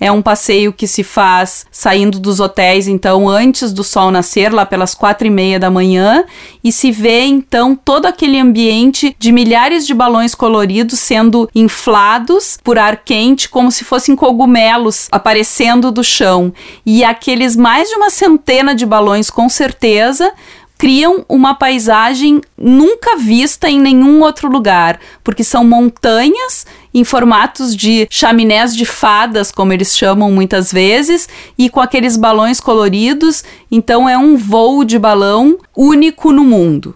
é 0.01 0.11
um 0.11 0.23
passeio 0.23 0.73
que 0.73 0.87
se 0.87 1.03
faz 1.03 1.67
saindo 1.71 2.19
dos 2.19 2.41
hotéis, 2.41 2.87
então, 2.89 3.29
antes 3.29 3.73
do 3.73 3.83
sol 3.83 4.11
nascer, 4.11 4.53
lá 4.53 4.65
pelas 4.65 4.95
quatro 4.95 5.27
e 5.27 5.31
meia 5.31 5.59
da 5.59 5.71
manhã, 5.71 6.25
e 6.63 6.71
se 6.71 6.91
vê, 6.91 7.25
então, 7.25 7.75
todo 7.75 8.07
aquele 8.07 8.39
ambiente 8.39 9.15
de 9.19 9.33
milhares 9.33 9.87
de 9.87 9.95
balões 9.95 10.35
coloridos 10.35 10.99
sendo 10.99 11.49
inflados 11.55 12.59
por 12.63 12.79
ar 12.79 12.99
quente, 13.05 13.49
como 13.49 13.71
se 13.71 13.85
fossem 13.85 14.15
cogumelos 14.15 15.09
aparecendo 15.11 15.91
do 15.91 16.05
chão. 16.05 16.53
E 16.85 17.03
aqueles 17.05 17.57
mais 17.57 17.89
de 17.89 17.97
uma 17.97 18.11
centena 18.11 18.75
de 18.75 18.87
balões, 18.87 19.31
com 19.31 19.49
certeza, 19.49 20.33
criam 20.79 21.25
uma 21.29 21.55
paisagem 21.55 22.41
nunca 22.57 23.17
vista 23.17 23.69
em 23.69 23.81
nenhum 23.81 24.23
outro 24.23 24.49
lugar, 24.49 25.01
porque 25.25 25.43
são 25.43 25.65
montanhas 25.65 26.65
em 26.99 27.05
formatos 27.05 27.77
de 27.77 28.07
chaminés 28.11 28.75
de 28.75 28.85
fadas, 28.85 29.53
como 29.53 29.73
eles 29.73 29.97
chamam 29.97 30.31
muitas 30.31 30.73
vezes, 30.73 31.29
e 31.57 31.71
com 31.71 31.81
aqueles 31.81 32.17
balões 32.17 32.61
coloridos, 32.61 33.45
então 33.71 34.09
é 34.09 34.19
um 34.19 34.37
voo 34.37 34.85
de 34.85 34.99
balão 34.99 35.59
único 35.77 36.33
no 36.33 36.45
mundo. 36.45 36.95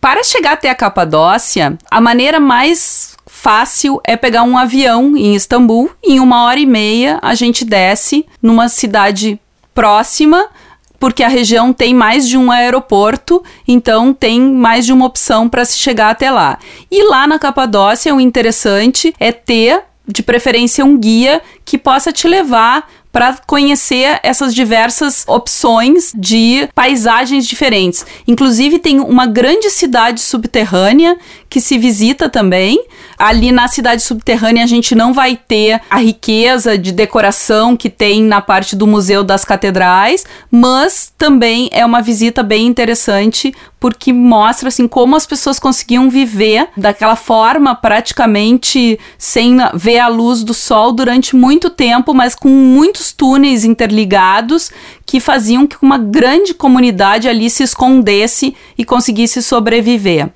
Para 0.00 0.22
chegar 0.22 0.52
até 0.52 0.68
a 0.68 0.74
Capadócia, 0.74 1.78
a 1.90 2.00
maneira 2.00 2.38
mais 2.38 3.16
fácil 3.26 4.00
é 4.04 4.16
pegar 4.16 4.42
um 4.42 4.56
avião 4.56 5.16
em 5.16 5.34
Istambul. 5.34 5.90
Em 6.02 6.20
uma 6.20 6.44
hora 6.44 6.60
e 6.60 6.66
meia 6.66 7.18
a 7.22 7.34
gente 7.34 7.64
desce 7.64 8.26
numa 8.42 8.68
cidade 8.68 9.40
próxima 9.74 10.46
porque 11.04 11.22
a 11.22 11.28
região 11.28 11.70
tem 11.70 11.92
mais 11.92 12.26
de 12.26 12.38
um 12.38 12.50
aeroporto, 12.50 13.44
então 13.68 14.14
tem 14.14 14.40
mais 14.40 14.86
de 14.86 14.92
uma 14.94 15.04
opção 15.04 15.50
para 15.50 15.62
se 15.62 15.76
chegar 15.76 16.08
até 16.08 16.30
lá. 16.30 16.58
E 16.90 17.06
lá 17.06 17.26
na 17.26 17.38
Capadócia, 17.38 18.14
o 18.14 18.18
interessante 18.18 19.14
é 19.20 19.30
ter 19.30 19.82
de 20.08 20.22
preferência 20.22 20.82
um 20.82 20.96
guia 20.96 21.42
que 21.62 21.76
possa 21.76 22.10
te 22.10 22.26
levar 22.26 22.88
para 23.14 23.38
conhecer 23.46 24.18
essas 24.24 24.52
diversas 24.52 25.22
opções 25.28 26.12
de 26.16 26.68
paisagens 26.74 27.46
diferentes. 27.46 28.04
Inclusive, 28.26 28.80
tem 28.80 28.98
uma 28.98 29.24
grande 29.24 29.70
cidade 29.70 30.20
subterrânea 30.20 31.16
que 31.48 31.60
se 31.60 31.78
visita 31.78 32.28
também. 32.28 32.84
Ali 33.16 33.52
na 33.52 33.68
cidade 33.68 34.02
subterrânea, 34.02 34.64
a 34.64 34.66
gente 34.66 34.96
não 34.96 35.12
vai 35.12 35.36
ter 35.36 35.80
a 35.88 35.98
riqueza 35.98 36.76
de 36.76 36.90
decoração 36.90 37.76
que 37.76 37.88
tem 37.88 38.20
na 38.20 38.40
parte 38.40 38.74
do 38.74 38.84
Museu 38.84 39.22
das 39.22 39.44
Catedrais, 39.44 40.26
mas 40.50 41.12
também 41.16 41.70
é 41.70 41.86
uma 41.86 42.02
visita 42.02 42.42
bem 42.42 42.66
interessante 42.66 43.54
porque 43.84 44.14
mostra 44.14 44.68
assim 44.68 44.88
como 44.88 45.14
as 45.14 45.26
pessoas 45.26 45.58
conseguiam 45.58 46.08
viver 46.08 46.70
daquela 46.74 47.16
forma 47.16 47.74
praticamente 47.74 48.98
sem 49.18 49.58
ver 49.74 49.98
a 49.98 50.08
luz 50.08 50.42
do 50.42 50.54
sol 50.54 50.90
durante 50.90 51.36
muito 51.36 51.68
tempo, 51.68 52.14
mas 52.14 52.34
com 52.34 52.48
muitos 52.48 53.12
túneis 53.12 53.62
interligados 53.62 54.70
que 55.04 55.20
faziam 55.20 55.66
que 55.66 55.76
uma 55.82 55.98
grande 55.98 56.54
comunidade 56.54 57.28
ali 57.28 57.50
se 57.50 57.62
escondesse 57.62 58.56
e 58.78 58.86
conseguisse 58.86 59.42
sobreviver. 59.42 60.30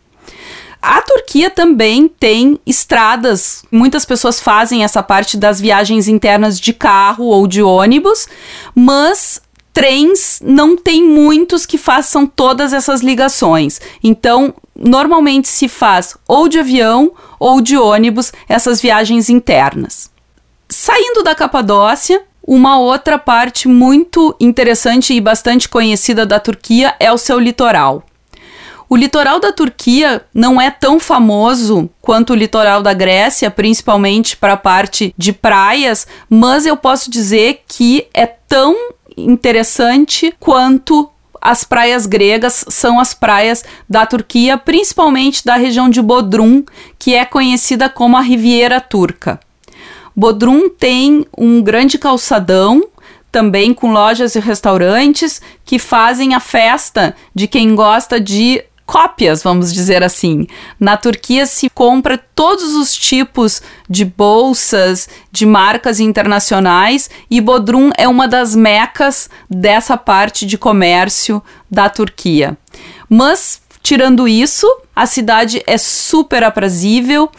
A 0.83 1.01
Turquia 1.01 1.49
também 1.49 2.07
tem 2.07 2.61
estradas. 2.67 3.65
Muitas 3.73 4.05
pessoas 4.05 4.39
fazem 4.39 4.85
essa 4.85 5.03
parte 5.03 5.39
das 5.39 5.59
viagens 5.59 6.07
internas 6.07 6.61
de 6.61 6.75
carro 6.75 7.25
ou 7.25 7.47
de 7.47 7.63
ônibus, 7.63 8.29
mas 8.75 9.41
trens 9.79 10.41
não 10.43 10.77
tem 10.77 11.05
muitos 11.05 11.65
que 11.65 11.79
façam 11.79 12.27
todas 12.27 12.73
essas 12.73 13.01
ligações. 13.01 13.81
Então, 14.03 14.53
normalmente 14.77 15.47
se 15.47 15.69
faz 15.69 16.17
ou 16.27 16.49
de 16.49 16.59
avião 16.59 17.13
ou 17.39 17.61
de 17.61 17.77
ônibus 17.77 18.33
essas 18.49 18.81
viagens 18.81 19.31
internas. 19.31 20.11
Saindo 20.69 21.23
da 21.23 21.33
Capadócia, 21.33 22.23
uma 22.45 22.81
outra 22.81 23.21
parte 23.21 23.69
muito 23.69 24.35
interessante 24.41 25.15
e 25.15 25.21
bastante 25.21 25.69
conhecida 25.69 26.27
da 26.27 26.41
Turquia 26.41 26.97
é 26.99 27.13
o 27.13 27.19
seu 27.19 27.39
litoral. 27.39 28.03
O 28.89 28.97
litoral 28.97 29.39
da 29.39 29.53
Turquia 29.53 30.23
não 30.35 30.61
é 30.61 30.73
tão 30.73 30.99
famoso 30.99 31.89
quanto 32.01 32.33
o 32.33 32.37
litoral 32.37 32.83
da 32.83 32.95
Grécia, 32.95 33.49
principalmente 33.49 34.37
para 34.37 34.55
a 34.55 34.57
parte 34.57 35.15
de 35.17 35.33
praias, 35.33 36.05
mas 36.29 36.67
eu 36.67 36.77
posso 36.77 37.09
dizer 37.09 37.63
que 37.69 38.09
é 38.13 38.27
tão 38.27 38.75
interessante 39.25 40.35
quanto 40.39 41.11
as 41.41 41.65
praias 41.65 42.07
gregas 42.07 42.65
são 42.69 42.99
as 42.99 43.15
praias 43.15 43.65
da 43.89 44.05
Turquia, 44.05 44.59
principalmente 44.59 45.45
da 45.45 45.57
região 45.57 45.89
de 45.89 46.03
Bodrum, 46.03 46.65
que 46.99 47.15
é 47.15 47.25
conhecida 47.25 47.89
como 47.89 48.17
a 48.17 48.21
Riviera 48.21 48.81
Turca. 48.81 49.39
Bodrum 50.15 50.69
tem 50.69 51.25
um 51.37 51.63
grande 51.63 51.97
calçadão, 51.97 52.85
também 53.31 53.73
com 53.73 53.93
lojas 53.93 54.35
e 54.35 54.41
restaurantes 54.41 55.41
que 55.65 55.79
fazem 55.79 56.35
a 56.35 56.41
festa 56.41 57.15
de 57.35 57.47
quem 57.47 57.75
gosta 57.75 58.19
de 58.19 58.65
cópias, 58.89 59.43
vamos 59.43 59.71
dizer 59.71 60.03
assim. 60.03 60.47
Na 60.81 60.97
Turquia 60.97 61.45
se 61.45 61.69
compra 61.69 62.17
todos 62.17 62.75
os 62.75 62.97
tipos 62.97 63.61
de 63.87 64.03
bolsas 64.03 65.11
de 65.31 65.45
marcas 65.45 66.01
internacionais 66.01 67.11
e 67.31 67.39
Bodrum 67.39 67.91
é 67.99 68.09
uma 68.09 68.27
das 68.27 68.57
mecas 68.57 69.29
dessa 69.49 69.99
parte 69.99 70.47
de 70.47 70.57
comércio 70.57 71.43
da 71.71 71.91
Turquia. 71.91 72.57
Mas 73.11 73.61
tirando 73.83 74.27
isso, 74.27 74.67
a 74.97 75.05
cidade 75.05 75.63
é 75.67 75.77
super 75.77 76.43
aprazível, 76.43 77.31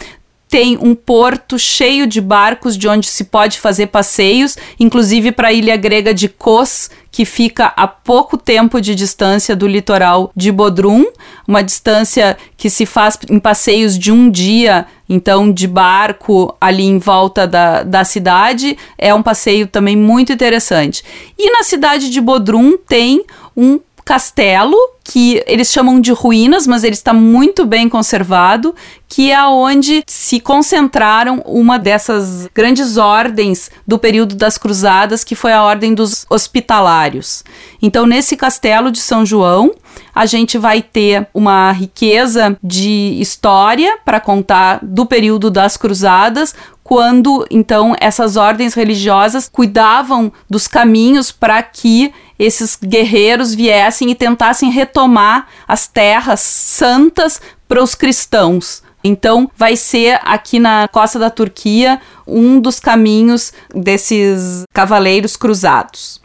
tem 0.49 0.77
um 0.81 0.95
porto 0.95 1.59
cheio 1.59 2.07
de 2.07 2.19
barcos 2.19 2.75
de 2.75 2.87
onde 2.87 3.07
se 3.07 3.25
pode 3.25 3.59
fazer 3.59 3.87
passeios, 3.87 4.57
inclusive 4.79 5.31
para 5.31 5.49
a 5.49 5.53
ilha 5.53 5.77
grega 5.77 6.11
de 6.11 6.27
Kos, 6.27 6.89
que 7.11 7.23
fica 7.23 7.67
a 7.75 7.87
pouco 7.87 8.35
tempo 8.35 8.81
de 8.81 8.95
distância 8.95 9.55
do 9.55 9.67
litoral 9.67 10.31
de 10.35 10.51
Bodrum, 10.51 11.05
uma 11.47 11.61
distância 11.61 12.35
que 12.57 12.69
se 12.69 12.85
faz 12.85 13.19
em 13.29 13.39
passeios 13.39 13.97
de 13.97 14.11
um 14.11 14.29
dia, 14.29 14.87
então 15.07 15.51
de 15.51 15.67
barco 15.67 16.55
ali 16.59 16.83
em 16.83 16.97
volta 16.97 17.45
da, 17.45 17.83
da 17.83 18.03
cidade, 18.03 18.75
é 18.97 19.13
um 19.13 19.21
passeio 19.21 19.67
também 19.67 19.95
muito 19.95 20.33
interessante. 20.33 21.03
E 21.37 21.51
na 21.51 21.63
cidade 21.63 22.09
de 22.09 22.19
Bodrum 22.19 22.75
tem 22.75 23.23
um 23.55 23.79
castelo 24.03 24.75
que 25.09 25.43
eles 25.47 25.71
chamam 25.71 25.99
de 25.99 26.11
ruínas, 26.11 26.67
mas 26.67 26.83
ele 26.83 26.93
está 26.93 27.11
muito 27.11 27.65
bem 27.65 27.89
conservado, 27.89 28.75
que 29.07 29.31
é 29.31 29.43
onde 29.43 30.03
se 30.05 30.39
concentraram 30.39 31.41
uma 31.47 31.79
dessas 31.79 32.47
grandes 32.53 32.95
ordens 32.95 33.71
do 33.87 33.97
período 33.97 34.35
das 34.35 34.55
cruzadas, 34.55 35.23
que 35.23 35.33
foi 35.33 35.51
a 35.51 35.63
ordem 35.63 35.95
dos 35.95 36.27
hospitalários. 36.29 37.43
Então, 37.81 38.05
nesse 38.05 38.37
castelo 38.37 38.91
de 38.91 38.99
São 38.99 39.25
João, 39.25 39.73
a 40.13 40.27
gente 40.27 40.59
vai 40.59 40.79
ter 40.79 41.27
uma 41.33 41.71
riqueza 41.71 42.55
de 42.63 43.17
história 43.19 43.97
para 44.05 44.19
contar 44.19 44.77
do 44.83 45.07
período 45.07 45.49
das 45.49 45.75
cruzadas, 45.75 46.53
quando 46.89 47.45
então 47.51 47.95
essas 48.01 48.35
ordens 48.35 48.73
religiosas 48.73 49.47
cuidavam 49.47 50.33
dos 50.49 50.67
caminhos 50.67 51.31
para 51.31 51.61
que 51.61 52.11
esses 52.39 52.75
guerreiros 52.83 53.53
viessem 53.53 54.09
e 54.09 54.15
tentassem 54.15 54.71
retomar 54.71 55.47
as 55.67 55.85
terras 55.85 56.39
santas 56.39 57.39
para 57.67 57.83
os 57.83 57.93
cristãos. 57.93 58.81
Então, 59.03 59.51
vai 59.55 59.75
ser 59.75 60.19
aqui 60.23 60.57
na 60.57 60.87
costa 60.87 61.19
da 61.19 61.29
Turquia 61.29 62.01
um 62.25 62.59
dos 62.59 62.79
caminhos 62.79 63.53
desses 63.71 64.63
cavaleiros 64.73 65.37
cruzados. 65.37 66.19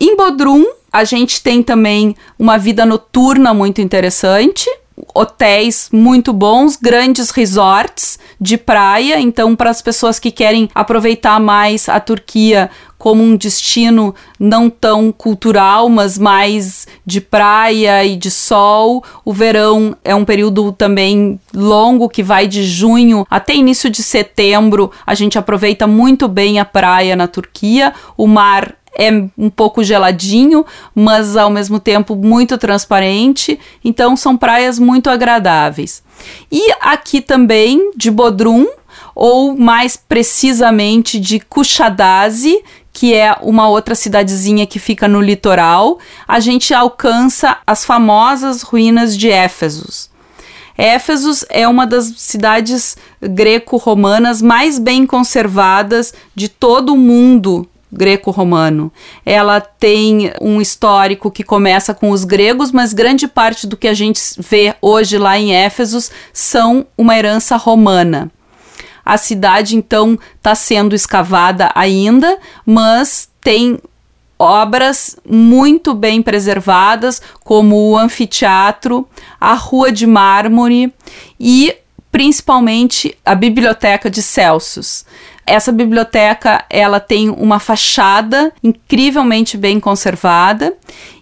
Em 0.00 0.16
Bodrum, 0.16 0.64
a 0.90 1.04
gente 1.04 1.42
tem 1.42 1.62
também 1.62 2.16
uma 2.38 2.56
vida 2.56 2.86
noturna 2.86 3.52
muito 3.52 3.82
interessante 3.82 4.70
hotéis 5.14 5.88
muito 5.92 6.32
bons, 6.32 6.76
grandes 6.76 7.30
resorts 7.30 8.18
de 8.40 8.56
praia. 8.56 9.20
Então, 9.20 9.56
para 9.56 9.70
as 9.70 9.82
pessoas 9.82 10.18
que 10.18 10.30
querem 10.30 10.68
aproveitar 10.74 11.40
mais 11.40 11.88
a 11.88 11.98
Turquia 12.00 12.70
como 12.98 13.22
um 13.22 13.36
destino 13.36 14.14
não 14.38 14.68
tão 14.68 15.12
cultural, 15.12 15.88
mas 15.88 16.18
mais 16.18 16.86
de 17.06 17.20
praia 17.20 18.04
e 18.04 18.16
de 18.16 18.30
sol. 18.30 19.04
O 19.24 19.32
verão 19.32 19.96
é 20.04 20.14
um 20.14 20.24
período 20.24 20.72
também 20.72 21.40
longo 21.54 22.08
que 22.08 22.22
vai 22.22 22.48
de 22.48 22.64
junho 22.64 23.24
até 23.30 23.54
início 23.54 23.88
de 23.88 24.02
setembro. 24.02 24.90
A 25.06 25.14
gente 25.14 25.38
aproveita 25.38 25.86
muito 25.86 26.26
bem 26.26 26.58
a 26.58 26.64
praia 26.64 27.14
na 27.14 27.28
Turquia. 27.28 27.94
O 28.16 28.26
mar 28.26 28.74
é 28.98 29.12
um 29.38 29.48
pouco 29.48 29.84
geladinho, 29.84 30.66
mas 30.92 31.36
ao 31.36 31.48
mesmo 31.48 31.78
tempo 31.78 32.16
muito 32.16 32.58
transparente. 32.58 33.58
Então 33.84 34.16
são 34.16 34.36
praias 34.36 34.78
muito 34.80 35.08
agradáveis. 35.08 36.02
E 36.50 36.72
aqui 36.80 37.20
também 37.20 37.92
de 37.96 38.10
Bodrum, 38.10 38.66
ou 39.14 39.56
mais 39.56 39.96
precisamente 39.96 41.20
de 41.20 41.38
Kushadasi, 41.38 42.60
que 42.92 43.14
é 43.14 43.36
uma 43.40 43.68
outra 43.68 43.94
cidadezinha 43.94 44.66
que 44.66 44.80
fica 44.80 45.06
no 45.06 45.20
litoral, 45.20 46.00
a 46.26 46.40
gente 46.40 46.74
alcança 46.74 47.58
as 47.64 47.84
famosas 47.84 48.62
ruínas 48.62 49.16
de 49.16 49.30
Éfesos. 49.30 50.10
Éfesos 50.76 51.44
é 51.48 51.66
uma 51.68 51.86
das 51.86 52.06
cidades 52.16 52.96
greco-romanas 53.20 54.42
mais 54.42 54.78
bem 54.78 55.06
conservadas 55.06 56.12
de 56.34 56.48
todo 56.48 56.94
o 56.94 56.96
mundo 56.96 57.68
greco-romano. 57.92 58.92
Ela 59.24 59.60
tem 59.60 60.32
um 60.40 60.60
histórico 60.60 61.30
que 61.30 61.42
começa 61.42 61.94
com 61.94 62.10
os 62.10 62.24
gregos, 62.24 62.70
mas 62.70 62.92
grande 62.92 63.26
parte 63.26 63.66
do 63.66 63.76
que 63.76 63.88
a 63.88 63.94
gente 63.94 64.20
vê 64.38 64.74
hoje 64.80 65.18
lá 65.18 65.38
em 65.38 65.54
Éfesos 65.54 66.10
são 66.32 66.86
uma 66.96 67.16
herança 67.16 67.56
romana. 67.56 68.30
A 69.04 69.16
cidade 69.16 69.74
então 69.74 70.18
está 70.36 70.54
sendo 70.54 70.94
escavada 70.94 71.70
ainda, 71.74 72.38
mas 72.66 73.30
tem 73.40 73.78
obras 74.38 75.16
muito 75.28 75.94
bem 75.94 76.22
preservadas, 76.22 77.20
como 77.42 77.90
o 77.90 77.96
anfiteatro, 77.96 79.08
a 79.40 79.54
Rua 79.54 79.90
de 79.90 80.06
Mármore 80.06 80.92
e 81.40 81.74
principalmente 82.12 83.16
a 83.24 83.34
Biblioteca 83.34 84.10
de 84.10 84.22
Celsus. 84.22 85.04
Essa 85.48 85.72
biblioteca, 85.72 86.64
ela 86.68 87.00
tem 87.00 87.30
uma 87.30 87.58
fachada 87.58 88.52
incrivelmente 88.62 89.56
bem 89.56 89.80
conservada 89.80 90.74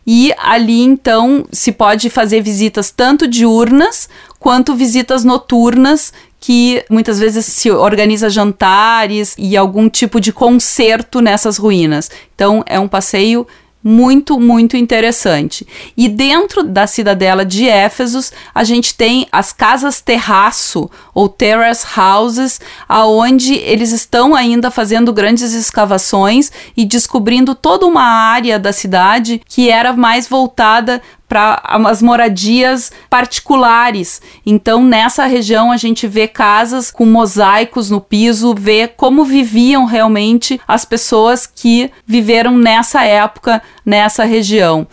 e 0.06 0.32
ali 0.38 0.82
então 0.82 1.46
se 1.52 1.70
pode 1.72 2.10
fazer 2.10 2.40
visitas 2.40 2.90
tanto 2.90 3.26
diurnas 3.26 4.08
quanto 4.38 4.74
visitas 4.74 5.24
noturnas 5.24 6.12
que 6.40 6.84
muitas 6.90 7.18
vezes 7.18 7.46
se 7.46 7.70
organiza 7.70 8.28
jantares 8.28 9.34
e 9.38 9.56
algum 9.56 9.88
tipo 9.88 10.20
de 10.20 10.32
concerto 10.32 11.20
nessas 11.20 11.56
ruínas. 11.56 12.10
Então 12.34 12.62
é 12.66 12.78
um 12.78 12.88
passeio 12.88 13.46
muito, 13.88 14.40
muito 14.40 14.76
interessante. 14.76 15.64
E 15.96 16.08
dentro 16.08 16.64
da 16.64 16.88
cidadela 16.88 17.44
de 17.44 17.68
Éfesos, 17.68 18.32
a 18.52 18.64
gente 18.64 18.96
tem 18.96 19.28
as 19.30 19.52
casas 19.52 20.00
terraço 20.00 20.90
ou 21.14 21.28
terrace 21.28 21.86
houses, 21.96 22.60
aonde 22.88 23.54
eles 23.54 23.92
estão 23.92 24.34
ainda 24.34 24.72
fazendo 24.72 25.12
grandes 25.12 25.52
escavações 25.52 26.50
e 26.76 26.84
descobrindo 26.84 27.54
toda 27.54 27.86
uma 27.86 28.02
área 28.02 28.58
da 28.58 28.72
cidade 28.72 29.40
que 29.46 29.70
era 29.70 29.92
mais 29.92 30.26
voltada 30.26 31.00
para 31.28 31.60
as 31.64 32.00
moradias 32.00 32.92
particulares. 33.10 34.20
Então, 34.44 34.84
nessa 34.84 35.26
região, 35.26 35.72
a 35.72 35.76
gente 35.76 36.06
vê 36.06 36.28
casas 36.28 36.90
com 36.90 37.04
mosaicos 37.04 37.90
no 37.90 38.00
piso, 38.00 38.54
vê 38.54 38.86
como 38.88 39.24
viviam 39.24 39.84
realmente 39.84 40.60
as 40.66 40.84
pessoas 40.84 41.46
que 41.46 41.90
viveram 42.06 42.56
nessa 42.56 43.02
época, 43.04 43.62
nessa 43.84 44.24
região. 44.24 44.86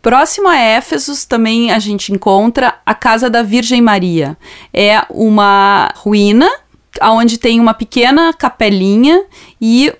Próximo 0.00 0.48
a 0.48 0.56
Éfesos 0.56 1.24
também 1.24 1.70
a 1.70 1.78
gente 1.78 2.12
encontra 2.12 2.74
a 2.84 2.92
Casa 2.92 3.30
da 3.30 3.40
Virgem 3.40 3.80
Maria. 3.80 4.36
É 4.74 5.00
uma 5.08 5.92
ruína 5.96 6.50
onde 7.00 7.38
tem 7.38 7.60
uma 7.60 7.72
pequena 7.72 8.32
capelinha 8.32 9.24
e 9.60 9.92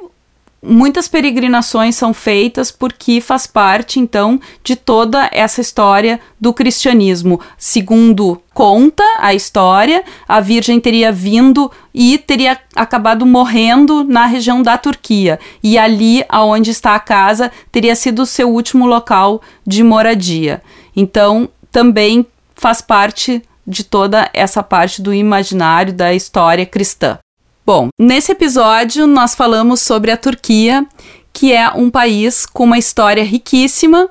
muitas 0.63 1.09
peregrinações 1.09 1.97
são 1.97 2.15
feitas 2.15 2.71
porque 2.71 3.21
faz 3.21 3.47
parte 3.47 3.99
então 3.99 4.41
de 4.63 4.77
toda 4.77 5.29
essa 5.33 5.61
história 5.61 6.21
do 6.41 6.53
cristianismo. 6.53 7.41
Segundo 7.59 8.41
conta 8.55 9.03
a 9.19 9.35
história, 9.35 10.05
a 10.29 10.41
Virgem 10.41 10.79
teria 10.79 11.11
vindo 11.11 11.71
e 11.93 12.17
teria 12.17 12.59
acabado 12.77 13.27
morrendo 13.27 14.05
na 14.05 14.27
região 14.27 14.63
da 14.63 14.79
Turquia. 14.79 15.41
E 15.63 15.77
ali, 15.77 16.25
aonde 16.29 16.71
está 16.71 16.95
a 16.95 17.01
casa, 17.01 17.51
teria 17.73 17.97
sido 17.97 18.23
o 18.23 18.27
seu 18.27 18.49
último 18.51 18.87
local 18.87 19.43
de 19.67 19.83
moradia. 19.83 20.63
Então, 20.95 21.49
também 21.71 22.25
faz 22.55 22.81
parte 22.81 23.43
de 23.67 23.83
toda 23.85 24.29
essa 24.33 24.63
parte 24.63 25.01
do 25.01 25.13
imaginário 25.13 25.93
da 25.93 26.15
história 26.15 26.67
cristã. 26.67 27.19
Bom, 27.65 27.91
nesse 27.99 28.33
episódio 28.33 29.07
nós 29.07 29.37
falamos 29.37 29.81
sobre 29.81 30.11
a 30.11 30.17
Turquia, 30.17 30.85
que 31.33 31.53
é 31.53 31.71
um 31.71 31.89
país 31.91 32.45
com 32.45 32.65
uma 32.65 32.77
história 32.77 33.23
riquíssima, 33.23 34.11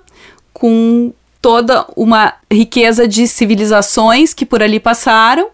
com 0.53 1.11
toda 1.41 1.85
uma 1.95 2.33
riqueza 2.51 3.07
de 3.07 3.27
civilizações 3.27 4.33
que 4.33 4.45
por 4.45 4.63
ali 4.63 4.79
passaram. 4.79 5.49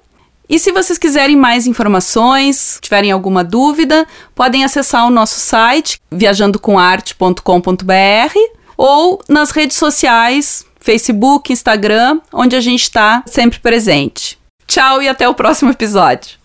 E 0.48 0.60
se 0.60 0.72
vocês 0.72 1.00
quiserem 1.00 1.36
mais 1.36 1.66
informações, 1.66 2.78
tiverem 2.82 3.12
alguma 3.12 3.44
dúvida, 3.44 4.08
podem 4.36 4.64
acessar 4.64 5.08
o 5.08 5.10
nosso 5.10 5.40
site 5.40 6.00
viajandocomarte.com.br 6.12 8.36
ou 8.78 9.20
nas 9.28 9.50
redes 9.52 9.76
sociais, 9.76 10.64
Facebook, 10.80 11.52
Instagram, 11.52 12.22
onde 12.32 12.56
a 12.56 12.62
gente 12.62 12.84
está 12.84 13.24
sempre 13.26 13.60
presente. 13.60 14.38
Tchau 14.68 15.02
e 15.02 15.10
até 15.10 15.28
o 15.28 15.34
próximo 15.34 15.72
episódio. 15.72 16.38